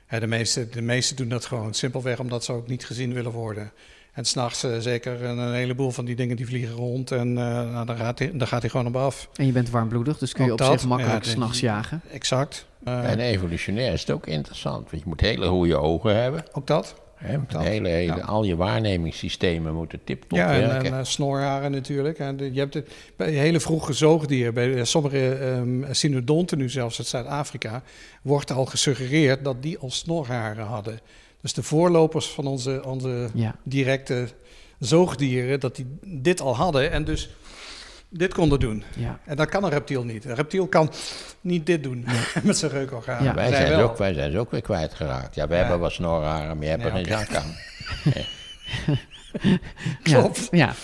Hè, 0.07 0.20
de, 0.20 0.26
meeste, 0.26 0.68
de 0.68 0.83
meeste 0.83 1.14
doen 1.14 1.28
dat 1.28 1.44
gewoon 1.44 1.74
simpelweg 1.74 2.18
omdat 2.18 2.44
ze 2.44 2.52
ook 2.52 2.68
niet 2.68 2.87
gezien 2.87 3.12
willen 3.12 3.33
worden. 3.33 3.72
En 4.14 4.24
s'nachts 4.24 4.64
uh, 4.64 4.79
zeker 4.79 5.24
een, 5.24 5.38
een, 5.38 5.55
heleboel 5.55 5.90
van 5.90 6.05
die 6.05 6.16
dingen 6.16 6.37
die 6.37 6.46
vliegen 6.46 6.74
rond 6.74 7.11
en 7.11 7.29
uh, 7.29 7.35
nou, 7.72 7.87
dan, 7.87 7.96
gaat 7.96 8.18
hij, 8.18 8.31
dan 8.35 8.46
gaat 8.46 8.61
hij 8.61 8.70
gewoon 8.70 8.87
op 8.87 8.96
af. 8.96 9.29
En 9.37 9.46
je 9.46 9.53
bent 9.53 9.70
warmbloedig, 9.70 10.18
dus 10.18 10.33
kun 10.33 10.44
je 10.44 10.53
ook 10.53 10.61
op 10.61 10.66
dat, 10.66 10.81
zich 10.81 10.88
makkelijk 10.88 11.24
ja, 11.24 11.31
s'nachts 11.31 11.61
jagen. 11.61 12.00
Exact. 12.12 12.66
Uh, 12.88 13.11
en 13.11 13.20
evolutionair 13.20 13.92
is 13.92 14.00
het 14.00 14.11
ook 14.11 14.27
interessant, 14.27 14.90
want 14.90 15.03
je 15.03 15.09
moet 15.09 15.20
hele 15.20 15.46
goede 15.46 15.77
ogen 15.77 16.16
hebben. 16.22 16.44
Ook 16.53 16.66
dat. 16.66 16.94
He, 17.14 17.38
dat. 17.48 17.62
Hele, 17.62 17.88
hele, 17.88 18.16
ja. 18.16 18.24
Al 18.24 18.44
je 18.44 18.57
waarnemingssystemen 18.57 19.74
moeten 19.74 20.05
tip-top 20.05 20.38
ja, 20.38 20.48
werken. 20.48 20.85
en, 20.85 20.92
en 20.92 20.98
uh, 20.98 21.05
snorharen 21.05 21.70
natuurlijk. 21.70 22.18
En 22.18 22.37
de, 22.37 22.53
je 22.53 22.59
hebt 22.59 22.74
het, 22.74 22.92
bij 23.16 23.31
hele 23.31 23.61
vroege 23.61 23.92
zoogdieren, 23.92 24.55
bij 24.55 24.85
sommige 24.85 25.44
um, 25.44 25.87
synodonten 25.90 26.59
nu 26.59 26.68
zelfs 26.68 26.98
uit 26.98 27.07
Zuid-Afrika, 27.07 27.83
wordt 28.22 28.53
al 28.53 28.64
gesuggereerd 28.64 29.44
dat 29.44 29.62
die 29.62 29.79
al 29.79 29.90
snorharen 29.90 30.64
hadden. 30.64 31.00
Dus 31.44 31.52
de 31.52 31.62
voorlopers 31.62 32.26
van 32.26 32.46
onze, 32.46 32.83
onze 32.85 33.28
ja. 33.35 33.54
directe 33.62 34.28
zoogdieren, 34.78 35.61
dat 35.61 35.76
die 35.76 35.98
dit 36.02 36.40
al 36.40 36.57
hadden 36.57 36.90
en 36.90 37.04
dus 37.04 37.30
dit 38.09 38.35
konden 38.35 38.61
doen. 38.61 38.85
Ja. 38.96 39.20
En 39.24 39.37
dat 39.37 39.48
kan 39.48 39.64
een 39.64 39.70
reptiel 39.70 40.04
niet. 40.04 40.24
Een 40.24 40.35
reptiel 40.35 40.66
kan 40.66 40.90
niet 41.40 41.66
dit 41.66 41.83
doen 41.83 42.04
nee. 42.07 42.20
met 42.42 42.59
zijn 42.59 42.70
reukorgaan. 42.70 43.24
Ja. 43.24 43.35
Wij, 43.35 43.48
zijn 43.48 43.68
wel. 43.68 43.88
ook, 43.88 43.96
wij 43.96 44.14
zijn 44.14 44.30
ze 44.30 44.38
ook 44.38 44.50
weer 44.50 44.62
kwijtgeraakt. 44.62 45.35
Ja, 45.35 45.46
we 45.46 45.54
ja. 45.54 45.61
hebben 45.61 45.79
wat 45.79 45.92
snorharen, 45.92 46.56
maar 46.56 46.64
je 46.64 46.71
hebt 46.71 46.85
er 46.85 46.90
geen 46.90 47.06
zak 47.06 47.35
aan. 47.35 47.54
Klopt. 50.02 50.48
Ja. 50.50 50.75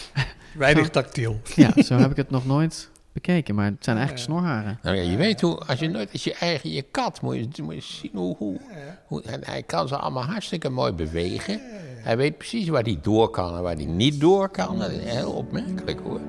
Weinig 0.52 0.90
tactiel. 0.90 1.40
Ja, 1.54 1.82
zo 1.82 1.96
heb 1.96 2.10
ik 2.10 2.16
het 2.16 2.30
nog 2.30 2.46
nooit 2.46 2.90
bekeken, 3.12 3.54
maar 3.54 3.64
het 3.64 3.84
zijn 3.84 3.96
eigenlijk 3.96 4.26
snorharen. 4.26 4.78
Nou 4.82 4.96
ja, 4.96 5.02
je 5.02 5.16
weet 5.16 5.40
hoe, 5.40 5.58
als 5.58 5.78
je 5.78 5.88
nooit, 5.88 6.12
als 6.12 6.24
je 6.24 6.34
eigen 6.34 6.70
je 6.70 6.82
kat, 6.82 7.20
moet 7.20 7.56
je, 7.56 7.62
moet 7.62 7.74
je 7.74 7.80
zien 7.80 8.10
hoe, 8.14 8.36
hoe, 8.36 8.60
hoe 9.06 9.22
en 9.22 9.40
hij 9.44 9.62
kan 9.62 9.88
ze 9.88 9.96
allemaal 9.96 10.24
hartstikke 10.24 10.68
mooi 10.68 10.92
bewegen. 10.92 11.60
Hij 12.02 12.16
weet 12.16 12.38
precies 12.38 12.68
waar 12.68 12.82
hij 12.82 12.98
door 13.02 13.30
kan 13.30 13.56
en 13.56 13.62
waar 13.62 13.74
hij 13.76 13.84
niet 13.84 14.20
door 14.20 14.48
kan. 14.48 14.78
Dat 14.78 14.90
is 14.90 15.04
heel 15.04 15.32
opmerkelijk 15.32 16.00
hoor. 16.00 16.20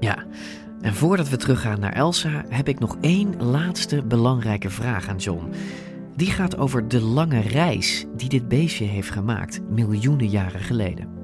Ja, 0.00 0.24
en 0.80 0.94
voordat 0.94 1.28
we 1.28 1.36
teruggaan 1.36 1.80
naar 1.80 1.92
Elsa, 1.92 2.44
heb 2.48 2.68
ik 2.68 2.78
nog 2.78 2.96
één 3.00 3.42
laatste 3.42 4.02
belangrijke 4.02 4.70
vraag 4.70 5.08
aan 5.08 5.16
John. 5.16 5.52
Die 6.16 6.30
gaat 6.30 6.56
over 6.56 6.88
de 6.88 7.00
lange 7.00 7.40
reis 7.40 8.04
die 8.16 8.28
dit 8.28 8.48
beestje 8.48 8.84
heeft 8.84 9.10
gemaakt, 9.10 9.60
miljoenen 9.70 10.28
jaren 10.28 10.60
geleden. 10.60 11.15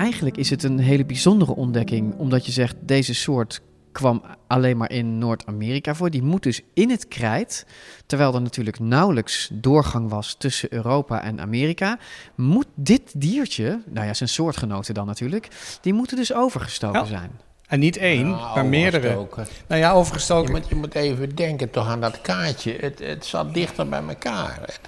Eigenlijk 0.00 0.36
is 0.36 0.50
het 0.50 0.62
een 0.62 0.78
hele 0.78 1.04
bijzondere 1.04 1.54
ontdekking, 1.54 2.14
omdat 2.18 2.46
je 2.46 2.52
zegt 2.52 2.74
deze 2.80 3.14
soort 3.14 3.60
kwam 3.92 4.22
alleen 4.46 4.76
maar 4.76 4.90
in 4.90 5.18
Noord-Amerika 5.18 5.94
voor. 5.94 6.10
Die 6.10 6.22
moet 6.22 6.42
dus 6.42 6.60
in 6.74 6.90
het 6.90 7.08
krijt, 7.08 7.66
terwijl 8.06 8.34
er 8.34 8.40
natuurlijk 8.42 8.78
nauwelijks 8.78 9.48
doorgang 9.52 10.10
was 10.10 10.34
tussen 10.38 10.72
Europa 10.72 11.22
en 11.22 11.40
Amerika. 11.40 11.98
Moet 12.34 12.66
dit 12.74 13.20
diertje, 13.20 13.82
nou 13.88 14.06
ja, 14.06 14.14
zijn 14.14 14.28
soortgenoten 14.28 14.94
dan 14.94 15.06
natuurlijk, 15.06 15.48
die 15.80 15.92
moeten 15.92 16.16
dus 16.16 16.34
overgestoken 16.34 17.00
Ja. 17.00 17.06
zijn. 17.06 17.30
En 17.66 17.78
niet 17.78 17.96
één, 17.96 18.28
Ja, 18.28 18.54
maar 18.54 18.66
meerdere. 18.66 19.26
Nou 19.68 19.80
ja, 19.80 19.92
overgestoken. 19.92 20.54
Je 20.54 20.60
moet, 20.60 20.68
je 20.68 20.74
moet 20.74 20.94
even 20.94 21.34
denken 21.34 21.70
toch 21.70 21.86
aan 21.88 22.00
dat 22.00 22.20
kaartje. 22.20 22.76
Het, 22.80 22.98
het 22.98 23.26
zat 23.26 23.54
dichter 23.54 23.88
bij 23.88 24.02
elkaar. 24.08 24.58
Het- 24.60 24.80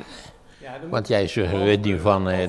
want 0.90 1.08
jij 1.08 1.26
suggereert 1.26 1.84
nu 1.84 2.00
van... 2.00 2.28
eh, 2.30 2.48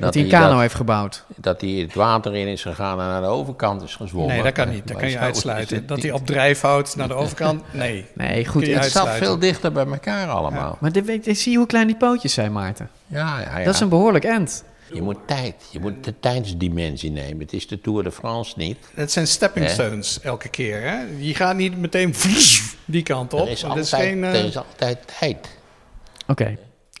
Dat 0.00 0.14
hij 0.14 0.22
een 0.22 0.28
kano 0.28 0.58
heeft 0.58 0.74
gebouwd. 0.74 1.24
Dat 1.36 1.60
hij 1.60 1.70
het 1.70 1.94
water 1.94 2.34
in 2.36 2.46
is 2.46 2.62
gegaan 2.62 3.00
en 3.00 3.06
naar 3.06 3.20
de 3.20 3.26
overkant 3.26 3.82
is 3.82 3.94
gezwommen. 3.94 4.34
Nee, 4.34 4.42
dat 4.42 4.52
kan 4.52 4.68
niet. 4.68 4.88
Dat 4.88 4.96
kan 4.96 5.10
je 5.10 5.18
uitsluiten. 5.18 5.86
Dat 5.86 6.02
hij 6.02 6.10
op 6.12 6.26
drijfhout 6.26 6.96
naar 6.96 7.08
de 7.08 7.14
overkant. 7.14 7.62
Nee. 7.72 8.06
Nee, 8.14 8.46
goed. 8.46 8.66
Het 8.66 8.84
zat 8.84 9.08
veel 9.10 9.38
dichter 9.38 9.72
bij 9.72 9.86
elkaar 9.86 10.28
allemaal. 10.28 10.76
Maar 10.80 10.92
dit, 10.92 11.04
weet- 11.04 11.38
zie 11.38 11.52
je 11.52 11.58
hoe 11.58 11.66
klein 11.66 11.86
die 11.86 11.96
pootjes 11.96 12.34
zijn, 12.34 12.52
Maarten? 12.52 12.90
Ja, 13.06 13.40
ja, 13.40 13.58
ja. 13.58 13.64
Dat 13.64 13.74
is 13.74 13.80
een 13.80 13.88
behoorlijk 13.88 14.24
end. 14.24 14.64
Je 14.92 15.02
moet 15.02 15.16
tijd. 15.26 15.54
Je 15.70 15.80
moet 15.80 16.04
de 16.04 16.14
tijdsdimensie 16.20 17.10
nemen. 17.10 17.38
Het 17.38 17.52
is 17.52 17.66
de 17.68 17.80
Tour 17.80 18.02
de 18.02 18.12
France 18.12 18.54
niet. 18.56 18.76
Het 18.94 19.12
zijn 19.12 19.26
stepping 19.26 19.68
stones 19.68 20.20
elke 20.20 20.48
keer. 20.48 20.82
Hè? 20.82 20.96
Je 21.18 21.34
gaat 21.34 21.56
niet 21.56 21.78
meteen 21.78 22.14
die 22.84 23.02
kant 23.02 23.32
op. 23.32 23.40
Er 23.46 23.48
is 23.52 23.64
altijd, 23.64 23.90
het 23.90 24.00
is 24.00 24.06
geen, 24.06 24.24
eh, 24.24 24.34
er 24.40 24.44
is 24.44 24.56
altijd 24.56 24.98
tijd. 25.18 25.48
Oké. 26.26 26.56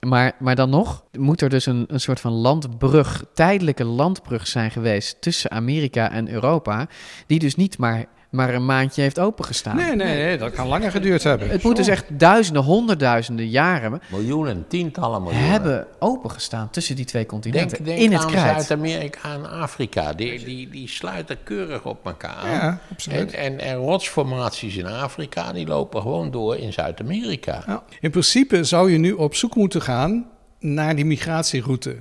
Maar, 0.06 0.32
maar 0.38 0.54
dan 0.54 0.70
nog, 0.70 1.04
moet 1.18 1.40
er 1.40 1.48
dus 1.48 1.66
een, 1.66 1.84
een 1.88 2.00
soort 2.00 2.20
van 2.20 2.32
landbrug, 2.32 3.24
tijdelijke 3.34 3.84
landbrug 3.84 4.46
zijn 4.46 4.70
geweest 4.70 5.20
tussen 5.20 5.50
Amerika 5.50 6.10
en 6.10 6.30
Europa, 6.30 6.88
die 7.26 7.38
dus 7.38 7.54
niet 7.54 7.78
maar, 7.78 8.06
maar 8.32 8.54
een 8.54 8.64
maandje 8.64 9.02
heeft 9.02 9.18
opengestaan. 9.18 9.76
Nee, 9.76 9.96
nee, 9.96 10.16
nee, 10.16 10.38
dat 10.38 10.52
kan 10.52 10.66
langer 10.66 10.90
geduurd 10.90 11.22
hebben. 11.22 11.50
Het 11.50 11.62
moet 11.62 11.76
dus 11.76 11.88
echt 11.88 12.04
duizenden, 12.08 12.62
honderdduizenden 12.62 13.48
jaren 13.48 14.00
Miljoenen, 14.10 14.64
tientallen 14.68 15.22
miljoenen. 15.22 15.50
hebben 15.50 15.86
opengestaan 15.98 16.70
tussen 16.70 16.96
die 16.96 17.04
twee 17.04 17.26
continenten 17.26 17.84
Denk, 17.84 17.98
denk 17.98 17.98
in 17.98 18.12
het 18.12 18.24
aan. 18.24 18.30
Zuid-Amerika 18.30 19.32
en 19.34 19.50
Afrika. 19.50 20.12
Die, 20.12 20.44
die, 20.44 20.70
die 20.70 20.88
sluiten 20.88 21.38
keurig 21.42 21.84
op 21.84 22.06
elkaar 22.06 22.34
aan. 22.34 22.50
Ja, 22.50 22.80
absoluut. 22.90 23.32
En, 23.32 23.58
en, 23.58 23.58
en 23.58 23.76
rotsformaties 23.76 24.76
in 24.76 24.86
Afrika, 24.86 25.52
die 25.52 25.66
lopen 25.66 26.00
gewoon 26.02 26.30
door 26.30 26.56
in 26.56 26.72
Zuid-Amerika. 26.72 27.82
In 28.00 28.10
principe 28.10 28.64
zou 28.64 28.92
je 28.92 28.98
nu 28.98 29.12
op 29.12 29.34
zoek 29.34 29.54
moeten 29.54 29.82
gaan 29.82 30.26
naar 30.58 30.96
die 30.96 31.04
migratieroute. 31.04 31.96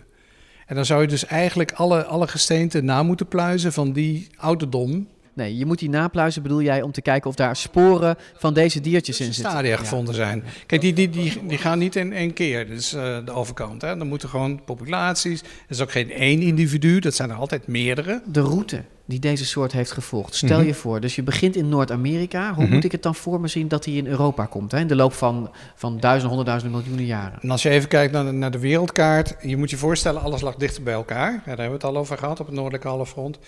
En 0.66 0.76
dan 0.76 0.86
zou 0.86 1.02
je 1.02 1.08
dus 1.08 1.26
eigenlijk 1.26 1.72
alle, 1.72 2.06
alle 2.06 2.28
gesteenten 2.28 2.86
na 2.86 3.04
moeten 3.04 3.28
pluizen 3.28 3.74
van 3.74 3.92
die 3.92 4.28
ouderdom. 4.38 5.08
Nee, 5.34 5.58
je 5.58 5.66
moet 5.66 5.80
die 5.80 5.90
napluizen, 5.90 6.42
bedoel 6.42 6.62
jij, 6.62 6.82
om 6.82 6.92
te 6.92 7.02
kijken 7.02 7.30
of 7.30 7.36
daar 7.36 7.56
sporen 7.56 8.16
van 8.38 8.54
deze 8.54 8.82
diertjes 8.82 9.20
in 9.20 9.34
zitten. 9.34 9.52
stadia 9.52 9.78
gevonden 9.78 10.14
zijn. 10.16 10.44
Kijk, 10.66 10.82
die, 10.82 10.94
die, 10.94 11.10
die, 11.10 11.42
die 11.48 11.58
gaan 11.58 11.80
niet 11.80 11.96
in 11.96 12.14
één 12.14 12.34
keer, 12.34 12.68
dus 12.68 12.94
eh, 12.94 13.18
de 13.26 13.32
overkant. 13.32 13.82
Hè. 13.82 13.98
Dan 13.98 14.08
moeten 14.08 14.30
gewoon 14.30 14.64
populaties. 14.64 15.42
Er 15.42 15.48
is 15.68 15.82
ook 15.82 15.92
geen 15.92 16.12
één 16.12 16.42
individu, 16.42 17.00
dat 17.00 17.14
zijn 17.16 17.30
er 17.30 17.36
altijd 17.36 17.68
meerdere. 17.68 18.22
De 18.26 18.42
route 18.42 18.84
die 19.06 19.20
deze 19.20 19.46
soort 19.46 19.72
heeft 19.72 19.92
gevolgd. 19.92 20.36
Stel 20.36 20.58
Mhm. 20.58 20.68
je 20.68 20.74
voor, 20.74 21.00
dus 21.00 21.16
je 21.16 21.24
begint 21.24 21.56
in 21.56 21.70
Noord-Amerika. 21.70 22.54
Hoe 22.54 22.64
Mhm. 22.64 22.74
moet 22.74 22.84
ik 22.84 22.92
het 22.92 23.04
dan 23.04 23.16
voor 23.16 23.40
me 23.42 23.48
zien 23.48 23.68
dat 23.68 23.86
hij 23.86 23.94
in 23.94 24.08
Europa 24.08 24.46
komt? 24.46 24.72
Hè? 24.72 24.80
In 24.80 24.88
de 24.88 24.96
loop 24.96 25.14
van, 25.14 25.52
van 25.76 25.92
duizenden, 26.00 26.28
honderdduizenden, 26.28 26.78
miljoenen 26.80 27.06
jaren. 27.06 27.40
En 27.42 27.50
als 27.52 27.62
je 27.64 27.70
even 27.70 27.90
kijkt 27.90 28.14
naar 28.14 28.26
de, 28.26 28.32
naar 28.32 28.52
de 28.52 28.60
wereldkaart, 28.60 29.36
je 29.42 29.58
moet 29.58 29.70
je 29.70 29.78
voorstellen, 29.78 30.22
alles 30.22 30.42
lag 30.42 30.56
dichter 30.56 30.84
bij 30.84 30.94
elkaar. 30.94 31.32
Ja, 31.32 31.38
daar 31.38 31.46
hebben 31.46 31.66
we 31.68 31.74
het 31.74 31.84
al 31.84 31.98
over 31.98 32.18
gehad 32.18 32.40
op 32.40 32.46
het 32.46 32.56
noordelijke 32.56 32.88
halfrond. 32.88 33.40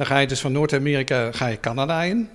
Dan 0.00 0.08
ga 0.08 0.18
je 0.18 0.26
dus 0.26 0.40
van 0.40 0.52
Noord-Amerika 0.52 1.32
ga 1.32 1.46
je 1.46 1.60
Canada 1.60 2.02
in. 2.02 2.28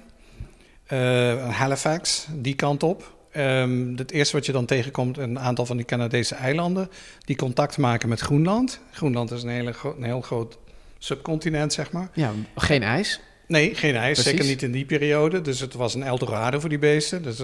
Eh, 0.86 1.49
Halifax, 1.49 2.28
die 2.32 2.55
kant 2.55 2.84
op. 2.84 3.16
Ehm, 3.32 3.95
het 3.95 4.11
eerste 4.11 4.36
wat 4.36 4.45
je 4.45 4.51
dan 4.51 4.66
tegenkomt, 4.66 5.18
een 5.18 5.39
aantal 5.39 5.66
van 5.66 5.78
die 5.78 5.86
Canadese 5.86 6.36
eilanden, 6.36 6.89
die 7.24 7.36
contact 7.36 7.78
maken 7.78 8.09
met 8.09 8.20
Groenland. 8.20 8.80
Groenland 8.91 9.32
is 9.32 9.43
een, 9.43 9.49
hele 9.49 9.74
een 9.97 10.03
heel 10.03 10.22
groot 10.22 10.57
subcontinent, 10.97 11.74
zeg 11.74 11.91
maar. 11.91 12.09
Ja, 12.13 12.32
geen 12.55 12.84
ijs. 12.84 13.20
Nee, 13.47 13.76
geen 13.76 13.95
ijs. 13.95 14.13
Precies. 14.13 14.32
Zeker 14.32 14.45
niet 14.45 14.61
in 14.61 14.72
die 14.72 14.86
periode. 14.86 15.41
Dus 15.41 15.59
het 15.59 15.74
was 15.74 15.93
een 15.93 16.03
Eldorado 16.03 16.59
voor 16.59 16.70
die 16.70 16.80
beesten. 16.80 17.24
Dus 17.24 17.41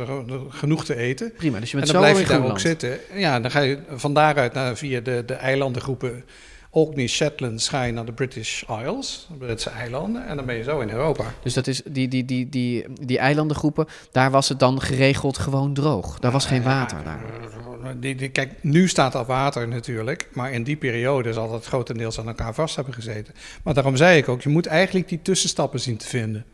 genoeg 0.49 0.85
te 0.85 0.95
eten. 0.95 1.33
Prima, 1.33 1.59
dus 1.59 1.71
je 1.71 1.77
bent 1.77 1.87
en 1.87 1.93
dan 1.93 2.03
zo 2.03 2.11
blijf 2.11 2.27
je 2.27 2.33
daar 2.33 2.49
ook 2.49 2.59
zitten. 2.59 2.99
Ja, 3.15 3.39
dan 3.39 3.51
ga 3.51 3.59
je 3.59 3.79
van 3.89 4.13
daaruit 4.13 4.53
naar, 4.53 4.77
via 4.77 4.99
de, 4.99 5.23
de 5.25 5.33
eilandengroepen 5.33 6.23
Orkney, 6.73 7.07
Shetland, 7.07 7.69
je 7.71 7.91
naar 7.91 8.05
de 8.05 8.11
British 8.11 8.63
Isles, 8.63 9.27
de 9.29 9.37
Britse 9.37 9.69
eilanden. 9.69 10.27
En 10.27 10.35
dan 10.35 10.45
ben 10.45 10.55
je 10.55 10.63
zo 10.63 10.79
in 10.79 10.89
Europa. 10.89 11.23
Dus 11.43 11.53
dat 11.53 11.67
is 11.67 11.81
die, 11.85 12.07
die, 12.07 12.25
die, 12.25 12.49
die, 12.49 12.85
die 13.05 13.17
eilandengroepen, 13.17 13.87
daar 14.11 14.31
was 14.31 14.49
het 14.49 14.59
dan 14.59 14.81
geregeld 14.81 15.37
gewoon 15.37 15.73
droog. 15.73 16.19
Daar 16.19 16.31
was 16.31 16.45
geen 16.45 16.63
water 16.63 17.03
daar. 17.03 17.21
Die, 17.99 18.15
die, 18.15 18.29
kijk, 18.29 18.63
nu 18.63 18.87
staat 18.87 19.15
al 19.15 19.25
water 19.25 19.67
natuurlijk, 19.67 20.29
maar 20.33 20.51
in 20.51 20.63
die 20.63 20.75
periode 20.75 21.33
zal 21.33 21.51
dat 21.51 21.65
grotendeels 21.65 22.19
aan 22.19 22.27
elkaar 22.27 22.53
vast 22.53 22.75
hebben 22.75 22.93
gezeten. 22.93 23.33
Maar 23.63 23.73
daarom 23.73 23.95
zei 23.95 24.17
ik 24.17 24.29
ook, 24.29 24.41
je 24.41 24.49
moet 24.49 24.65
eigenlijk 24.65 25.09
die 25.09 25.21
tussenstappen 25.21 25.79
zien 25.79 25.97
te 25.97 26.07
vinden. 26.07 26.45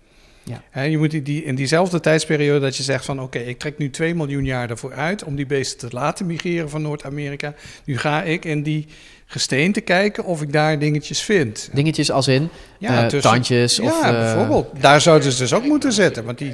Ja. 0.48 0.62
Hè, 0.70 0.84
je 0.84 0.98
moet 0.98 1.12
die, 1.12 1.22
die, 1.22 1.44
in 1.44 1.56
diezelfde 1.56 2.00
tijdsperiode 2.00 2.60
dat 2.60 2.78
je 2.78 2.84
zegt 2.84 3.06
van 3.06 3.22
oké, 3.22 3.40
ik 3.40 3.60
trek 3.60 3.78
nu 3.78 3.90
2 3.90 4.16
miljoen 4.16 4.46
jaar 4.46 4.70
ervoor 4.70 4.94
uit 4.94 5.24
om 5.24 5.36
die 5.36 5.46
beesten 5.46 5.90
te 5.90 5.96
laten 5.96 6.26
migreren 6.26 6.70
van 6.70 6.82
Noord-Amerika. 6.82 7.54
Nu 7.86 7.98
ga 7.98 8.24
ik 8.24 8.46
in 8.46 8.64
die 8.64 8.86
gesteente 9.26 9.82
kijken 9.82 10.24
of 10.24 10.42
ik 10.42 10.54
daar 10.54 10.80
dingetjes 10.80 11.22
vind. 11.22 11.70
Dingetjes 11.74 12.12
als 12.12 12.28
in 12.28 12.50
Ja, 12.80 12.90
eh, 13.04 13.08
tussen- 13.08 13.32
tandjes 13.32 13.76
ja, 13.76 13.84
of... 13.84 14.02
eh, 14.04 14.10
bijvoorbeeld. 14.12 14.82
Daar 14.82 15.02
zouden 15.02 15.32
ze 15.32 15.38
dus 15.38 15.54
ook 15.54 15.64
moeten 15.66 15.94
zitten, 15.94 16.24
want 16.26 16.38
die... 16.38 16.54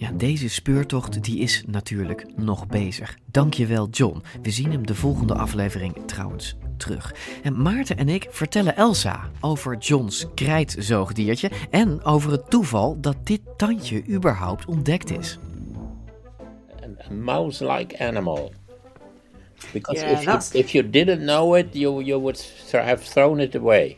Ja, 0.00 0.10
deze 0.12 0.48
speurtocht 0.48 1.24
die 1.24 1.38
is 1.38 1.62
natuurlijk 1.66 2.26
nog 2.36 2.66
bezig. 2.66 3.18
Dankjewel 3.30 3.88
John. 3.88 4.22
We 4.42 4.50
zien 4.50 4.72
hem 4.72 4.86
de 4.86 4.94
volgende 4.94 5.34
aflevering 5.34 5.96
trouwens 6.06 6.56
terug. 6.76 7.14
En 7.42 7.62
Maarten 7.62 7.96
en 7.96 8.08
ik 8.08 8.26
vertellen 8.30 8.76
Elsa 8.76 9.30
over 9.40 9.76
Johns 9.76 10.26
krijtzoogdiertje 10.34 11.50
en 11.70 12.04
over 12.04 12.30
het 12.30 12.50
toeval 12.50 13.00
dat 13.00 13.16
dit 13.24 13.40
tandje 13.56 14.02
überhaupt 14.08 14.66
ontdekt 14.66 15.10
is. 15.18 15.38
A 17.10 17.12
mouse-like 17.12 17.98
animal. 17.98 18.52
Because 19.72 20.00
Yeah, 20.00 20.12
if, 20.12 20.24
you, 20.24 20.62
if 20.64 20.70
you 20.70 20.90
didn't 20.90 21.20
know 21.20 21.56
it, 21.56 21.66
you, 21.72 22.02
you 22.02 22.20
would 22.20 22.52
have 22.72 23.04
thrown 23.04 23.40
it 23.40 23.56
away. 23.56 23.96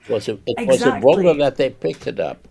It 0.00 0.08
was 0.08 0.28
a, 0.28 0.36
it 0.44 0.64
was 0.66 0.82
a 0.82 0.98
wonder 1.00 1.36
that 1.36 1.56
they 1.56 1.70
picked 1.70 2.06
it 2.06 2.18
up. 2.18 2.47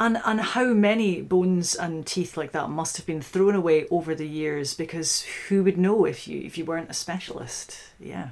And 0.00 0.20
and 0.24 0.40
how 0.40 0.66
many 0.66 1.20
bones 1.20 1.74
and 1.74 2.06
teeth 2.06 2.36
like 2.36 2.52
that 2.52 2.68
must 2.68 2.96
have 2.96 3.06
been 3.06 3.22
thrown 3.22 3.54
away 3.54 3.86
over 3.90 4.14
the 4.14 4.26
years 4.26 4.74
because 4.74 5.22
who 5.48 5.62
would 5.64 5.78
know 5.78 6.04
if 6.04 6.26
you 6.26 6.40
if 6.40 6.58
you 6.58 6.64
weren't 6.64 6.90
a 6.90 6.94
specialist? 6.94 7.92
Yeah. 8.00 8.30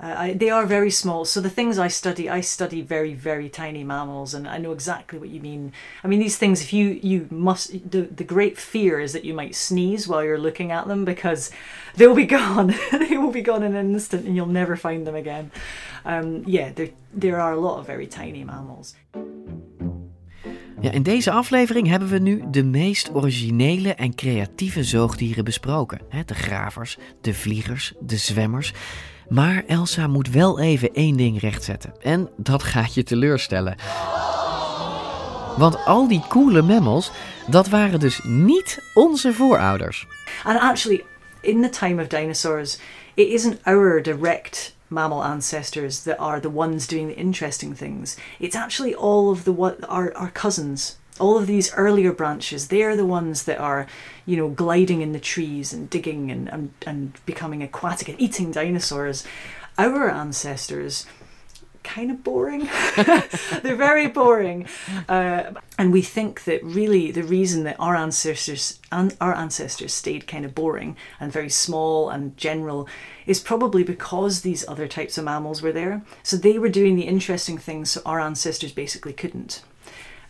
Uh, 0.00 0.14
I, 0.18 0.32
they 0.32 0.50
are 0.50 0.66
very 0.66 0.90
small. 0.90 1.24
So 1.24 1.40
the 1.40 1.48
things 1.48 1.78
I 1.78 1.86
study, 1.86 2.28
I 2.28 2.40
study 2.40 2.82
very, 2.82 3.14
very 3.14 3.48
tiny 3.48 3.84
mammals, 3.84 4.34
and 4.34 4.48
I 4.48 4.58
know 4.58 4.72
exactly 4.72 5.20
what 5.20 5.28
you 5.28 5.40
mean. 5.40 5.72
I 6.02 6.08
mean, 6.08 6.18
these 6.18 6.36
things. 6.36 6.60
If 6.60 6.72
you 6.72 6.98
you 7.00 7.28
must, 7.30 7.90
the 7.90 8.02
the 8.02 8.24
great 8.24 8.58
fear 8.58 8.98
is 8.98 9.12
that 9.12 9.24
you 9.24 9.34
might 9.34 9.54
sneeze 9.54 10.08
while 10.08 10.24
you're 10.24 10.36
looking 10.36 10.72
at 10.72 10.88
them 10.88 11.04
because 11.04 11.52
they'll 11.94 12.14
be 12.14 12.26
gone. 12.40 12.74
they 12.90 13.16
will 13.16 13.30
be 13.30 13.40
gone 13.40 13.62
in 13.62 13.76
an 13.76 13.92
instant, 13.92 14.26
and 14.26 14.34
you'll 14.34 14.46
never 14.46 14.74
find 14.74 15.06
them 15.06 15.14
again. 15.14 15.52
Um, 16.04 16.42
yeah, 16.44 16.72
there 16.72 16.90
there 17.12 17.40
are 17.40 17.52
a 17.52 17.60
lot 17.60 17.78
of 17.78 17.86
very 17.86 18.08
tiny 18.08 18.42
mammals. 18.42 18.96
Ja, 20.80 20.90
in 20.90 21.02
deze 21.02 21.30
aflevering 21.30 21.88
hebben 21.88 22.08
we 22.08 22.18
nu 22.18 22.44
de 22.50 22.64
meest 22.64 23.10
originele 23.14 23.94
en 23.94 24.14
creatieve 24.14 24.84
zoogdieren 24.84 25.44
besproken. 25.44 26.00
De 26.26 26.34
gravers, 26.34 26.98
de 27.20 27.34
vliegers, 27.34 27.92
de 28.00 28.16
zwemmers. 28.16 28.72
Maar 29.28 29.64
Elsa 29.66 30.06
moet 30.06 30.30
wel 30.30 30.60
even 30.60 30.94
één 30.94 31.16
ding 31.16 31.40
rechtzetten. 31.40 31.92
En 32.02 32.30
dat 32.36 32.62
gaat 32.62 32.94
je 32.94 33.02
teleurstellen. 33.02 33.76
Want 35.56 35.84
al 35.84 36.08
die 36.08 36.22
coole 36.28 36.62
mammals, 36.62 37.10
dat 37.46 37.68
waren 37.68 38.00
dus 38.00 38.20
niet 38.24 38.82
onze 38.94 39.32
voorouders. 39.32 40.06
And 40.44 40.60
actually, 40.60 41.04
in 41.40 41.62
the 41.62 41.68
time 41.68 42.02
of 42.02 42.08
dinosaurs, 42.08 42.78
it 43.14 43.28
isn't 43.28 43.58
our 43.62 44.02
direct 44.02 44.76
mammal 44.94 45.24
ancestors 45.24 46.04
that 46.04 46.18
are 46.18 46.40
the 46.40 46.48
ones 46.50 46.86
doing 46.86 47.08
the 47.08 47.16
interesting 47.16 47.74
things. 47.74 48.16
It's 48.38 48.56
actually 48.56 48.94
all 48.94 49.30
of 49.30 49.44
the 49.44 49.52
what 49.52 49.82
our, 49.88 50.16
our 50.16 50.30
cousins. 50.30 50.96
all 51.20 51.38
of 51.38 51.46
these 51.46 51.72
earlier 51.74 52.12
branches, 52.12 52.68
they're 52.68 52.96
the 52.96 53.06
ones 53.06 53.44
that 53.44 53.58
are, 53.58 53.86
you 54.26 54.36
know, 54.36 54.48
gliding 54.48 55.00
in 55.00 55.12
the 55.12 55.20
trees 55.20 55.72
and 55.72 55.88
digging 55.88 56.30
and, 56.30 56.48
and, 56.48 56.72
and 56.86 57.12
becoming 57.24 57.62
aquatic 57.62 58.08
and 58.08 58.20
eating 58.20 58.50
dinosaurs. 58.50 59.24
Our 59.78 60.10
ancestors, 60.10 61.06
kind 61.84 62.10
of 62.10 62.24
boring. 62.24 62.68
They're 62.96 63.76
very 63.76 64.08
boring, 64.08 64.66
uh, 65.08 65.52
and 65.78 65.92
we 65.92 66.02
think 66.02 66.44
that 66.44 66.64
really 66.64 67.10
the 67.12 67.22
reason 67.22 67.62
that 67.64 67.76
our 67.78 67.94
ancestors 67.94 68.80
our 68.90 69.34
ancestors 69.34 69.92
stayed 69.92 70.26
kind 70.26 70.44
of 70.44 70.54
boring 70.54 70.96
and 71.20 71.30
very 71.30 71.50
small 71.50 72.10
and 72.10 72.36
general 72.36 72.88
is 73.26 73.40
probably 73.40 73.84
because 73.84 74.40
these 74.40 74.66
other 74.68 74.88
types 74.88 75.18
of 75.18 75.24
mammals 75.24 75.62
were 75.62 75.72
there. 75.72 76.02
So 76.22 76.36
they 76.36 76.58
were 76.58 76.68
doing 76.68 76.96
the 76.96 77.02
interesting 77.02 77.58
things 77.58 77.90
so 77.90 78.02
our 78.04 78.20
ancestors 78.20 78.72
basically 78.72 79.12
couldn't. 79.12 79.62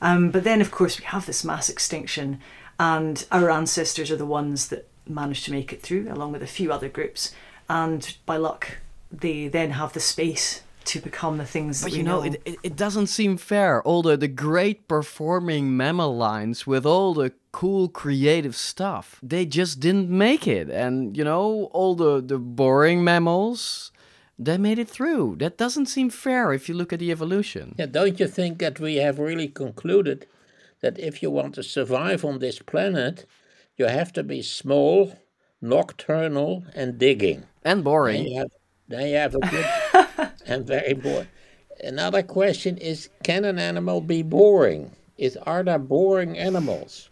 Um, 0.00 0.30
but 0.30 0.44
then, 0.44 0.61
of 0.61 0.70
course, 0.70 0.98
we 0.98 1.07
have 1.07 1.26
this 1.26 1.44
mass 1.44 1.68
extinction, 1.68 2.40
and 2.78 3.24
our 3.30 3.50
ancestors 3.50 4.11
are 4.11 4.16
the 4.16 4.26
ones 4.26 4.68
that 4.68 4.88
managed 5.07 5.44
to 5.46 5.52
make 5.52 5.72
it 5.72 5.82
through, 5.82 6.12
along 6.12 6.32
with 6.32 6.42
a 6.42 6.46
few 6.46 6.72
other 6.72 6.88
groups. 6.88 7.34
And 7.68 8.14
by 8.26 8.36
luck, 8.36 8.78
they 9.11 9.48
then 9.48 9.72
have 9.72 9.92
the 9.92 10.00
space 10.00 10.62
to 10.87 11.01
become 11.01 11.39
the 11.39 11.47
things 11.47 11.82
But 11.82 11.93
that 11.93 11.99
you 11.99 12.03
know, 12.03 12.20
know. 12.20 12.26
It, 12.26 12.43
it, 12.45 12.59
it 12.62 12.76
doesn't 12.76 13.09
seem 13.09 13.37
fair. 13.37 13.82
All 13.82 14.03
the, 14.03 14.16
the 14.16 14.28
great 14.28 14.89
performing 14.89 15.76
mammal 15.76 16.16
lines 16.16 16.66
with 16.66 16.85
all 16.87 17.14
the 17.14 17.32
cool 17.53 17.89
creative 17.89 18.57
stuff, 18.57 19.20
they 19.22 19.47
just 19.47 19.80
didn't 19.80 20.11
make 20.11 20.47
it. 20.47 20.68
And, 20.70 21.16
you 21.16 21.24
know, 21.24 21.70
all 21.72 21.95
the, 21.95 22.20
the 22.20 22.39
boring 22.39 23.05
mammals, 23.05 23.93
they 24.39 24.59
made 24.59 24.78
it 24.78 24.89
through. 24.89 25.37
That 25.37 25.57
doesn't 25.57 25.87
seem 25.87 26.11
fair 26.11 26.53
if 26.53 26.68
you 26.68 26.74
look 26.74 26.93
at 26.93 26.99
the 26.99 27.11
evolution. 27.11 27.74
Yeah, 27.78 27.87
don't 27.87 28.18
you 28.18 28.28
think 28.28 28.59
that 28.59 28.80
we 28.80 28.97
have 28.97 29.18
really 29.18 29.49
concluded 29.49 30.26
that 30.80 30.99
if 30.99 31.22
you 31.22 31.30
want 31.30 31.55
to 31.55 31.62
survive 31.62 32.24
on 32.24 32.41
this 32.41 32.59
planet, 32.59 33.24
you 33.76 33.87
have 33.87 34.12
to 34.12 34.22
be 34.22 34.43
small, 34.43 35.18
nocturnal, 35.61 36.64
and 36.74 36.99
digging? 36.99 37.45
And 37.64 37.82
boring. 37.82 38.24
Then 38.24 38.32
you 38.32 38.39
have, 38.39 38.51
then 38.89 39.09
you 39.09 39.16
have 39.16 39.35
a 39.35 39.41
good 39.41 39.66
and 40.47 40.66
very 40.66 40.95
boring. 40.95 41.28
Another 41.82 42.22
question 42.22 42.76
is 42.78 43.09
can 43.22 43.45
an 43.45 43.59
animal 43.59 44.01
be 44.01 44.22
boring? 44.22 44.92
Is 45.18 45.36
are 45.38 45.62
there 45.62 45.78
boring 45.78 46.38
animals? 46.38 47.11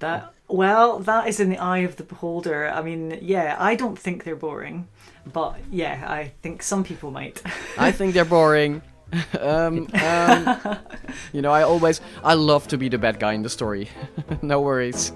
That 0.00 0.32
well, 0.48 1.00
that 1.00 1.28
is 1.28 1.40
in 1.40 1.50
the 1.50 1.58
eye 1.58 1.78
of 1.78 1.96
the 1.96 2.04
beholder. 2.04 2.68
I 2.68 2.82
mean, 2.82 3.18
yeah, 3.20 3.56
I 3.58 3.74
don't 3.74 3.98
think 3.98 4.24
they're 4.24 4.36
boring, 4.36 4.86
but 5.32 5.56
yeah, 5.70 6.04
I 6.06 6.32
think 6.42 6.62
some 6.62 6.84
people 6.84 7.10
might. 7.10 7.42
I 7.76 7.90
think 7.90 8.14
they're 8.14 8.24
boring. 8.24 8.82
um, 9.40 9.88
um, 10.02 10.78
you 11.32 11.42
know, 11.42 11.52
I 11.52 11.62
always, 11.62 12.00
I 12.22 12.34
love 12.34 12.68
to 12.68 12.78
be 12.78 12.88
the 12.88 12.98
bad 12.98 13.18
guy 13.20 13.32
in 13.32 13.42
the 13.42 13.48
story. 13.48 13.88
no 14.42 14.60
worries. 14.60 15.12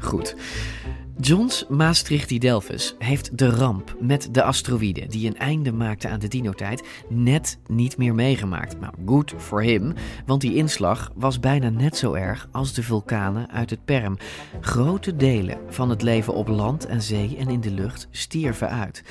Goed. 0.00 0.34
Johns 1.20 1.64
Maastrichti 1.68 2.38
Delphus 2.38 2.94
heeft 2.98 3.38
de 3.38 3.50
ramp 3.50 3.96
met 3.98 4.28
de 4.32 4.42
asteroïde 4.42 5.06
die 5.06 5.26
een 5.26 5.36
einde 5.36 5.72
maakte 5.72 6.08
aan 6.08 6.18
de 6.18 6.28
dinotijd 6.28 6.86
net 7.08 7.58
niet 7.66 7.96
meer 7.96 8.14
meegemaakt. 8.14 8.80
Nou, 8.80 8.94
good 9.06 9.34
for 9.36 9.62
him, 9.62 9.94
want 10.26 10.40
die 10.40 10.54
inslag 10.54 11.10
was 11.14 11.40
bijna 11.40 11.68
net 11.68 11.96
zo 11.96 12.12
erg 12.12 12.48
als 12.52 12.72
de 12.72 12.82
vulkanen 12.82 13.50
uit 13.50 13.70
het 13.70 13.84
Perm. 13.84 14.16
Grote 14.60 15.16
delen 15.16 15.58
van 15.68 15.90
het 15.90 16.02
leven 16.02 16.34
op 16.34 16.48
land 16.48 16.86
en 16.86 17.02
zee 17.02 17.36
en 17.36 17.48
in 17.48 17.60
de 17.60 17.70
lucht 17.70 18.08
stierven 18.10 18.70
uit. 18.70 19.02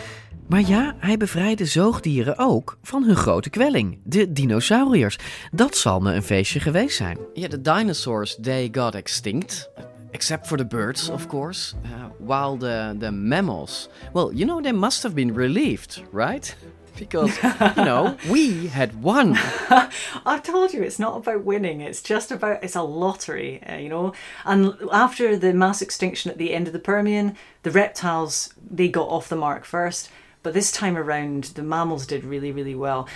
Maar 0.48 0.68
ja, 0.68 0.96
hij 1.00 1.18
bevrijdde 1.18 1.66
zoogdieren 1.66 2.38
ook 2.38 2.78
van 2.82 3.04
hun 3.04 3.16
grote 3.16 3.50
kwelling, 3.50 4.00
de 4.04 4.32
dinosauriërs. 4.32 5.18
Dat 5.52 5.78
zal 5.78 6.00
me 6.00 6.14
een 6.14 6.24
feestje 6.24 6.60
geweest 6.60 6.98
zijn. 6.98 7.18
Ja, 7.34 7.48
de 7.48 7.62
dinosaurs, 7.62 8.38
they 8.42 8.70
got 8.72 8.96
extinct. 8.96 9.70
Except 10.14 10.48
for 10.48 10.58
the 10.58 10.66
birds, 10.66 11.10
of 11.10 11.28
course. 11.30 11.76
Uh, 11.86 12.10
while 12.18 12.58
the, 12.58 12.96
the 12.98 13.12
mammals, 13.12 13.90
well, 14.14 14.34
you 14.34 14.46
know, 14.46 14.62
they 14.62 14.72
must 14.72 15.04
have 15.04 15.16
been 15.16 15.34
relieved, 15.34 16.04
right? 16.12 16.56
Because, 16.98 17.34
you 17.78 17.86
know, 17.86 18.18
we 18.30 18.68
had 18.68 19.02
won. 19.02 19.38
I've 20.26 20.44
told 20.44 20.74
you 20.74 20.84
it's 20.84 21.00
not 21.00 21.16
about 21.16 21.46
winning. 21.46 21.80
It's 21.80 22.02
just 22.02 22.30
about 22.30 22.62
it's 22.62 22.76
a 22.76 22.82
lottery, 22.82 23.64
uh, 23.64 23.78
you 23.78 23.88
know. 23.88 24.12
And 24.44 24.76
after 24.92 25.38
the 25.38 25.54
mass 25.54 25.82
extinction 25.82 26.30
at 26.30 26.38
the 26.38 26.54
end 26.54 26.68
of 26.68 26.74
the 26.74 26.80
Permian, 26.80 27.38
the 27.64 27.72
reptiles 27.72 28.54
they 28.70 28.90
got 28.90 29.08
off 29.08 29.30
the 29.30 29.38
mark 29.38 29.64
first. 29.64 30.10
But 30.44 30.54
this 30.54 30.72
time 30.72 30.98
around, 30.98 31.46
the 31.56 31.64
mammals 31.64 32.06
did 32.06 32.24
really, 32.24 32.52
really 32.52 32.76
well. 32.76 33.08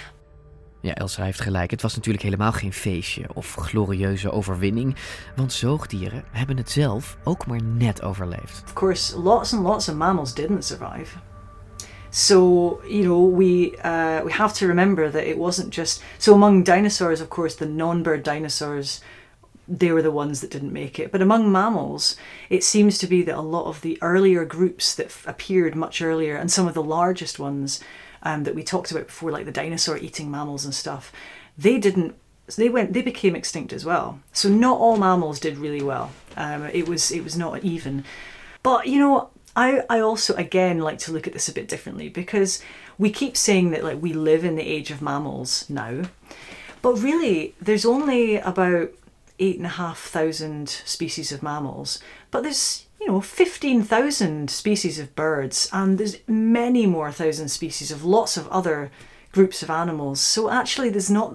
Ja, 0.84 0.94
Elsa 0.94 1.24
heeft 1.24 1.42
gelijk. 1.42 1.72
Het 1.72 1.82
was 1.82 1.96
natuurlijk 1.96 2.24
helemaal 2.24 2.52
geen 2.52 2.74
feestje 2.74 3.26
of 3.34 3.56
glorieuze 3.56 4.32
overwinning. 4.32 4.96
Want 5.36 5.54
zoogdieren 5.54 6.24
hebben 6.32 6.58
het 6.58 6.72
zelf 6.72 7.18
ook 7.24 7.48
maar 7.48 7.64
net 7.64 8.02
overleefd. 8.02 8.64
Of 8.66 8.74
course, 8.74 9.20
lots 9.20 9.54
and 9.54 9.64
lots 9.64 9.90
of 9.90 9.96
mammals 9.96 10.34
didn't 10.34 10.66
survive. 10.66 11.18
So 12.10 12.38
you 12.88 13.02
know 13.02 13.38
we 13.38 13.72
uh, 13.78 14.24
we 14.24 14.32
have 14.32 14.54
to 14.54 14.68
remember 14.68 15.12
that 15.12 15.24
it 15.24 15.38
wasn't 15.38 15.76
just 15.76 16.04
so 16.18 16.34
among 16.34 16.66
dinosaurs. 16.66 17.22
Of 17.22 17.28
course, 17.28 17.56
the 17.56 17.68
non-bird 17.68 18.24
dinosaurs 18.24 19.02
they 19.78 19.92
were 19.92 20.02
the 20.02 20.12
ones 20.12 20.40
that 20.40 20.52
didn't 20.52 20.74
make 20.74 21.04
it. 21.04 21.12
But 21.12 21.22
among 21.22 21.52
mammals, 21.52 22.18
it 22.50 22.64
seems 22.64 22.98
to 22.98 23.08
be 23.08 23.24
that 23.24 23.38
a 23.38 23.42
lot 23.42 23.66
of 23.66 23.80
the 23.80 23.98
earlier 24.02 24.46
groups 24.46 24.96
that 24.96 25.12
appeared 25.26 25.76
much 25.76 26.02
earlier, 26.02 26.36
and 26.36 26.52
some 26.52 26.68
of 26.68 26.74
the 26.74 26.84
largest 26.84 27.40
ones 27.40 27.80
um, 28.24 28.44
that 28.44 28.56
we 28.56 28.64
talked 28.64 28.92
about 28.92 29.08
before, 29.08 29.32
like 29.32 29.46
the 29.46 29.52
dinosaur-eating 29.52 30.32
mammals 30.32 30.66
and 30.66 30.74
stuff, 30.74 31.12
they 31.58 31.78
didn't. 31.78 32.16
They 32.58 32.70
went. 32.70 32.94
They 32.94 33.02
became 33.02 33.36
extinct 33.36 33.72
as 33.72 33.86
well. 33.86 34.20
So 34.34 34.50
not 34.50 34.80
all 34.80 34.98
mammals 34.98 35.40
did 35.40 35.58
really 35.58 35.82
well. 35.82 36.12
Um, 36.36 36.64
it 36.66 36.88
was. 36.88 37.12
It 37.12 37.24
was 37.24 37.38
not 37.38 37.64
even. 37.64 38.04
But 38.64 38.88
you 38.88 39.00
know, 39.00 39.30
I, 39.56 39.84
I 39.90 40.00
also 40.00 40.34
again 40.36 40.80
like 40.80 40.98
to 41.00 41.12
look 41.12 41.28
at 41.28 41.34
this 41.34 41.48
a 41.48 41.54
bit 41.54 41.68
differently 41.68 42.10
because 42.10 42.62
we 42.98 43.12
keep 43.12 43.38
saying 43.38 43.72
that 43.72 43.84
like 43.84 44.02
we 44.02 44.14
live 44.14 44.44
in 44.44 44.56
the 44.56 44.68
age 44.68 44.92
of 44.92 45.02
mammals 45.02 45.70
now, 45.70 46.04
but 46.82 47.02
really 47.02 47.56
there's 47.62 47.86
only 47.86 48.38
about 48.38 48.90
eight 49.40 49.58
and 49.58 49.66
a 49.66 49.70
half 49.70 50.00
thousand 50.00 50.70
species 50.70 51.32
of 51.32 51.44
mammals, 51.44 52.00
but 52.32 52.44
there's 52.44 52.83
you 53.04 53.12
know 53.12 53.22
fifteen 53.22 53.84
thousand 53.84 54.50
species 54.50 54.98
of 54.98 55.14
birds, 55.16 55.70
and 55.74 55.98
there's 55.98 56.18
many 56.28 56.86
more 56.86 57.12
thousand 57.12 57.50
species 57.50 57.92
of 57.92 58.06
lots 58.06 58.38
of 58.38 58.48
other 58.48 58.92
groups 59.34 59.62
of 59.62 59.70
animals. 59.70 60.22
So 60.22 60.50
actually, 60.50 60.90
there's 60.90 61.12
not. 61.12 61.34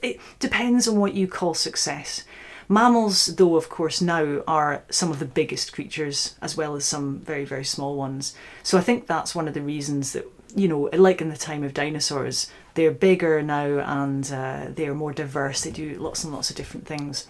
It 0.00 0.20
depends 0.38 0.86
on 0.86 0.96
what 0.96 1.14
you 1.14 1.26
call 1.26 1.54
success. 1.54 2.24
Mammals, 2.68 3.26
though, 3.26 3.56
of 3.56 3.68
course, 3.68 4.00
now 4.00 4.42
are 4.46 4.84
some 4.90 5.10
of 5.10 5.18
the 5.18 5.24
biggest 5.24 5.72
creatures 5.72 6.36
as 6.40 6.56
well 6.56 6.76
as 6.76 6.84
some 6.84 7.18
very, 7.20 7.44
very 7.44 7.64
small 7.64 7.96
ones. 7.96 8.34
So 8.62 8.78
I 8.78 8.82
think 8.82 9.06
that's 9.06 9.34
one 9.34 9.48
of 9.48 9.54
the 9.54 9.62
reasons 9.62 10.12
that, 10.12 10.30
you 10.54 10.68
know, 10.68 10.82
like 10.92 11.22
in 11.22 11.30
the 11.30 11.36
time 11.36 11.64
of 11.64 11.72
dinosaurs, 11.72 12.50
they're 12.74 12.90
bigger 12.90 13.42
now 13.42 13.78
and 13.78 14.30
uh, 14.30 14.66
they're 14.68 14.94
more 14.94 15.14
diverse. 15.14 15.62
They 15.62 15.70
do 15.70 15.94
lots 15.94 16.22
and 16.24 16.32
lots 16.32 16.50
of 16.50 16.56
different 16.56 16.86
things. 16.86 17.26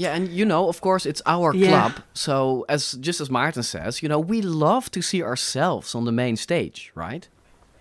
Yeah, 0.00 0.14
and 0.14 0.28
you 0.28 0.46
know, 0.46 0.66
of 0.68 0.80
course, 0.80 1.04
it's 1.04 1.20
our 1.26 1.52
Yeah. 1.52 1.66
club. 1.66 1.92
So, 2.14 2.64
as 2.70 2.92
just 3.00 3.20
as 3.20 3.28
Martin 3.28 3.62
says, 3.62 4.02
you 4.02 4.08
know, 4.08 4.18
we 4.18 4.40
love 4.40 4.90
to 4.92 5.02
see 5.02 5.22
ourselves 5.22 5.94
on 5.94 6.06
the 6.06 6.12
main 6.12 6.36
stage, 6.36 6.90
right? 6.94 7.28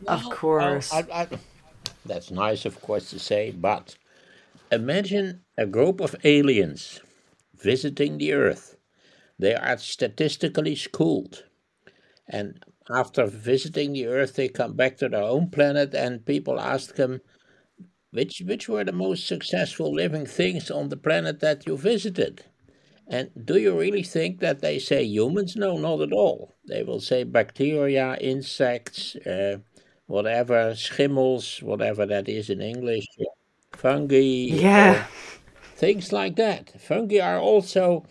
Of 0.06 0.24
course. 0.26 0.92
I, 0.92 1.06
I, 1.14 1.28
that's 2.06 2.30
nice, 2.30 2.66
of 2.66 2.82
course, 2.82 3.10
to 3.12 3.20
say, 3.20 3.52
but 3.52 3.96
imagine 4.70 5.46
a 5.58 5.66
group 5.66 6.02
of 6.02 6.14
aliens 6.26 7.00
visiting 7.56 8.18
the 8.18 8.34
Earth. 8.34 8.76
They 9.38 9.56
are 9.56 9.78
statistically 9.78 10.76
schooled. 10.76 11.46
And 12.28 12.62
after 12.90 13.28
visiting 13.28 13.94
the 13.94 14.08
Earth, 14.08 14.36
they 14.36 14.50
come 14.50 14.74
back 14.74 14.98
to 14.98 15.08
their 15.08 15.24
own 15.24 15.50
planet, 15.52 15.96
and 15.96 16.26
people 16.26 16.60
ask 16.60 16.96
them, 16.96 17.22
which, 18.12 18.42
which 18.46 18.68
were 18.70 18.84
the 18.84 18.92
most 18.92 19.28
successful 19.28 19.94
living 19.94 20.26
things 20.26 20.72
on 20.72 20.90
the 20.90 20.98
planet 20.98 21.40
that 21.42 21.66
you 21.68 21.78
visited? 21.78 22.46
And 23.08 23.32
do 23.46 23.58
you 23.58 23.78
really 23.80 24.04
think 24.04 24.40
that 24.40 24.62
they 24.62 24.80
say 24.80 25.04
humans? 25.04 25.56
No, 25.56 25.78
not 25.78 26.02
at 26.02 26.14
all. 26.14 26.54
They 26.68 26.84
will 26.84 27.00
say 27.00 27.24
bacteria, 27.24 28.18
insects, 28.22 29.16
uh, 29.18 29.58
whatever, 30.06 30.76
schimmels, 30.76 31.60
whatever 31.64 32.06
that 32.06 32.30
is 32.30 32.50
in 32.50 32.62
English, 32.62 33.08
fungi, 33.74 34.50
Yeah. 34.52 34.92
uh, 34.92 35.04
things 35.76 36.12
like 36.12 36.36
that. 36.36 36.80
Fungi 36.80 37.20
are 37.20 37.40
also 37.40 38.06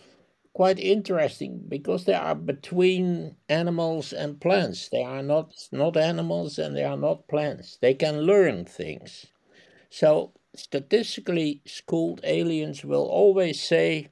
quite 0.53 0.81
interesting 0.81 1.63
because 1.69 2.05
they 2.05 2.15
are 2.15 2.35
between 2.35 3.37
animals 3.49 4.13
and 4.13 4.41
plants. 4.41 4.89
They 4.89 5.05
are 5.05 5.23
not 5.23 5.55
not 5.71 5.97
animals 5.97 6.59
and 6.59 6.77
they 6.77 6.85
are 6.85 6.97
not 6.97 7.29
plants. 7.29 7.79
They 7.81 7.95
can 7.95 8.23
learn 8.23 8.65
things. 8.65 9.27
So 9.91 10.33
statistically 10.55 11.63
schooled 11.67 12.21
aliens 12.25 12.85
will 12.85 13.07
always 13.07 13.61
say 13.61 14.09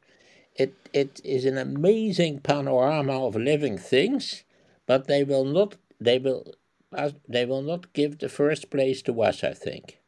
it 0.55 0.75
it 0.93 1.21
is 1.25 1.45
an 1.45 1.59
amazing 1.59 2.41
panorama 2.41 3.27
of 3.27 3.37
living 3.37 3.79
things, 3.79 4.45
but 4.87 5.07
they 5.07 5.25
will 5.25 5.45
not 5.45 5.77
they 6.01 6.19
will 6.19 6.55
uh, 6.93 7.11
they 7.29 7.45
will 7.45 7.63
not 7.63 7.93
give 7.93 8.19
the 8.19 8.29
first 8.29 8.71
place 8.71 9.03
to 9.03 9.23
us, 9.23 9.45
I 9.45 9.53
think. 9.53 10.01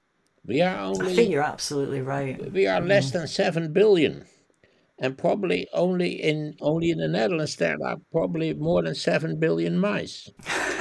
We 0.44 0.62
are 0.62 0.78
only. 0.78 1.12
I 1.12 1.14
think 1.14 1.30
you're 1.30 1.42
absolutely 1.42 2.00
right. 2.00 2.50
We 2.52 2.66
are 2.66 2.80
less 2.80 3.10
than 3.10 3.26
seven 3.26 3.72
billion, 3.72 4.24
and 4.98 5.18
probably 5.18 5.68
only 5.74 6.12
in 6.12 6.56
only 6.60 6.90
in 6.90 6.98
the 6.98 7.08
Netherlands 7.08 7.56
there 7.56 7.76
are 7.84 7.98
probably 8.10 8.54
more 8.54 8.82
than 8.82 8.94
seven 8.94 9.38
billion 9.38 9.78
mice. 9.78 10.30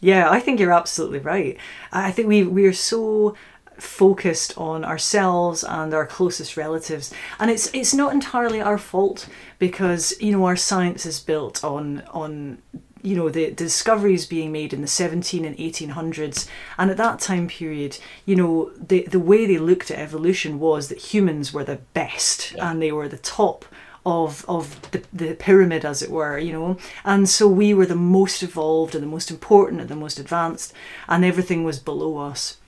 yeah, 0.00 0.30
I 0.30 0.38
think 0.38 0.60
you're 0.60 0.72
absolutely 0.72 1.18
right. 1.18 1.58
I 1.90 2.12
think 2.12 2.28
we 2.28 2.44
we 2.44 2.66
are 2.66 2.72
so 2.72 3.34
focused 3.78 4.56
on 4.56 4.84
ourselves 4.84 5.64
and 5.64 5.92
our 5.94 6.06
closest 6.06 6.56
relatives. 6.56 7.12
And 7.38 7.50
it's 7.50 7.72
it's 7.74 7.94
not 7.94 8.12
entirely 8.12 8.60
our 8.60 8.78
fault 8.78 9.28
because 9.58 10.14
you 10.20 10.32
know 10.32 10.44
our 10.44 10.56
science 10.56 11.06
is 11.06 11.20
built 11.20 11.64
on 11.64 12.02
on 12.12 12.58
you 13.02 13.14
know 13.14 13.28
the, 13.28 13.50
the 13.50 13.64
discoveries 13.64 14.26
being 14.26 14.50
made 14.50 14.72
in 14.72 14.80
the 14.80 14.86
17 14.86 15.44
and 15.44 15.56
1800s 15.58 16.48
and 16.78 16.90
at 16.90 16.96
that 16.96 17.20
time 17.20 17.46
period 17.48 17.98
you 18.24 18.34
know 18.34 18.70
the 18.78 19.02
the 19.02 19.20
way 19.20 19.44
they 19.44 19.58
looked 19.58 19.90
at 19.90 19.98
evolution 19.98 20.58
was 20.58 20.88
that 20.88 21.12
humans 21.12 21.52
were 21.52 21.64
the 21.64 21.80
best 21.92 22.52
yeah. 22.52 22.70
and 22.70 22.80
they 22.80 22.90
were 22.90 23.08
the 23.08 23.18
top 23.18 23.66
of 24.06 24.44
of 24.48 24.90
the, 24.90 25.02
the 25.12 25.34
pyramid 25.34 25.84
as 25.84 26.02
it 26.02 26.10
were 26.10 26.38
you 26.38 26.52
know. 26.52 26.76
And 27.04 27.28
so 27.28 27.48
we 27.48 27.74
were 27.74 27.86
the 27.86 27.94
most 27.94 28.42
evolved 28.42 28.94
and 28.94 29.02
the 29.02 29.08
most 29.08 29.30
important 29.30 29.80
and 29.80 29.88
the 29.88 29.96
most 29.96 30.18
advanced 30.18 30.72
and 31.08 31.24
everything 31.24 31.64
was 31.64 31.78
below 31.78 32.18
us 32.18 32.58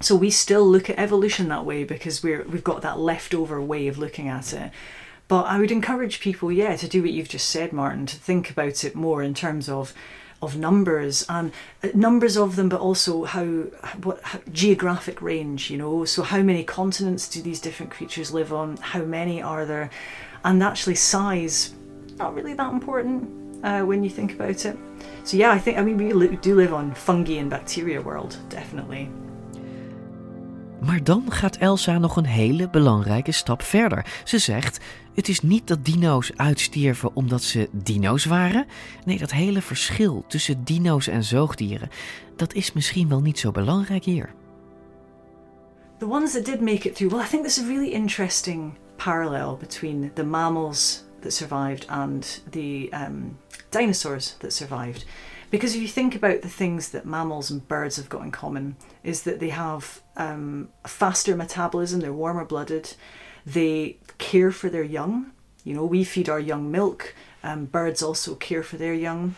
so 0.00 0.14
we 0.14 0.30
still 0.30 0.66
look 0.66 0.88
at 0.88 0.98
evolution 0.98 1.48
that 1.48 1.64
way 1.64 1.84
because 1.84 2.22
we're 2.22 2.42
we've 2.44 2.64
got 2.64 2.82
that 2.82 2.98
leftover 2.98 3.60
way 3.60 3.88
of 3.88 3.98
looking 3.98 4.28
at 4.28 4.52
it. 4.52 4.70
But 5.26 5.44
I 5.44 5.58
would 5.58 5.70
encourage 5.70 6.20
people, 6.20 6.50
yeah, 6.50 6.76
to 6.76 6.88
do 6.88 7.02
what 7.02 7.10
you've 7.10 7.28
just 7.28 7.50
said, 7.50 7.72
Martin, 7.72 8.06
to 8.06 8.16
think 8.16 8.50
about 8.50 8.82
it 8.84 8.94
more 8.94 9.22
in 9.22 9.34
terms 9.34 9.68
of 9.68 9.92
of 10.40 10.56
numbers 10.56 11.26
and 11.28 11.52
uh, 11.82 11.88
numbers 11.94 12.36
of 12.36 12.54
them, 12.56 12.68
but 12.68 12.80
also 12.80 13.24
how 13.24 13.44
what 14.02 14.22
how, 14.22 14.40
geographic 14.52 15.20
range. 15.20 15.70
You 15.70 15.78
know, 15.78 16.04
so 16.04 16.22
how 16.22 16.42
many 16.42 16.64
continents 16.64 17.28
do 17.28 17.42
these 17.42 17.60
different 17.60 17.92
creatures 17.92 18.32
live 18.32 18.52
on? 18.52 18.76
How 18.78 19.02
many 19.02 19.42
are 19.42 19.66
there? 19.66 19.90
And 20.44 20.62
actually, 20.62 20.94
size 20.94 21.74
not 22.18 22.34
really 22.34 22.54
that 22.54 22.72
important 22.72 23.64
uh, 23.64 23.82
when 23.82 24.02
you 24.02 24.10
think 24.10 24.34
about 24.34 24.64
it. 24.64 24.78
So 25.24 25.36
yeah, 25.36 25.50
I 25.50 25.58
think 25.58 25.76
I 25.76 25.82
mean 25.82 25.98
we 25.98 26.36
do 26.36 26.54
live 26.54 26.72
on 26.72 26.94
fungi 26.94 27.34
and 27.34 27.50
bacteria 27.50 28.00
world, 28.00 28.36
definitely. 28.48 29.10
Maar 30.80 31.04
dan 31.04 31.32
gaat 31.32 31.56
Elsa 31.56 31.98
nog 31.98 32.16
een 32.16 32.26
hele 32.26 32.68
belangrijke 32.68 33.32
stap 33.32 33.62
verder. 33.62 34.06
Ze 34.24 34.38
zegt: 34.38 34.78
Het 35.14 35.28
is 35.28 35.40
niet 35.40 35.66
dat 35.66 35.84
dino's 35.84 36.32
uitstierven 36.36 37.16
omdat 37.16 37.42
ze 37.42 37.68
dino's 37.72 38.24
waren. 38.24 38.66
Nee, 39.04 39.18
dat 39.18 39.30
hele 39.30 39.62
verschil 39.62 40.24
tussen 40.28 40.64
dino's 40.64 41.06
en 41.06 41.24
zoogdieren, 41.24 41.88
dat 42.36 42.54
is 42.54 42.72
misschien 42.72 43.08
wel 43.08 43.20
niet 43.20 43.38
zo 43.38 43.50
belangrijk 43.50 44.04
hier. 44.04 44.34
The 45.98 46.08
ones 46.08 46.32
that 46.32 46.44
did 46.44 46.60
make 46.60 46.88
it 46.88 46.94
through, 46.94 47.14
well, 47.14 47.24
I 47.24 47.28
think 47.28 47.42
there's 47.42 47.58
a 47.58 47.66
really 47.66 47.92
interesting 47.92 48.72
parallel 48.96 49.56
between 49.56 50.10
the 50.14 50.24
mammals 50.24 51.04
that 51.20 51.32
survived 51.32 51.86
and 51.88 52.42
the 52.50 52.88
um, 52.92 53.38
dinosaurs 53.68 54.36
that 54.38 54.52
survived. 54.52 55.06
Because 55.50 55.74
if 55.74 55.80
you 55.80 55.88
think 55.88 56.14
about 56.14 56.42
the 56.42 56.48
things 56.48 56.90
that 56.90 57.06
mammals 57.06 57.50
and 57.50 57.66
birds 57.66 57.96
have 57.96 58.08
got 58.08 58.22
in 58.22 58.30
common, 58.30 58.76
is 59.02 59.22
that 59.22 59.40
they 59.40 59.48
have 59.48 60.02
um, 60.16 60.68
a 60.84 60.88
faster 60.88 61.34
metabolism, 61.36 62.00
they're 62.00 62.12
warmer 62.12 62.44
blooded, 62.44 62.94
they 63.46 63.96
care 64.18 64.50
for 64.50 64.68
their 64.68 64.82
young. 64.82 65.32
You 65.64 65.74
know, 65.74 65.84
we 65.84 66.04
feed 66.04 66.28
our 66.28 66.40
young 66.40 66.70
milk, 66.70 67.14
um, 67.42 67.64
birds 67.64 68.02
also 68.02 68.34
care 68.34 68.62
for 68.62 68.76
their 68.76 68.94
young. 68.94 69.36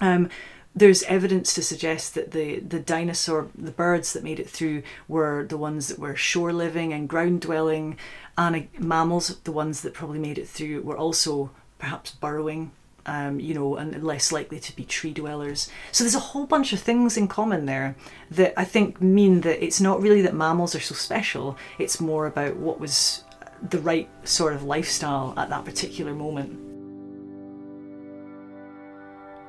Um, 0.00 0.30
there's 0.74 1.02
evidence 1.02 1.52
to 1.54 1.62
suggest 1.62 2.14
that 2.14 2.30
the, 2.30 2.60
the 2.60 2.80
dinosaur, 2.80 3.48
the 3.54 3.70
birds 3.70 4.14
that 4.14 4.24
made 4.24 4.40
it 4.40 4.48
through, 4.48 4.82
were 5.06 5.44
the 5.46 5.58
ones 5.58 5.88
that 5.88 5.98
were 5.98 6.16
shore 6.16 6.52
living 6.52 6.94
and 6.94 7.10
ground 7.10 7.42
dwelling, 7.42 7.98
and 8.38 8.56
uh, 8.56 8.60
mammals, 8.78 9.36
the 9.44 9.52
ones 9.52 9.82
that 9.82 9.92
probably 9.92 10.18
made 10.18 10.38
it 10.38 10.48
through, 10.48 10.80
were 10.80 10.96
also 10.96 11.50
perhaps 11.78 12.12
burrowing 12.12 12.70
um, 13.06 13.40
you 13.40 13.54
know, 13.54 13.76
and 13.76 14.02
less 14.02 14.32
likely 14.32 14.60
to 14.60 14.76
be 14.76 14.84
tree 14.84 15.12
dwellers. 15.12 15.70
So 15.90 16.04
there's 16.04 16.14
a 16.14 16.32
whole 16.32 16.46
bunch 16.46 16.72
of 16.72 16.80
things 16.80 17.16
in 17.16 17.28
common 17.28 17.66
there 17.66 17.94
that 18.30 18.52
I 18.56 18.64
think 18.64 19.00
mean 19.00 19.40
that 19.40 19.64
it's 19.64 19.80
not 19.80 20.02
really 20.02 20.22
that 20.22 20.34
mammals 20.34 20.74
are 20.74 20.80
so 20.80 20.94
special, 20.94 21.56
it's 21.78 22.00
more 22.00 22.26
about 22.26 22.56
what 22.56 22.80
was 22.80 23.24
the 23.70 23.78
right 23.78 24.08
sort 24.24 24.54
of 24.54 24.62
lifestyle 24.62 25.34
at 25.36 25.48
that 25.48 25.64
particular 25.64 26.14
moment. 26.14 26.58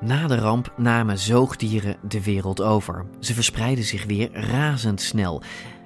Na 0.00 0.26
de 0.26 0.38
ramp 0.38 0.72
namen 0.76 1.18
zoogdieren 1.18 1.96
de 2.02 2.22
wereld 2.22 2.60
over. 2.60 3.04
Ze 3.20 3.34
verspreidden 3.34 3.84
zich 3.84 4.04
weer 4.04 4.30
razendsnel 4.32 5.42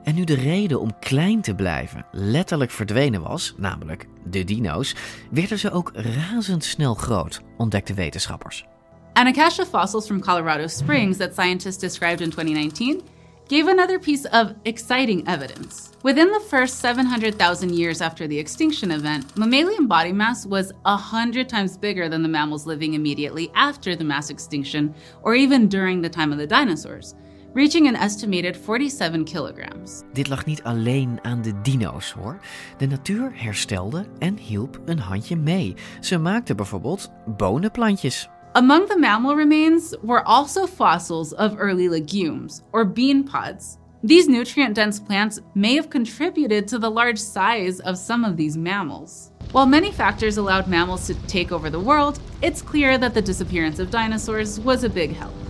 En 0.08 0.14
nu 0.14 0.24
de 0.24 0.34
reden 0.34 0.80
om 0.80 0.98
klein 1.00 1.40
te 1.40 1.54
blijven 1.54 2.06
letterlijk 2.12 2.70
verdwenen 2.70 3.22
was, 3.22 3.54
namelijk 3.56 4.06
de 4.24 4.44
dino's, 4.44 4.94
werden 5.30 5.58
ze 5.58 5.70
ook 5.70 5.90
razendsnel 5.94 6.94
groot, 6.94 7.40
ontdekten 7.56 7.94
wetenschappers. 7.94 8.64
Anacostia 9.12 9.64
fossils 9.64 10.06
from 10.06 10.20
Colorado 10.20 10.66
Springs 10.66 11.16
that 11.16 11.32
scientists 11.32 11.78
described 11.78 12.20
in 12.20 12.30
2019 12.30 13.02
gave 13.46 13.70
another 13.70 13.98
piece 13.98 14.30
of 14.30 14.52
exciting 14.62 15.26
evidence. 15.26 15.90
Within 16.02 16.26
the 16.26 16.44
first 16.48 16.80
700,000 16.80 17.74
years 17.78 18.00
after 18.00 18.28
the 18.28 18.38
extinction 18.38 18.90
event, 18.90 19.36
mammalian 19.36 19.86
body 19.86 20.12
mass 20.12 20.46
was 20.46 20.72
100 20.82 21.48
times 21.48 21.78
bigger 21.78 22.08
than 22.08 22.22
the 22.22 22.28
mammals 22.28 22.66
living 22.66 22.94
immediately 22.94 23.50
after 23.54 23.96
the 23.96 24.04
mass 24.04 24.30
extinction 24.30 24.94
or 25.22 25.34
even 25.34 25.68
during 25.68 26.02
the 26.02 26.10
time 26.10 26.32
of 26.32 26.38
the 26.38 26.46
dinosaurs 26.46 27.14
reaching 27.52 27.88
an 27.88 27.96
estimated 27.96 28.56
47 28.56 29.24
kilograms. 29.24 30.02
Dit 30.12 30.28
lag 30.28 30.46
niet 30.46 30.62
alleen 30.62 31.18
aan 31.22 31.42
de 31.42 31.60
dino's 31.60 32.10
hoor. 32.10 32.38
De 32.76 32.86
natuur 32.86 33.32
herstelde 33.34 34.06
en 34.18 34.36
hielp 34.36 34.80
een 34.84 34.98
handje 34.98 35.36
mee. 35.36 35.74
Ze 36.00 36.18
maakte 36.18 36.54
bijvoorbeeld 36.54 37.10
bonenplantjes. 37.36 38.28
Among 38.52 38.88
the 38.88 38.98
mammal 38.98 39.36
remains 39.36 39.96
were 40.02 40.22
also 40.24 40.66
fossils 40.66 41.34
of 41.34 41.56
early 41.56 41.88
legumes, 41.88 42.62
or 42.70 42.92
bean 42.92 43.24
pods. 43.24 43.76
These 44.04 44.28
nutrient 44.28 44.74
dense 44.74 45.02
plants 45.02 45.40
may 45.54 45.74
have 45.74 45.88
contributed 45.88 46.68
to 46.68 46.78
the 46.78 46.90
large 46.90 47.18
size 47.18 47.80
of 47.80 47.96
some 47.96 48.24
of 48.24 48.36
these 48.36 48.58
mammals. 48.58 49.30
While 49.52 49.66
many 49.66 49.90
factors 49.90 50.36
allowed 50.36 50.68
mammals 50.68 51.06
to 51.06 51.14
take 51.26 51.52
over 51.52 51.70
the 51.70 51.80
world, 51.80 52.20
it's 52.40 52.62
clear 52.62 52.98
that 52.98 53.14
the 53.14 53.22
disappearance 53.22 53.82
of 53.82 53.90
dinosaurs 53.90 54.60
was 54.60 54.84
a 54.84 54.88
big 54.88 55.16
help. 55.16 55.47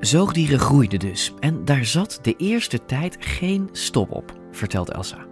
Zoogdieren 0.00 0.58
groeiden 0.58 0.98
dus 0.98 1.32
en 1.40 1.64
daar 1.64 1.84
zat 1.84 2.18
de 2.22 2.34
eerste 2.36 2.84
tijd 2.84 3.16
geen 3.20 3.68
stop 3.72 4.10
op, 4.10 4.32
vertelt 4.50 4.90
Elsa. 4.90 5.26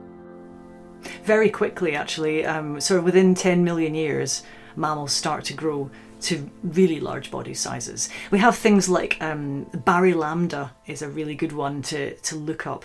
Very 1.23 1.51
quickly, 1.51 1.97
actually, 1.97 2.45
um, 2.45 2.81
so 2.81 3.03
within 3.03 3.35
10 3.35 3.62
million 3.62 3.95
years, 3.95 4.43
mammals 4.75 5.17
start 5.17 5.45
to 5.45 5.55
grow 5.57 5.89
to 6.19 6.37
really 6.73 7.01
large 7.01 7.31
body 7.31 7.55
sizes. 7.55 8.09
We 8.31 8.39
have 8.39 8.61
things 8.61 8.87
like 8.87 9.17
um, 9.23 9.67
Barry 9.85 10.15
Lambda 10.15 10.73
is 10.85 11.03
a 11.03 11.09
really 11.09 11.37
good 11.37 11.53
one 11.53 11.81
to 11.83 12.15
to 12.15 12.37
look 12.37 12.67
up, 12.67 12.85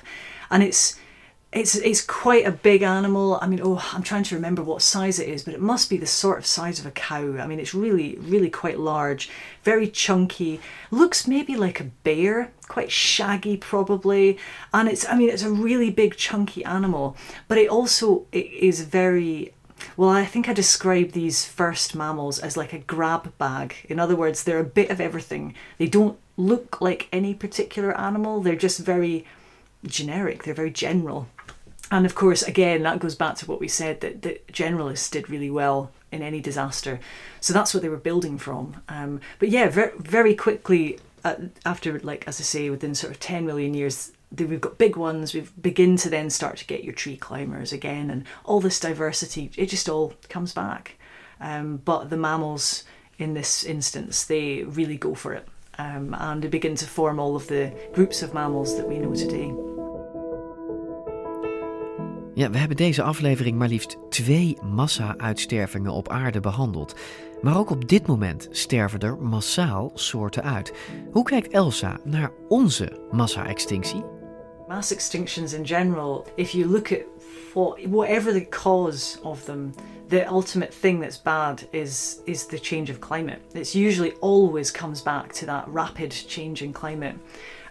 and 0.49 0.63
it's 0.63 0.99
it's 1.51 1.75
it's 1.75 2.01
quite 2.01 2.45
a 2.45 2.51
big 2.51 2.83
animal. 2.83 3.39
I 3.41 3.47
mean, 3.47 3.59
oh, 3.63 3.83
I'm 3.93 4.03
trying 4.03 4.23
to 4.23 4.35
remember 4.35 4.61
what 4.61 4.83
size 4.83 5.19
it 5.19 5.27
is, 5.27 5.43
but 5.43 5.55
it 5.55 5.61
must 5.61 5.89
be 5.89 5.97
the 5.97 6.05
sort 6.05 6.37
of 6.37 6.45
size 6.45 6.79
of 6.79 6.85
a 6.85 6.91
cow. 6.91 7.37
I 7.39 7.47
mean, 7.47 7.59
it's 7.59 7.73
really 7.73 8.17
really 8.19 8.51
quite 8.51 8.79
large, 8.79 9.29
very 9.63 9.87
chunky. 9.87 10.59
Looks 10.91 11.27
maybe 11.27 11.55
like 11.55 11.79
a 11.79 11.91
bear, 12.03 12.51
quite 12.67 12.91
shaggy 12.91 13.57
probably, 13.57 14.37
and 14.73 14.87
it's 14.87 15.07
I 15.09 15.17
mean 15.17 15.29
it's 15.29 15.43
a 15.43 15.51
really 15.51 15.89
big 15.89 16.17
chunky 16.17 16.63
animal, 16.65 17.17
but 17.47 17.57
it 17.57 17.69
also 17.69 18.27
it 18.31 18.45
is 18.51 18.81
very 18.81 19.53
well, 19.97 20.09
I 20.09 20.25
think 20.25 20.47
I 20.47 20.53
described 20.53 21.13
these 21.13 21.45
first 21.45 21.95
mammals 21.95 22.39
as 22.39 22.57
like 22.57 22.73
a 22.73 22.79
grab 22.79 23.37
bag. 23.37 23.75
In 23.87 23.99
other 23.99 24.15
words, 24.15 24.43
they're 24.43 24.59
a 24.59 24.63
bit 24.63 24.89
of 24.89 25.01
everything. 25.01 25.55
They 25.77 25.87
don't 25.87 26.17
look 26.37 26.81
like 26.81 27.07
any 27.11 27.33
particular 27.33 27.97
animal. 27.97 28.41
They're 28.41 28.55
just 28.55 28.79
very 28.79 29.25
generic. 29.85 30.43
They're 30.43 30.53
very 30.53 30.71
general. 30.71 31.27
And 31.91 32.05
of 32.05 32.15
course, 32.15 32.43
again, 32.43 32.83
that 32.83 32.99
goes 32.99 33.15
back 33.15 33.35
to 33.37 33.45
what 33.45 33.59
we 33.59 33.67
said 33.67 34.01
that, 34.01 34.21
the 34.21 34.39
generalists 34.51 35.09
did 35.09 35.29
really 35.29 35.49
well 35.49 35.91
in 36.11 36.21
any 36.21 36.39
disaster. 36.39 36.99
So 37.41 37.53
that's 37.53 37.73
what 37.73 37.81
they 37.81 37.89
were 37.89 37.97
building 37.97 38.37
from. 38.37 38.81
Um, 38.87 39.21
but 39.39 39.49
yeah, 39.49 39.69
very, 39.69 39.91
very 39.97 40.35
quickly, 40.35 40.99
uh, 41.23 41.35
after, 41.65 41.99
like, 41.99 42.27
as 42.27 42.39
I 42.39 42.43
say, 42.43 42.69
within 42.69 42.95
sort 42.95 43.11
of 43.11 43.19
10 43.19 43.45
million 43.45 43.73
years, 43.73 44.11
we've 44.37 44.61
got 44.61 44.77
big 44.77 44.95
ones, 44.95 45.33
we 45.33 45.41
begin 45.61 45.97
to 45.97 46.09
then 46.09 46.29
start 46.29 46.57
to 46.57 46.65
get 46.65 46.83
your 46.83 46.93
tree 46.93 47.17
climbers 47.17 47.73
again, 47.73 48.09
and 48.09 48.25
all 48.45 48.59
this 48.59 48.79
diversity, 48.79 49.51
it 49.57 49.67
just 49.67 49.89
all 49.89 50.13
comes 50.29 50.53
back. 50.53 50.95
Um, 51.41 51.77
but 51.77 52.09
the 52.09 52.17
mammals, 52.17 52.83
in 53.17 53.33
this 53.33 53.63
instance, 53.63 54.23
they 54.25 54.63
really 54.63 54.97
go 54.97 55.15
for 55.15 55.33
it. 55.33 55.47
Um, 55.77 56.13
and 56.19 56.41
they 56.41 56.49
begin 56.49 56.75
to 56.75 56.85
form 56.85 57.19
all 57.19 57.35
of 57.35 57.47
the 57.47 57.73
groups 57.93 58.21
of 58.21 58.33
mammals 58.33 58.75
that 58.77 58.87
we 58.87 58.99
know 58.99 59.15
today. 59.15 59.53
Ja, 62.33 62.49
we 62.49 62.57
hebben 62.57 62.77
deze 62.77 63.03
aflevering 63.03 63.57
maar 63.57 63.67
liefst 63.67 63.97
twee 64.09 64.57
massa-uitstervingen 64.63 65.91
op 65.91 66.09
aarde 66.09 66.39
behandeld. 66.39 66.95
Maar 67.41 67.57
ook 67.57 67.69
op 67.69 67.87
dit 67.87 68.07
moment 68.07 68.47
sterven 68.51 68.99
er 68.99 69.17
massaal 69.17 69.91
soorten 69.93 70.43
uit. 70.43 70.73
Hoe 71.11 71.23
kijkt 71.23 71.51
Elsa 71.51 71.99
naar 72.03 72.31
onze 72.47 73.07
massa-extinctie? 73.11 74.03
Mass 74.67 74.91
extinctions 74.91 75.53
in 75.53 75.67
general, 75.67 76.25
if 76.35 76.51
you 76.51 76.65
look 76.65 76.91
at 76.91 76.99
what, 77.53 77.79
whatever 77.87 78.33
the 78.33 78.47
cause 78.49 79.21
of 79.21 79.43
them, 79.43 79.73
the 80.07 80.27
ultimate 80.27 80.71
thing 80.81 81.01
that's 81.01 81.21
bad 81.21 81.67
is 81.71 82.19
is 82.25 82.45
the 82.45 82.57
change 82.57 82.91
of 82.91 82.99
climate. 82.99 83.39
It's 83.53 83.75
usually 83.75 84.13
always 84.21 84.71
comes 84.71 85.03
back 85.03 85.33
to 85.33 85.45
that 85.45 85.63
rapid 85.67 86.13
change 86.27 86.61
in 86.61 86.73
climate, 86.73 87.15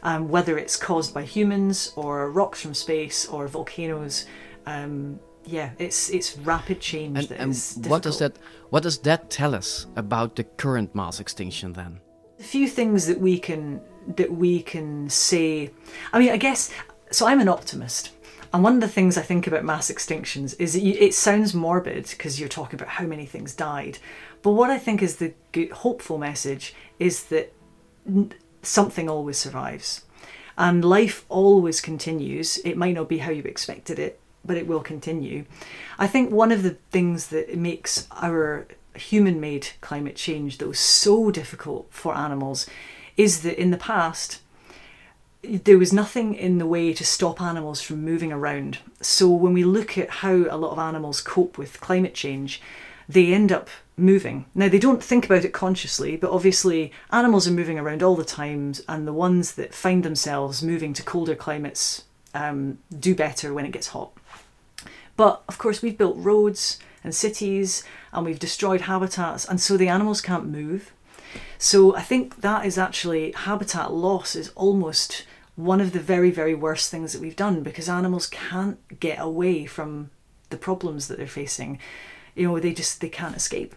um, 0.02 0.28
whether 0.28 0.58
it's 0.58 0.76
caused 0.76 1.14
by 1.14 1.22
humans 1.22 1.92
or 1.94 2.32
rocks 2.32 2.60
from 2.60 2.74
space 2.74 3.28
or 3.32 3.48
volcanoes. 3.48 4.26
Um, 4.68 5.20
yeah, 5.44 5.70
it's 5.78 6.10
it's 6.10 6.36
rapid 6.38 6.80
change. 6.80 7.18
And, 7.18 7.28
that 7.28 7.40
and 7.40 7.50
is 7.52 7.78
what 7.86 8.02
does 8.02 8.18
that 8.18 8.38
what 8.70 8.82
does 8.82 8.98
that 8.98 9.30
tell 9.30 9.54
us 9.54 9.86
about 9.96 10.36
the 10.36 10.44
current 10.44 10.94
mass 10.94 11.20
extinction 11.20 11.72
then? 11.72 12.00
a 12.38 12.42
few 12.42 12.68
things 12.68 13.06
that 13.06 13.20
we 13.20 13.38
can 13.38 13.80
that 14.16 14.32
we 14.32 14.62
can 14.62 15.08
say 15.08 15.70
i 16.12 16.18
mean 16.18 16.30
i 16.30 16.36
guess 16.36 16.72
so 17.10 17.26
i'm 17.26 17.40
an 17.40 17.48
optimist 17.48 18.12
and 18.52 18.62
one 18.62 18.74
of 18.74 18.80
the 18.80 18.88
things 18.88 19.18
i 19.18 19.22
think 19.22 19.46
about 19.46 19.64
mass 19.64 19.90
extinctions 19.90 20.54
is 20.58 20.72
that 20.74 20.82
it 20.82 21.14
sounds 21.14 21.52
morbid 21.52 22.06
because 22.08 22.38
you're 22.38 22.48
talking 22.48 22.78
about 22.78 22.88
how 22.88 23.04
many 23.04 23.26
things 23.26 23.54
died 23.54 23.98
but 24.42 24.52
what 24.52 24.70
i 24.70 24.78
think 24.78 25.02
is 25.02 25.16
the 25.16 25.34
good, 25.52 25.70
hopeful 25.70 26.18
message 26.18 26.74
is 26.98 27.24
that 27.24 27.52
n- 28.06 28.32
something 28.62 29.08
always 29.08 29.36
survives 29.36 30.04
and 30.56 30.84
life 30.84 31.24
always 31.28 31.80
continues 31.80 32.58
it 32.58 32.76
might 32.76 32.94
not 32.94 33.08
be 33.08 33.18
how 33.18 33.30
you 33.30 33.42
expected 33.42 33.98
it 33.98 34.20
but 34.48 34.56
it 34.56 34.66
will 34.66 34.80
continue 34.80 35.44
i 35.98 36.06
think 36.06 36.30
one 36.30 36.50
of 36.50 36.62
the 36.64 36.76
things 36.90 37.28
that 37.28 37.56
makes 37.56 38.08
our 38.12 38.66
human 38.94 39.40
made 39.40 39.68
climate 39.80 40.16
change 40.16 40.60
was 40.60 40.78
so 40.78 41.30
difficult 41.30 41.86
for 41.90 42.16
animals 42.16 42.66
is 43.16 43.42
that 43.42 43.60
in 43.60 43.70
the 43.70 43.76
past 43.76 44.40
there 45.42 45.78
was 45.78 45.92
nothing 45.92 46.34
in 46.34 46.58
the 46.58 46.66
way 46.66 46.92
to 46.92 47.04
stop 47.04 47.40
animals 47.40 47.80
from 47.80 48.04
moving 48.04 48.32
around. 48.32 48.78
So 49.00 49.28
when 49.28 49.52
we 49.52 49.64
look 49.64 49.96
at 49.96 50.10
how 50.10 50.32
a 50.32 50.56
lot 50.56 50.72
of 50.72 50.78
animals 50.78 51.20
cope 51.20 51.56
with 51.56 51.80
climate 51.80 52.14
change, 52.14 52.60
they 53.08 53.32
end 53.32 53.52
up 53.52 53.68
moving. 53.96 54.46
Now 54.54 54.68
they 54.68 54.78
don't 54.78 55.02
think 55.02 55.24
about 55.24 55.44
it 55.44 55.52
consciously, 55.52 56.16
but 56.16 56.30
obviously 56.30 56.92
animals 57.12 57.46
are 57.46 57.52
moving 57.52 57.78
around 57.78 58.02
all 58.02 58.16
the 58.16 58.24
time, 58.24 58.74
and 58.88 59.06
the 59.06 59.12
ones 59.12 59.54
that 59.54 59.74
find 59.74 60.02
themselves 60.02 60.62
moving 60.62 60.92
to 60.94 61.02
colder 61.02 61.34
climates 61.34 62.04
um, 62.34 62.78
do 62.98 63.14
better 63.14 63.54
when 63.54 63.64
it 63.64 63.72
gets 63.72 63.88
hot. 63.88 64.12
But 65.18 65.42
of 65.48 65.58
course, 65.58 65.82
we've 65.82 65.98
built 65.98 66.16
roads 66.16 66.78
and 67.02 67.12
cities 67.12 67.82
and 68.12 68.24
we've 68.24 68.38
destroyed 68.38 68.82
habitats, 68.82 69.44
and 69.44 69.60
so 69.60 69.76
the 69.76 69.88
animals 69.88 70.20
can't 70.20 70.46
move. 70.46 70.92
So 71.58 71.96
I 71.96 72.02
think 72.02 72.40
that 72.40 72.64
is 72.64 72.78
actually 72.78 73.32
habitat 73.32 73.92
loss 73.92 74.36
is 74.36 74.50
almost 74.54 75.26
one 75.56 75.80
of 75.80 75.92
the 75.92 75.98
very, 75.98 76.30
very 76.30 76.54
worst 76.54 76.88
things 76.88 77.12
that 77.12 77.20
we've 77.20 77.34
done 77.34 77.64
because 77.64 77.88
animals 77.88 78.28
can't 78.28 78.78
get 79.00 79.18
away 79.18 79.66
from 79.66 80.10
the 80.50 80.56
problems 80.56 81.08
that 81.08 81.18
they're 81.18 81.26
facing. 81.26 81.80
You 82.36 82.46
know, 82.46 82.60
they 82.60 82.72
just 82.72 83.00
they 83.00 83.08
can't 83.08 83.36
escape. 83.36 83.74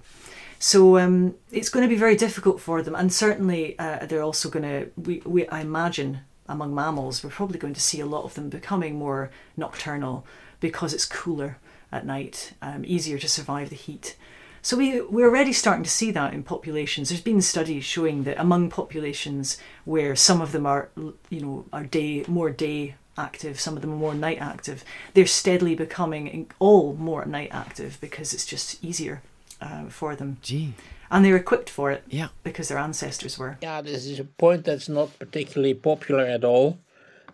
So 0.60 1.00
um, 1.00 1.34
it's 1.52 1.70
going 1.70 1.84
to 1.84 1.90
be 1.90 2.00
very 2.00 2.16
difficult 2.16 2.62
for 2.62 2.84
them, 2.84 2.94
and 2.94 3.12
certainly 3.12 3.80
uh, 3.80 4.06
they're 4.06 4.22
also 4.22 4.48
going 4.48 4.64
to. 4.64 4.92
We, 4.96 5.24
we 5.26 5.48
I 5.48 5.62
imagine 5.62 6.20
among 6.48 6.76
mammals, 6.76 7.24
we're 7.24 7.32
probably 7.32 7.58
going 7.58 7.74
to 7.74 7.82
see 7.82 8.00
a 8.00 8.06
lot 8.06 8.26
of 8.26 8.36
them 8.36 8.50
becoming 8.50 8.96
more 8.96 9.32
nocturnal 9.58 10.26
because 10.62 10.94
it's 10.94 11.06
cooler 11.06 11.58
at 11.92 12.06
night, 12.06 12.54
um, 12.62 12.86
easier 12.86 13.18
to 13.20 13.28
survive 13.28 13.70
the 13.70 13.76
heat. 13.76 14.16
So 14.62 14.78
we, 14.78 15.02
we're 15.02 15.28
already 15.28 15.52
starting 15.54 15.84
to 15.84 15.90
see 15.90 16.12
that 16.12 16.34
in 16.34 16.44
populations. 16.44 17.10
There's 17.10 17.20
been 17.20 17.42
studies 17.42 17.84
showing 17.84 18.24
that 18.24 18.40
among 18.40 18.70
populations 18.70 19.58
where 19.86 20.16
some 20.16 20.40
of 20.40 20.52
them 20.54 20.66
are, 20.66 20.90
you 21.30 21.42
know, 21.42 21.66
are 21.74 21.84
day 21.84 22.24
more 22.28 22.52
day 22.52 22.96
active, 23.18 23.60
some 23.60 23.76
of 23.76 23.82
them 23.82 23.92
are 23.92 23.98
more 23.98 24.14
night 24.14 24.40
active, 24.40 24.86
they're 25.14 25.26
steadily 25.26 25.76
becoming 25.76 26.50
all 26.60 26.94
more 26.94 27.26
night 27.26 27.50
active 27.52 27.98
because 28.00 28.34
it's 28.34 28.46
just 28.46 28.82
easier 28.84 29.22
uh, 29.60 29.86
for 29.90 30.16
them. 30.16 30.38
Gee. 30.42 30.74
And 31.10 31.26
they're 31.26 31.36
equipped 31.36 31.70
for 31.70 31.92
it 31.92 32.04
Yeah. 32.10 32.30
because 32.44 32.70
their 32.70 32.78
ancestors 32.78 33.38
were. 33.38 33.58
Yeah, 33.62 33.82
this 33.82 34.06
is 34.06 34.20
a 34.20 34.24
point 34.24 34.64
that's 34.64 34.88
not 34.88 35.18
particularly 35.20 35.74
popular 35.74 36.24
at 36.24 36.46
all. 36.46 36.78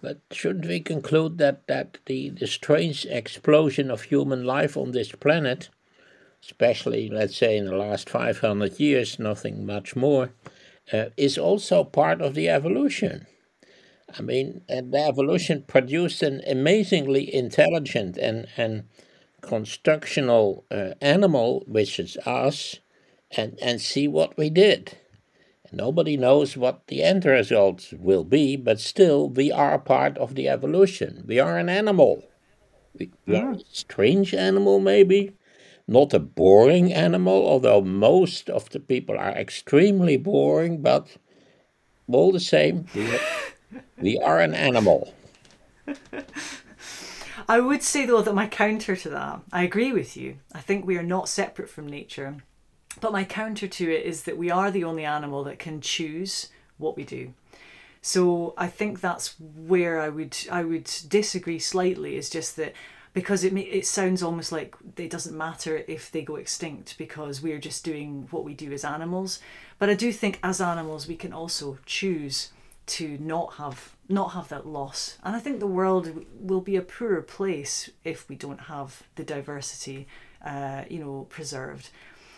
But 0.01 0.19
shouldn't 0.31 0.67
we 0.67 0.79
conclude 0.79 1.37
that, 1.39 1.67
that 1.67 1.97
the, 2.05 2.29
the 2.29 2.47
strange 2.47 3.05
explosion 3.05 3.89
of 3.89 4.03
human 4.03 4.43
life 4.45 4.77
on 4.77 4.91
this 4.91 5.11
planet, 5.11 5.69
especially, 6.43 7.09
let's 7.09 7.35
say, 7.35 7.57
in 7.57 7.65
the 7.65 7.75
last 7.75 8.09
500 8.09 8.79
years, 8.79 9.19
nothing 9.19 9.65
much 9.65 9.95
more, 9.95 10.31
uh, 10.93 11.05
is 11.17 11.37
also 11.37 11.83
part 11.83 12.21
of 12.21 12.35
the 12.35 12.49
evolution? 12.49 13.25
I 14.17 14.21
mean, 14.21 14.61
the 14.67 15.05
evolution 15.05 15.63
produced 15.67 16.23
an 16.23 16.41
amazingly 16.47 17.33
intelligent 17.33 18.17
and, 18.17 18.47
and 18.55 18.85
constructional 19.41 20.65
uh, 20.71 20.91
animal, 21.01 21.63
which 21.67 21.99
is 21.99 22.17
us, 22.25 22.77
and, 23.35 23.57
and 23.61 23.81
see 23.81 24.07
what 24.07 24.37
we 24.37 24.49
did. 24.49 24.97
Nobody 25.71 26.15
knows 26.17 26.55
what 26.55 26.87
the 26.87 27.03
end 27.03 27.25
result 27.25 27.93
will 27.97 28.23
be, 28.23 28.55
but 28.55 28.79
still, 28.79 29.29
we 29.29 29.51
are 29.51 29.77
part 29.77 30.17
of 30.17 30.35
the 30.35 30.47
evolution. 30.47 31.23
We 31.27 31.39
are 31.39 31.57
an 31.57 31.69
animal. 31.69 32.23
We, 32.97 33.11
we 33.25 33.35
are 33.35 33.51
a 33.51 33.59
strange 33.71 34.33
animal, 34.33 34.79
maybe. 34.79 35.33
Not 35.87 36.13
a 36.13 36.19
boring 36.19 36.93
animal, 36.93 37.47
although 37.47 37.81
most 37.81 38.49
of 38.49 38.69
the 38.69 38.79
people 38.79 39.17
are 39.17 39.31
extremely 39.31 40.17
boring, 40.17 40.81
but 40.81 41.17
all 42.11 42.31
the 42.31 42.39
same, 42.39 42.85
we 42.95 43.13
are, 43.13 43.19
we 44.01 44.17
are 44.19 44.39
an 44.39 44.53
animal. 44.53 45.13
I 47.49 47.59
would 47.59 47.83
say 47.83 48.05
though 48.05 48.21
that 48.21 48.35
my 48.35 48.47
counter 48.47 48.95
to 48.95 49.09
that, 49.09 49.41
I 49.51 49.63
agree 49.63 49.93
with 49.93 50.17
you. 50.17 50.37
I 50.53 50.59
think 50.59 50.85
we 50.85 50.97
are 50.97 51.03
not 51.03 51.29
separate 51.29 51.69
from 51.69 51.87
nature. 51.87 52.37
But 52.99 53.11
my 53.11 53.23
counter 53.23 53.67
to 53.67 53.91
it 53.91 54.05
is 54.05 54.23
that 54.23 54.37
we 54.37 54.49
are 54.49 54.71
the 54.71 54.83
only 54.83 55.05
animal 55.05 55.43
that 55.43 55.59
can 55.59 55.81
choose 55.81 56.49
what 56.77 56.95
we 56.95 57.03
do. 57.03 57.33
So 58.01 58.53
I 58.57 58.67
think 58.67 59.01
that's 59.01 59.35
where 59.39 59.99
I 59.99 60.09
would 60.09 60.37
I 60.51 60.63
would 60.63 60.89
disagree 61.07 61.59
slightly. 61.59 62.15
Is 62.15 62.29
just 62.29 62.55
that 62.55 62.73
because 63.13 63.43
it 63.43 63.53
it 63.57 63.85
sounds 63.85 64.23
almost 64.23 64.51
like 64.51 64.75
it 64.95 65.09
doesn't 65.09 65.37
matter 65.37 65.83
if 65.87 66.11
they 66.11 66.21
go 66.21 66.35
extinct 66.35 66.97
because 66.97 67.41
we're 67.41 67.59
just 67.59 67.83
doing 67.83 68.27
what 68.31 68.43
we 68.43 68.53
do 68.53 68.71
as 68.71 68.85
animals. 68.85 69.39
But 69.79 69.89
I 69.89 69.95
do 69.95 70.11
think 70.11 70.39
as 70.43 70.61
animals 70.61 71.07
we 71.07 71.15
can 71.15 71.33
also 71.33 71.79
choose 71.85 72.51
to 72.87 73.17
not 73.19 73.55
have 73.55 73.95
not 74.09 74.29
have 74.29 74.47
that 74.49 74.65
loss. 74.65 75.17
And 75.23 75.35
I 75.35 75.39
think 75.39 75.59
the 75.59 75.67
world 75.67 76.25
will 76.39 76.61
be 76.61 76.77
a 76.77 76.81
poorer 76.81 77.21
place 77.21 77.89
if 78.03 78.29
we 78.29 78.35
don't 78.35 78.61
have 78.61 79.03
the 79.15 79.23
diversity, 79.23 80.07
uh, 80.45 80.83
you 80.89 80.99
know, 80.99 81.25
preserved. 81.29 81.89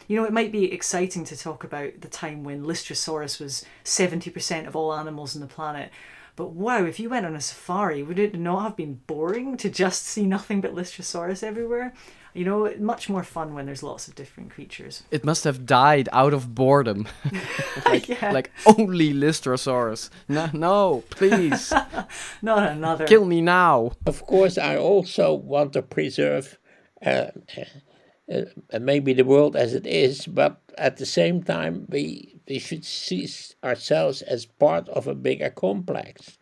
You 0.10 0.16
know, 0.16 0.26
it 0.26 0.34
might 0.34 0.52
be 0.52 0.74
exciting 0.74 1.24
to 1.26 1.38
talk 1.38 1.64
about 1.64 2.02
the 2.02 2.08
time 2.08 2.44
when 2.44 2.66
Lystrosaurus 2.66 3.40
was 3.40 3.64
70% 3.86 4.66
of 4.68 4.76
all 4.76 4.92
animals 4.92 5.36
on 5.36 5.42
the 5.42 5.48
planet. 5.48 5.92
But 6.36 6.48
wow, 6.54 6.84
if 6.84 7.00
you 7.00 7.10
went 7.10 7.28
on 7.28 7.36
a 7.36 7.42
safari, 7.42 8.02
would 8.02 8.18
it 8.18 8.34
not 8.34 8.64
have 8.64 8.76
been 8.76 9.02
boring 9.06 9.56
to 9.58 9.70
just 9.70 10.06
see 10.06 10.26
nothing 10.26 10.62
but 10.62 10.74
Lystrosaurus 10.74 11.44
everywhere? 11.44 11.94
You 12.34 12.44
know, 12.44 12.74
much 12.80 13.08
more 13.08 13.22
fun 13.22 13.54
when 13.54 13.68
there's 13.68 13.84
lots 13.84 14.08
of 14.08 14.16
different 14.16 14.50
creatures. 14.50 15.04
It 15.12 15.24
must 15.24 15.44
have 15.44 15.68
died 15.68 16.10
out 16.12 16.34
of 16.34 16.56
boredom. 16.56 17.08
like, 17.86 18.10
Yeah. 18.10 18.32
like 18.32 18.50
only 18.66 19.14
Lystrosaurus. 19.14 20.10
No, 20.28 20.50
no, 20.54 21.04
please. 21.12 21.72
Not 22.42 22.68
another. 22.72 23.06
Kill 23.06 23.26
me 23.26 23.42
now. 23.42 23.92
Of 24.08 24.26
course, 24.26 24.58
I 24.58 24.76
also 24.76 25.36
want 25.36 25.74
to 25.74 25.84
preserve 25.84 26.58
uh, 27.06 27.28
uh, 28.32 28.42
uh, 28.72 28.80
maybe 28.80 29.14
the 29.14 29.26
world 29.26 29.56
as 29.56 29.74
it 29.74 29.88
is, 29.88 30.28
but 30.28 30.62
at 30.78 30.98
the 30.98 31.06
same 31.06 31.44
time, 31.44 31.86
we, 31.90 32.36
we 32.48 32.60
should 32.60 32.86
see 32.86 33.28
ourselves 33.64 34.22
as 34.22 34.46
part 34.46 34.88
of 34.90 35.08
a 35.08 35.16
bigger 35.16 35.50
complex. 35.50 36.38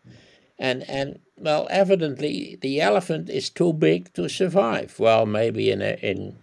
And, 0.60 0.84
and 0.90 1.20
well, 1.38 1.68
evidently, 1.70 2.58
the 2.62 2.82
elephant 2.82 3.30
is 3.30 3.50
too 3.50 3.74
big 3.74 4.14
to 4.14 4.28
survive. 4.28 5.00
Well, 5.00 5.26
maybe 5.26 5.72
in 5.72 5.82
a, 5.82 5.98
in, 6.02 6.38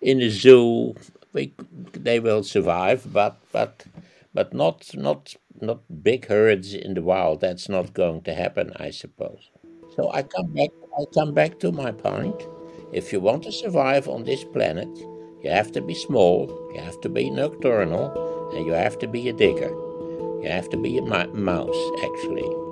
in 0.00 0.20
a 0.20 0.30
zoo, 0.30 0.94
we, 1.32 1.54
they 1.92 2.20
will 2.20 2.42
survive, 2.42 3.12
but, 3.12 3.40
but, 3.52 3.84
but 4.32 4.54
not, 4.54 4.90
not, 4.94 5.34
not 5.60 5.80
big 6.02 6.26
herds 6.26 6.72
in 6.72 6.94
the 6.94 7.02
wild. 7.02 7.40
That's 7.40 7.68
not 7.68 7.94
going 7.94 8.22
to 8.22 8.34
happen, 8.34 8.72
I 8.76 8.90
suppose. 8.90 9.50
So 9.96 10.12
I 10.12 10.22
come 10.22 10.52
back. 10.54 10.70
I 10.96 11.04
come 11.12 11.34
back 11.34 11.58
to 11.60 11.72
my 11.72 11.90
point. 11.90 12.46
If 12.92 13.12
you 13.12 13.20
want 13.20 13.42
to 13.44 13.52
survive 13.52 14.08
on 14.08 14.24
this 14.24 14.44
planet, 14.44 14.88
you 15.42 15.50
have 15.50 15.72
to 15.72 15.80
be 15.80 15.94
small, 15.94 16.48
you 16.74 16.80
have 16.80 17.00
to 17.02 17.08
be 17.08 17.30
nocturnal, 17.30 18.50
and 18.54 18.66
you 18.66 18.72
have 18.72 18.98
to 19.00 19.06
be 19.06 19.28
a 19.28 19.32
digger. 19.32 19.70
You 20.42 20.48
have 20.48 20.68
to 20.70 20.76
be 20.76 20.98
a 20.98 21.02
mouse, 21.02 21.90
actually. 22.02 22.67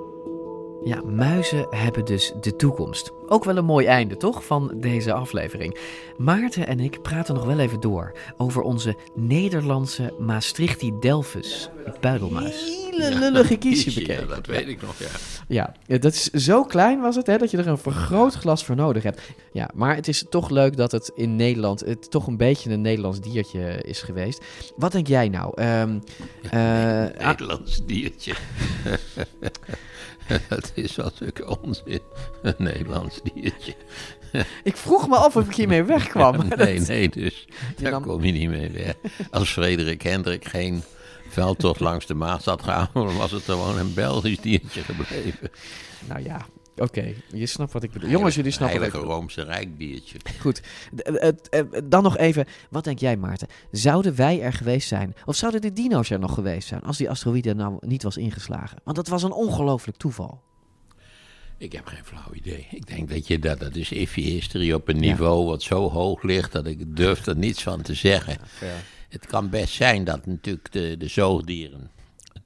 Ja, 0.87 1.01
muizen 1.01 1.67
hebben 1.69 2.05
dus 2.05 2.33
de 2.41 2.55
toekomst. 2.55 3.11
Ook 3.27 3.43
wel 3.43 3.57
een 3.57 3.65
mooi 3.65 3.85
einde, 3.85 4.17
toch, 4.17 4.45
van 4.45 4.71
deze 4.75 5.13
aflevering. 5.13 5.77
Maarten 6.17 6.67
en 6.67 6.79
ik 6.79 7.01
praten 7.01 7.35
nog 7.35 7.45
wel 7.45 7.59
even 7.59 7.79
door 7.79 8.17
over 8.37 8.61
onze 8.61 8.95
Nederlandse 9.15 10.13
Maastrichti 10.19 10.93
delphus, 10.99 11.69
buidelmuis. 11.99 12.85
Hele 12.91 13.19
lullige 13.19 13.57
kiesje 13.57 13.89
Ja, 13.89 13.95
bekeken. 13.99 14.27
dat 14.27 14.45
weet 14.45 14.67
ik 14.67 14.81
nog, 14.81 14.99
ja. 14.99 15.07
Ja, 15.47 15.73
ja, 15.85 15.97
dat 15.97 16.13
is 16.13 16.23
zo 16.29 16.63
klein 16.63 17.01
was 17.01 17.15
het, 17.15 17.27
hè, 17.27 17.37
dat 17.37 17.51
je 17.51 17.57
er 17.57 17.67
een 17.67 17.77
vergrootglas 17.77 18.65
voor 18.65 18.75
nodig 18.75 19.03
hebt. 19.03 19.21
Ja, 19.51 19.69
maar 19.73 19.95
het 19.95 20.07
is 20.07 20.25
toch 20.29 20.49
leuk 20.49 20.77
dat 20.77 20.91
het 20.91 21.11
in 21.15 21.35
Nederland 21.35 21.79
het 21.79 22.11
toch 22.11 22.27
een 22.27 22.37
beetje 22.37 22.69
een 22.71 22.81
Nederlands 22.81 23.19
diertje 23.19 23.81
is 23.81 24.01
geweest. 24.01 24.43
Wat 24.75 24.91
denk 24.91 25.07
jij 25.07 25.29
nou? 25.29 25.51
Ehm, 25.55 25.99
eh, 26.51 27.03
ah, 27.19 27.27
Nederlands 27.27 27.85
diertje. 27.85 28.33
dat 30.49 30.71
is 30.73 30.93
zulke 30.93 31.57
onzin. 31.61 32.01
Een 32.41 32.55
Nederlands 32.57 33.19
diertje. 33.33 33.75
ik 34.63 34.77
vroeg 34.77 35.07
me 35.07 35.15
af 35.15 35.35
of 35.35 35.47
ik 35.47 35.55
hiermee 35.55 35.83
wegkwam. 35.83 36.47
nee, 36.57 36.79
nee, 36.79 37.09
dus 37.09 37.47
daar 37.77 37.91
nam- 37.91 38.03
kom 38.03 38.23
je 38.23 38.31
niet 38.31 38.49
mee 38.49 38.69
weg. 38.69 38.95
Als 39.31 39.49
Frederik 39.49 40.01
Hendrik 40.01 40.47
geen 40.47 40.83
veldtocht 41.29 41.79
langs 41.79 42.05
de 42.05 42.13
Maas 42.13 42.45
had 42.45 42.63
gehouden, 42.63 43.17
was 43.17 43.31
het 43.31 43.43
gewoon 43.43 43.77
een 43.77 43.93
Belgisch 43.93 44.39
diertje 44.39 44.81
gebleven. 44.81 45.49
Nou 46.07 46.23
ja, 46.23 46.45
oké. 46.79 47.13
Je 47.33 47.45
snapt 47.45 47.73
wat 47.73 47.83
ik 47.83 47.91
bedoel. 47.91 48.09
Jongens, 48.09 48.35
jullie 48.35 48.51
snappen 48.51 48.79
wat 48.79 48.87
ik 48.87 48.93
Heilige 48.93 49.13
bedoel. 49.13 49.35
Roomse 49.35 49.43
Rijkdiertje. 49.43 50.17
Goed. 50.39 50.61
Eh, 50.95 51.27
eh, 51.27 51.33
eh, 51.49 51.65
dan 51.83 52.03
nog 52.03 52.17
even, 52.17 52.45
wat 52.69 52.83
denk 52.83 52.99
jij 52.99 53.17
Maarten? 53.17 53.47
Zouden 53.71 54.15
wij 54.15 54.41
er 54.41 54.53
geweest 54.53 54.87
zijn? 54.87 55.15
Of 55.25 55.35
zouden 55.35 55.61
de 55.61 55.73
dino's 55.73 56.09
er 56.09 56.19
nog 56.19 56.33
geweest 56.33 56.67
zijn 56.67 56.81
als 56.81 56.97
die 56.97 57.09
asteroïde 57.09 57.53
nou 57.53 57.77
niet 57.79 58.03
was 58.03 58.17
ingeslagen? 58.17 58.77
Want 58.83 58.95
dat 58.95 59.07
was 59.07 59.23
een 59.23 59.31
ongelooflijk 59.31 59.97
toeval. 59.97 60.41
Ik 61.57 61.71
heb 61.71 61.85
geen 61.85 62.05
flauw 62.05 62.33
idee. 62.33 62.67
Ik 62.71 62.87
denk 62.87 63.09
dat 63.09 63.27
je 63.27 63.39
dat, 63.39 63.59
dat 63.59 63.75
is 63.75 63.91
iffy 63.91 64.21
history 64.21 64.73
op 64.73 64.87
een 64.87 64.99
niveau 64.99 65.45
wat 65.45 65.61
zo 65.61 65.89
hoog 65.89 66.23
ligt 66.23 66.51
dat 66.51 66.65
ik 66.65 66.95
durf 66.95 67.25
er 67.25 67.37
niets 67.37 67.63
van 67.63 67.81
te 67.81 67.93
zeggen. 67.93 68.37
Het 69.09 69.25
kan 69.25 69.49
best 69.49 69.73
zijn 69.73 70.03
dat 70.03 70.25
natuurlijk 70.25 70.71
de, 70.71 70.95
de 70.97 71.07
zoogdieren 71.07 71.91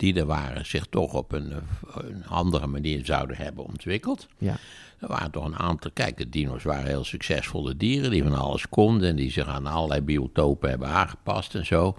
die 0.02 0.16
er 0.16 0.26
waren 0.26 0.66
zich 0.66 0.86
toch 0.90 1.14
op 1.14 1.32
een, 1.32 1.52
eh, 1.52 1.58
een 1.94 2.28
andere 2.28 2.68
manier 2.68 3.06
zouden 3.06 3.38
hebben 3.38 3.66
ontwikkeld. 3.66 4.28
Ja. 4.38 4.58
Er 5.00 5.08
waren 5.08 5.32
toch 5.32 5.46
een 5.46 5.58
aantal, 5.58 5.92
kijk, 5.94 6.18
de 6.18 6.30
dino's 6.30 6.64
waren 6.64 6.86
heel 6.86 7.04
succesvolle 7.04 7.78
dieren 7.78 8.12
die 8.12 8.24
van 8.24 8.34
alles 8.34 8.70
konden 8.70 9.10
en 9.10 9.16
die 9.16 9.32
zich 9.32 9.48
aan 9.48 9.66
allerlei 9.66 10.02
biotopen 10.02 10.70
hebben 10.70 10.88
aangepast 10.88 11.56
en 11.56 11.66
zo. 11.66 11.98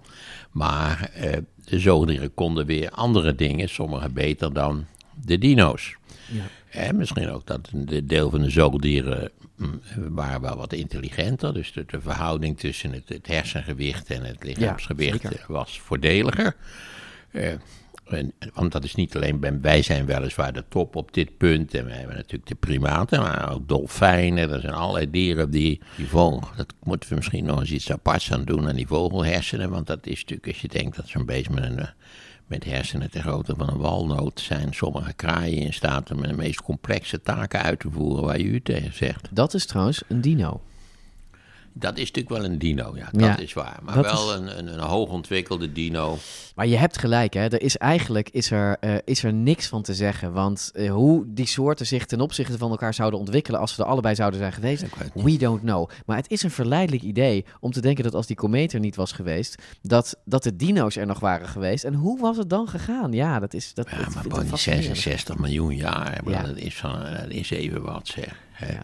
Maar 0.50 1.10
eh, 1.14 1.36
de 1.64 1.78
zoogdieren 1.78 2.34
konden 2.34 2.66
weer 2.66 2.90
andere 2.90 3.34
dingen, 3.34 3.68
sommige 3.68 4.08
beter 4.08 4.52
dan 4.52 4.86
de 5.24 5.38
dino's. 5.38 5.96
Ja. 6.32 6.42
En 6.68 6.96
misschien 6.96 7.30
ook 7.30 7.46
dat 7.46 7.68
een 7.72 8.06
deel 8.06 8.30
van 8.30 8.40
de 8.40 8.50
zoogdieren 8.50 9.30
mm, 9.56 9.80
waren 9.94 10.40
wel 10.40 10.56
wat 10.56 10.72
intelligenter. 10.72 11.54
Dus 11.54 11.72
de, 11.72 11.84
de 11.86 12.00
verhouding 12.00 12.58
tussen 12.58 12.92
het, 12.92 13.08
het 13.08 13.26
hersengewicht 13.26 14.10
en 14.10 14.24
het 14.24 14.44
lichaamsgewicht 14.44 15.24
eh, 15.24 15.46
was 15.46 15.80
voordeliger. 15.80 16.56
Eh, 17.30 17.52
want 18.54 18.72
dat 18.72 18.84
is 18.84 18.94
niet 18.94 19.16
alleen, 19.16 19.60
wij 19.60 19.82
zijn 19.82 20.06
weliswaar 20.06 20.52
de 20.52 20.64
top 20.68 20.96
op 20.96 21.14
dit 21.14 21.36
punt. 21.36 21.74
En 21.74 21.84
we 21.84 21.92
hebben 21.92 22.16
natuurlijk 22.16 22.48
de 22.48 22.54
primaten, 22.54 23.20
maar 23.20 23.52
ook 23.52 23.68
dolfijnen. 23.68 24.50
Er 24.50 24.60
zijn 24.60 24.72
allerlei 24.72 25.10
dieren 25.10 25.50
die, 25.50 25.80
die 25.96 26.08
vogel. 26.08 26.48
Dat 26.56 26.74
moeten 26.82 27.08
we 27.08 27.14
misschien 27.14 27.44
nog 27.44 27.60
eens 27.60 27.70
iets 27.70 27.92
aparts 27.92 28.32
aan 28.32 28.44
doen 28.44 28.68
aan 28.68 28.76
die 28.76 28.86
vogelhersenen. 28.86 29.70
Want 29.70 29.86
dat 29.86 30.06
is 30.06 30.20
natuurlijk, 30.20 30.46
als 30.48 30.60
je 30.60 30.68
denkt 30.68 30.96
dat 30.96 31.08
zo'n 31.08 31.26
beest 31.26 31.50
met 31.50 31.64
een... 31.64 31.78
eh, 31.78 31.88
met 32.46 32.64
hersenen 32.64 33.10
ter 33.10 33.22
grootte 33.22 33.54
van 33.56 33.68
een 33.68 33.78
walnoot 33.78 34.40
zijn 34.40 34.74
sommige 34.74 35.12
kraaien 35.12 35.58
in 35.58 35.72
staat 35.72 36.10
om 36.10 36.22
de 36.22 36.32
meest 36.32 36.62
complexe 36.62 37.22
taken 37.22 37.62
uit 37.62 37.80
te 37.80 37.90
voeren 37.90 38.24
waar 38.24 38.40
u 38.40 38.60
tegen 38.60 38.94
zegt. 38.94 39.28
Dat 39.30 39.54
is 39.54 39.66
trouwens 39.66 40.02
een 40.08 40.20
dino. 40.20 40.60
Dat 41.74 41.98
is 41.98 42.10
natuurlijk 42.10 42.28
wel 42.42 42.44
een 42.44 42.58
dino, 42.58 42.92
ja, 42.96 43.08
dat 43.12 43.20
Ja, 43.20 43.38
is 43.38 43.52
waar. 43.52 43.78
Maar 43.82 44.02
wel 44.02 44.32
is- 44.32 44.38
een, 44.38 44.58
een, 44.58 44.66
een 44.72 44.78
hoogontwikkelde 44.80 45.72
dino. 45.72 46.18
Maar 46.54 46.66
je 46.66 46.76
hebt 46.76 46.98
gelijk, 46.98 47.34
hè? 47.34 47.40
Er 47.48 47.62
is 47.62 47.76
eigenlijk 47.76 48.28
is 48.30 48.50
er, 48.50 48.76
eh, 48.80 48.94
is 49.04 49.24
er 49.24 49.32
niks 49.32 49.66
van 49.66 49.82
te 49.82 49.94
zeggen. 49.94 50.32
Want 50.32 50.70
eh, 50.74 50.90
hoe 50.90 51.24
die 51.26 51.46
soorten 51.46 51.86
zich 51.86 52.06
ten 52.06 52.20
opzichte 52.20 52.58
van 52.58 52.70
elkaar 52.70 52.94
zouden 52.94 53.18
ontwikkelen 53.20 53.60
als 53.60 53.74
ze 53.74 53.82
er 53.82 53.88
allebei 53.88 54.14
zouden 54.14 54.38
zijn 54.40 54.52
geweest, 54.52 54.84
we 55.14 55.36
don't 55.36 55.60
know. 55.60 55.90
Maar 56.06 56.16
het 56.16 56.30
is 56.30 56.42
een 56.42 56.50
verleidelijk 56.50 57.02
idee 57.02 57.44
om 57.60 57.72
te 57.72 57.80
denken 57.80 58.04
dat 58.04 58.14
als 58.14 58.26
die 58.26 58.36
komeet 58.36 58.72
er 58.72 58.80
niet 58.80 58.96
was 58.96 59.12
geweest, 59.12 59.62
dat, 59.82 60.16
dat 60.24 60.42
de 60.42 60.56
dino's 60.56 60.96
er 60.96 61.06
nog 61.06 61.20
waren 61.20 61.48
geweest. 61.48 61.84
En 61.84 61.94
hoe 61.94 62.20
was 62.20 62.36
het 62.36 62.50
dan 62.50 62.68
gegaan? 62.68 63.12
Ja, 63.12 63.38
dat 63.40 63.54
is. 63.54 63.74
Dat, 63.74 63.90
Ja, 63.90 63.96
dat 63.96 64.14
maar 64.28 64.44
fascinerend. 64.44 64.84
66 64.84 65.38
miljoen 65.38 65.74
jaar, 65.76 66.20
Ja. 66.26 66.42
dat, 66.42 66.56
is 66.56 66.76
van, 66.76 67.00
dat 67.00 67.28
is 67.28 67.50
even 67.50 67.82
wat 67.82 68.06
zeg. 68.08 68.36
hè. 68.52 68.74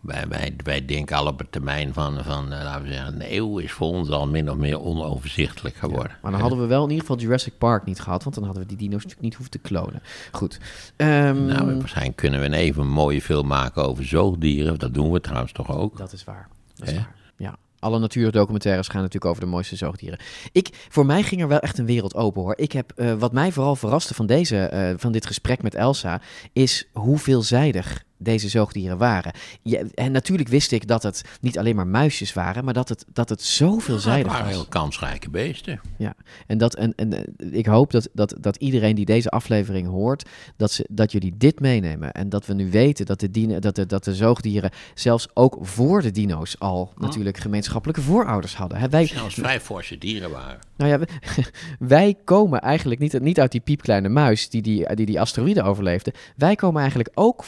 Wij, 0.00 0.28
wij, 0.28 0.54
wij 0.64 0.84
denken 0.84 1.16
al 1.16 1.26
op 1.26 1.40
een 1.40 1.50
termijn 1.50 1.92
van, 1.92 2.24
van 2.24 2.52
eh, 2.52 2.64
laten 2.64 2.82
we 2.82 2.92
zeggen, 2.92 3.14
een 3.14 3.34
eeuw 3.36 3.58
is 3.58 3.72
voor 3.72 3.88
ons 3.88 4.10
al 4.10 4.26
min 4.28 4.50
of 4.50 4.56
meer 4.56 4.80
onoverzichtelijk 4.80 5.76
geworden. 5.76 6.16
Maar 6.22 6.30
dan 6.30 6.40
hadden 6.40 6.60
we 6.60 6.66
wel 6.66 6.82
in 6.84 6.90
ieder 6.90 7.06
geval 7.06 7.20
Jurassic 7.22 7.58
Park 7.58 7.84
niet 7.84 8.00
gehad, 8.00 8.22
want 8.22 8.34
dan 8.34 8.44
hadden 8.44 8.62
we 8.62 8.68
die 8.68 8.78
dino's 8.78 8.94
natuurlijk 8.94 9.22
niet 9.22 9.34
hoeven 9.34 9.50
te 9.50 9.58
klonen. 9.58 10.02
Goed. 10.32 10.58
Ehm, 10.96 11.46
Nou, 11.46 11.76
waarschijnlijk 11.78 12.16
kunnen 12.16 12.40
we 12.40 12.46
een 12.46 12.52
even 12.52 12.86
mooie 12.88 13.22
film 13.22 13.46
maken 13.46 13.84
over 13.84 14.04
zoogdieren. 14.04 14.78
Dat 14.78 14.94
doen 14.94 15.10
we 15.10 15.20
trouwens 15.20 15.52
toch 15.52 15.76
ook. 15.76 15.96
Dat 15.96 16.12
is 16.12 16.24
waar. 16.24 16.48
Dat 16.74 16.88
is 16.88 16.94
waar. 16.94 17.14
Ja. 17.36 17.56
Alle 17.78 17.98
natuurdocumentaires 17.98 18.88
gaan 18.88 19.02
natuurlijk 19.02 19.30
over 19.30 19.44
de 19.44 19.50
mooiste 19.50 19.76
zoogdieren. 19.76 20.18
Ik, 20.52 20.86
voor 20.88 21.06
mij 21.06 21.22
ging 21.22 21.40
er 21.40 21.48
wel 21.48 21.58
echt 21.58 21.78
een 21.78 21.86
wereld 21.86 22.14
open 22.14 22.42
hoor. 22.42 22.56
Ik 22.56 22.72
heb, 22.72 22.92
eh, 22.96 23.14
wat 23.14 23.32
mij 23.32 23.52
vooral 23.52 23.76
verraste 23.76 24.14
van, 24.14 24.26
deze, 24.26 24.58
eh, 24.58 24.94
van 24.96 25.12
dit 25.12 25.26
gesprek 25.26 25.62
met 25.62 25.74
Elsa, 25.74 26.20
is 26.52 26.88
hoe 26.92 27.18
veelzijdig 27.18 28.04
deze 28.22 28.48
zoogdieren 28.48 28.98
waren. 28.98 29.32
Ja, 29.62 29.82
en 29.94 30.12
natuurlijk 30.12 30.48
wist 30.48 30.72
ik 30.72 30.86
dat 30.86 31.02
het 31.02 31.24
niet 31.40 31.58
alleen 31.58 31.76
maar 31.76 31.86
muisjes 31.86 32.32
waren, 32.32 32.64
maar 32.64 32.74
dat 32.74 32.88
het, 32.88 33.04
dat 33.12 33.28
het 33.28 33.42
zo 33.42 33.74
Het 33.74 33.82
veelzijdig 33.84 34.32
waren 34.32 34.46
was. 34.46 34.54
heel 34.54 34.66
kansrijke 34.68 35.30
beesten. 35.30 35.80
Ja, 35.98 36.14
en, 36.46 36.58
dat, 36.58 36.74
en, 36.74 36.94
en 36.94 37.12
eh, 37.12 37.22
ik 37.50 37.66
hoop 37.66 37.90
dat, 37.90 38.08
dat, 38.12 38.34
dat 38.40 38.56
iedereen 38.56 38.94
die 38.94 39.04
deze 39.04 39.28
aflevering 39.28 39.88
hoort, 39.88 40.28
dat, 40.56 40.72
ze, 40.72 40.86
dat 40.90 41.12
jullie 41.12 41.36
dit 41.36 41.60
meenemen. 41.60 42.12
En 42.12 42.28
dat 42.28 42.46
we 42.46 42.54
nu 42.54 42.70
weten 42.70 43.06
dat 43.06 43.20
de, 43.20 43.30
dino, 43.30 43.58
dat, 43.58 43.74
de, 43.74 43.86
dat 43.86 44.04
de 44.04 44.14
zoogdieren 44.14 44.70
zelfs 44.94 45.28
ook 45.34 45.58
voor 45.60 46.02
de 46.02 46.10
dino's 46.10 46.58
al 46.58 46.92
natuurlijk 46.96 47.36
gemeenschappelijke 47.38 48.02
voorouders 48.02 48.56
hadden. 48.56 48.78
Hè, 48.78 48.88
wij, 48.88 49.06
Zelfs 49.06 49.34
vrij 49.34 49.60
forse 49.60 49.98
dieren 49.98 50.30
waren. 50.30 50.58
nou 50.76 50.90
ja, 50.90 51.00
wij 51.78 52.16
komen 52.24 52.60
eigenlijk 52.60 53.00
niet, 53.00 53.20
niet 53.20 53.40
uit 53.40 53.52
die 53.52 53.60
piepkleine 53.60 54.08
muis 54.08 54.48
die 54.48 54.62
die, 54.62 54.94
die, 54.94 55.06
die 55.06 55.20
asteroïde 55.20 55.62
overleefde. 55.62 56.14
Wij 56.36 56.54
komen 56.54 56.80
eigenlijk 56.80 57.10
ook 57.14 57.44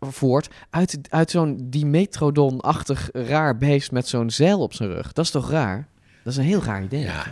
voort 0.00 0.48
uit, 0.70 0.98
uit 1.08 1.30
zo'n 1.30 1.66
Dimetrodon-achtig 1.70 3.08
raar 3.12 3.56
beest 3.56 3.92
met 3.92 4.08
zo'n 4.08 4.30
zeil 4.30 4.60
op 4.60 4.74
zijn 4.74 4.88
rug. 4.88 5.12
Dat 5.12 5.24
is 5.24 5.30
toch 5.30 5.50
raar? 5.50 5.88
Dat 6.24 6.32
is 6.32 6.38
een 6.38 6.44
heel 6.44 6.62
raar 6.62 6.82
idee. 6.82 7.00
Ja, 7.00 7.24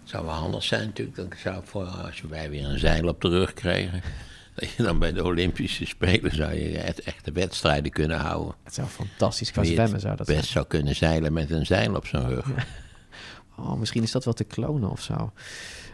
het 0.00 0.12
zou 0.12 0.24
wel 0.24 0.34
handig 0.34 0.62
zijn 0.62 0.86
natuurlijk. 0.86 1.16
Dan 1.16 1.28
zou 1.42 1.60
voor, 1.64 1.84
als 1.84 2.22
wij 2.28 2.50
weer 2.50 2.64
een 2.64 2.78
zeil 2.78 3.08
op 3.08 3.20
de 3.20 3.28
rug 3.28 3.54
kregen. 3.54 4.02
Dat 4.54 4.70
je 4.70 4.82
dan 4.82 4.98
bij 4.98 5.12
de 5.12 5.24
Olympische 5.24 5.86
Spelen 5.86 6.34
zou 6.34 6.54
je 6.54 6.78
echt, 6.78 7.00
echte 7.00 7.32
wedstrijden 7.32 7.92
kunnen 7.92 8.18
houden. 8.18 8.54
Het 8.64 8.74
zou 8.74 8.88
fantastisch 8.88 9.50
qua 9.50 9.64
zwemmen 9.64 10.00
zou 10.00 10.16
dat 10.16 10.26
best 10.26 10.38
zijn. 10.38 10.52
zou 10.52 10.66
kunnen 10.66 10.94
zeilen 10.96 11.32
met 11.32 11.50
een 11.50 11.66
zeil 11.66 11.94
op 11.94 12.06
zijn 12.06 12.28
rug. 12.28 12.46
Oh, 13.56 13.74
misschien 13.78 14.02
is 14.02 14.10
dat 14.10 14.24
wel 14.24 14.34
te 14.34 14.44
klonen 14.44 14.90
of 14.90 15.02
zo. 15.02 15.32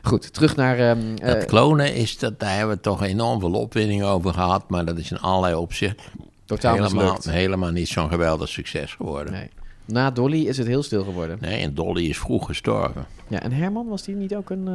Goed, 0.03 0.33
terug 0.33 0.57
naar... 0.57 0.79
ehm, 0.79 1.15
Dat 1.17 1.37
eh, 1.37 1.47
klonen 1.47 1.95
is, 1.95 2.19
dat, 2.19 2.41
daar 2.41 2.57
hebben 2.57 2.77
we 2.77 2.83
toch 2.83 3.03
enorm 3.03 3.41
veel 3.41 3.53
opwinding 3.53 4.03
over 4.03 4.33
gehad. 4.35 4.71
Maar 4.71 4.85
dat 4.85 4.99
is 4.99 5.11
in 5.11 5.19
allerlei 5.21 5.55
opzichten 5.55 6.05
Totaal 6.45 6.75
helemaal, 6.75 7.19
helemaal 7.23 7.71
niet 7.71 7.89
zo'n 7.89 8.09
geweldig 8.09 8.49
succes 8.49 8.95
geworden. 8.95 9.33
Nee. 9.33 9.49
Na 9.85 10.11
Dolly 10.11 10.47
is 10.47 10.59
het 10.59 10.67
heel 10.67 10.83
stil 10.83 11.05
geworden. 11.05 11.39
Nee, 11.41 11.63
en 11.63 11.75
Dolly 11.75 12.05
is 12.09 12.19
vroeg 12.19 12.47
gestorven. 12.47 13.07
Ja, 13.29 13.41
en 13.43 13.53
Herman, 13.53 13.87
was 13.89 14.03
die 14.03 14.15
niet 14.15 14.35
ook 14.35 14.51
een... 14.51 14.67
eh, 14.69 14.73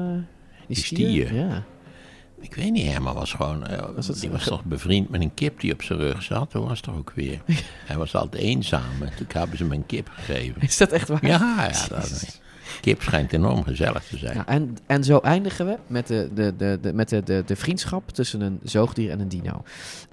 die 0.68 0.76
Die 0.76 0.78
stier? 0.86 1.26
stier. 1.28 1.34
Ja. 1.36 1.64
Ik 2.40 2.56
weet 2.56 2.72
niet, 2.72 2.92
Herman 2.92 3.14
was 3.14 3.34
gewoon. 3.34 3.68
eh, 3.68 3.84
Was 3.96 4.08
die 4.08 4.30
was 4.30 4.44
toch 4.44 4.64
bevriend 4.64 5.10
met 5.10 5.22
een 5.22 5.34
kip 5.34 5.60
die 5.60 5.74
op 5.74 5.82
zijn 5.82 6.00
rug 6.00 6.24
zat? 6.24 6.54
Hoe 6.54 6.68
was 6.68 6.80
toch 6.82 6.98
ook 6.98 7.12
weer? 7.16 7.42
Hij 7.86 7.98
was 7.98 8.16
altijd 8.16 8.42
eenzaam. 8.44 9.02
en 9.02 9.12
Toen 9.18 9.26
hebben 9.30 9.58
ze 9.58 9.64
hem 9.64 9.72
een 9.72 9.86
kip 9.86 10.10
gegeven. 10.12 10.62
Is 10.62 10.78
dat 10.78 10.92
echt 10.92 11.08
waar? 11.08 11.26
Ja, 11.26 11.68
ja. 11.72 11.88
Dat, 11.90 12.40
kip 12.82 13.02
schijnt 13.02 13.34
enorm 13.34 13.64
gezellig 13.64 14.04
te 14.04 14.18
zijn. 14.18 14.36
Ja, 14.36 14.48
en, 14.48 14.78
en 14.86 15.04
zo 15.04 15.18
eindigen 15.18 15.66
we 15.66 15.78
met, 15.88 16.08
de, 16.08 16.30
de, 16.34 16.54
de, 16.58 16.78
de, 16.82 16.94
met 16.94 17.10
de, 17.10 17.24
de, 17.24 17.44
de 17.46 17.56
vriendschap 17.56 18.10
tussen 18.12 18.42
een 18.42 18.60
zoogdier 18.64 19.12
en 19.12 19.20
een 19.20 19.30
dino. 19.30 19.64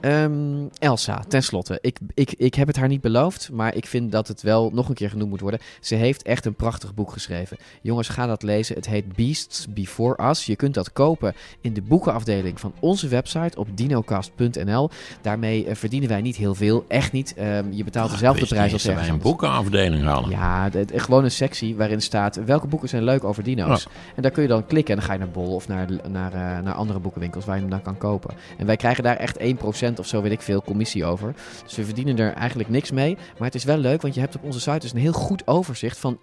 Ehm, 0.01 0.65
Elsa, 0.79 1.25
tenslotte. 1.29 1.79
Ik, 1.81 1.99
ik, 2.15 2.33
ik 2.37 2.55
heb 2.55 2.67
het 2.67 2.77
haar 2.77 2.89
niet 2.89 3.01
beloofd, 3.01 3.51
maar 3.53 3.75
ik 3.75 3.87
vind 3.87 4.13
dat 4.13 4.29
het 4.29 4.43
wel 4.43 4.71
nog 4.73 4.89
een 4.89 4.95
keer 4.95 5.11
genoemd 5.11 5.31
moet 5.31 5.41
worden. 5.41 5.61
Ze 5.81 5.95
heeft 5.95 6.23
echt 6.23 6.45
een 6.45 6.55
prachtig 6.55 6.95
boek 6.95 7.13
geschreven. 7.13 7.57
Jongens, 7.83 8.09
ga 8.09 8.27
dat 8.27 8.43
lezen. 8.43 8.75
Het 8.77 8.87
heet 8.87 9.13
Beasts 9.17 9.67
Before 9.69 10.29
Us. 10.29 10.47
Je 10.47 10.57
kunt 10.57 10.75
dat 10.75 10.93
kopen 10.93 11.35
in 11.61 11.73
de 11.73 11.83
boekenafdeling 11.83 12.61
van 12.61 12.73
onze 12.81 13.09
website 13.09 13.59
op 13.59 13.69
dinocast.nl. 13.75 14.91
Daarmee 15.21 15.67
eh, 15.67 15.75
verdienen 15.75 16.09
wij 16.09 16.21
niet 16.21 16.37
heel 16.37 16.55
veel. 16.55 16.85
Echt 16.89 17.13
niet. 17.13 17.35
Ehm, 17.35 17.65
je 17.71 17.85
betaalt 17.85 18.11
dezelfde 18.11 18.41
wist 18.41 18.53
prijs 18.53 18.73
als 18.73 18.83
dat 18.83 18.93
wij 18.95 19.01
ergens 19.03 19.17
een 19.17 19.31
boekenafdeling 19.31 20.05
hadden. 20.05 20.31
Ja, 20.31 20.71
de- 20.71 20.85
de- 20.85 20.99
gewoon 20.99 21.25
een 21.25 21.31
sectie 21.31 21.77
waarin 21.77 22.01
staat 22.03 22.37
welke 22.53 22.67
boeken 22.67 22.89
zijn 22.89 23.05
leuk 23.05 23.25
over 23.25 23.43
dino's. 23.43 23.87
En 24.15 24.23
daar 24.23 24.31
kun 24.31 24.43
je 24.43 24.49
dan 24.49 24.67
klikken 24.67 24.95
en 24.95 25.01
dan 25.01 25.09
ga 25.09 25.13
je 25.13 25.19
naar 25.19 25.31
Bol 25.31 25.55
of 25.55 25.69
naar, 25.69 25.89
naar, 26.09 26.33
uh, 26.35 26.65
naar 26.65 26.75
andere 26.75 26.99
boekenwinkels 26.99 27.45
waar 27.45 27.55
je 27.55 27.61
hem 27.61 27.71
dan 27.71 27.83
kan 27.83 27.99
kopen. 27.99 28.35
En 28.59 28.67
wij 28.67 28.77
krijgen 28.77 29.05
daar 29.05 29.17
echt 29.17 29.39
1% 29.39 29.99
of 29.99 30.07
zo, 30.07 30.23
weet 30.23 30.33
ik 30.33 30.43
veel, 30.43 30.63
commissie 30.63 31.05
over. 31.05 31.35
Dus 31.65 31.77
we 31.77 31.85
verdienen 31.85 32.19
er 32.19 32.33
eigenlijk 32.33 32.69
niks 32.69 32.91
mee. 32.91 33.15
Maar 33.15 33.47
het 33.47 33.55
is 33.55 33.65
wel 33.65 33.77
leuk, 33.77 34.03
want 34.03 34.15
je 34.15 34.21
hebt 34.21 34.37
op 34.37 34.45
onze 34.45 34.61
site 34.61 34.79
dus 34.79 34.93
een 34.93 34.99
heel 34.99 35.13
goed 35.13 35.47
overzicht 35.47 35.99
van 35.99 36.19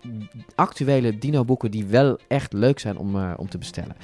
actuele 0.56 1.18
dino-boeken 1.18 1.72
die 1.72 1.86
wel 1.86 2.20
echt 2.28 2.54
leuk 2.54 2.80
zijn 2.80 2.98
om, 2.98 3.16
uh, 3.16 3.32
om 3.38 3.50
te 3.50 3.58
bestellen. 3.58 3.96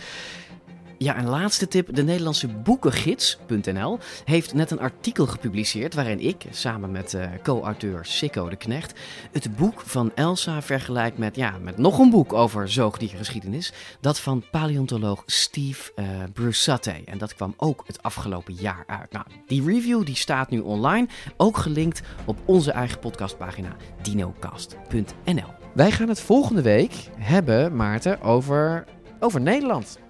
Ja, 1.06 1.18
een 1.18 1.30
laatste 1.30 1.68
tip. 1.68 1.96
De 1.96 2.04
Nederlandse 2.04 2.48
boekengids.nl 2.48 4.00
heeft 4.24 4.54
net 4.54 4.72
een 4.72 4.80
artikel 4.80 5.26
gepubliceerd 5.26 5.94
waarin 5.94 6.20
ik, 6.20 6.46
samen 6.50 6.92
met 6.92 7.14
uh, 7.14 7.26
co-auteur 7.44 8.06
Sikko 8.06 8.50
de 8.50 8.56
Knecht, 8.56 9.00
het 9.32 9.56
boek 9.56 9.82
van 9.82 10.12
Elsa 10.16 10.62
vergelijk 10.62 11.18
met, 11.18 11.36
ja, 11.36 11.58
met 11.62 11.78
nog 11.78 12.00
een 12.00 12.10
boek 12.10 12.34
over 12.34 12.70
zoogdiergeschiedenis. 12.70 13.74
Dat 14.00 14.20
van 14.20 14.44
paleontoloog 14.52 15.24
Steve 15.26 15.92
uh. 15.96 16.92
En 17.06 17.18
dat 17.18 17.36
kwam 17.36 17.54
ook 17.58 17.84
het 17.88 18.04
afgelopen 18.04 18.54
jaar 18.54 18.84
uit. 18.88 19.12
Nou, 19.12 19.26
die 19.48 19.66
review 19.66 20.06
die 20.06 20.16
staat 20.16 20.50
nu 20.50 20.60
online, 20.60 21.08
ook 21.38 21.58
gelinkt 21.58 22.02
op 22.26 22.38
onze 22.46 22.72
eigen 22.72 23.00
podcastpagina 23.00 23.76
dinocast.nl. 24.02 25.54
Wij 25.74 25.92
gaan 25.92 26.10
het 26.10 26.22
volgende 26.22 26.62
week 26.62 26.94
hebben, 27.18 27.76
Maarten, 27.76 28.22
over, 28.22 28.86
over 29.20 29.42
Nederland. 29.42 30.04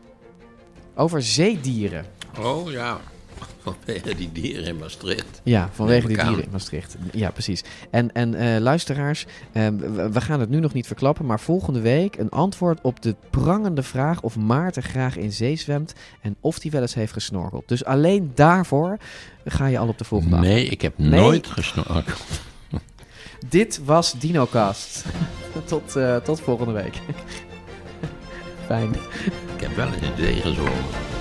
Over 0.95 1.21
zeedieren. 1.21 2.05
Oh 2.39 2.71
ja, 2.71 2.99
vanwege 3.59 4.15
die 4.15 4.31
dieren 4.31 4.65
in 4.65 4.77
Maastricht. 4.77 5.41
Ja, 5.43 5.69
vanwege 5.73 6.07
die 6.07 6.17
dieren 6.17 6.43
in 6.43 6.49
Maastricht. 6.51 6.95
Ja, 7.11 7.31
precies. 7.31 7.63
En, 7.89 8.13
en 8.13 8.33
uh, 8.33 8.57
luisteraars, 8.57 9.25
uh, 9.53 9.67
we, 10.11 10.21
gaan 10.21 10.39
het 10.39 10.49
nu 10.49 10.59
nog 10.59 10.73
niet 10.73 10.87
verklappen, 10.87 11.25
maar 11.25 11.39
volgende 11.39 11.79
week 11.81 12.17
een 12.17 12.29
antwoord 12.29 12.79
op 12.81 13.01
de 13.01 13.15
prangende 13.29 13.83
vraag 13.83 14.21
of 14.21 14.37
Maarten 14.37 14.83
graag 14.83 15.17
in 15.17 15.31
zee 15.31 15.55
zwemt 15.55 15.93
en 16.21 16.35
of 16.39 16.61
hij 16.61 16.71
wel 16.71 16.81
eens 16.81 16.93
heeft 16.93 17.13
gesnorkeld. 17.13 17.67
Dus 17.67 17.85
alleen 17.85 18.31
daarvoor 18.35 18.97
ga 19.45 19.65
je 19.65 19.77
al 19.77 19.87
op 19.87 19.97
de 19.97 20.03
volgende 20.03 20.37
Nee, 20.37 20.65
ik 20.65 20.81
heb 20.81 20.97
nee. 20.97 21.19
nooit 21.19 21.47
gesnorkeld. 21.47 22.25
Dit 23.49 23.81
was 23.85 24.13
DinoCast. 24.19 25.05
tot, 25.65 25.95
uh, 25.95 26.15
tot 26.15 26.41
volgende 26.41 26.73
week. 26.73 26.99
Fijn. 28.67 28.95
Ik 29.55 29.61
heb 29.61 29.75
wel 29.75 29.87
eens 29.87 30.01
in 30.01 30.15
zee 30.17 30.41
gezwommen. 30.41 31.14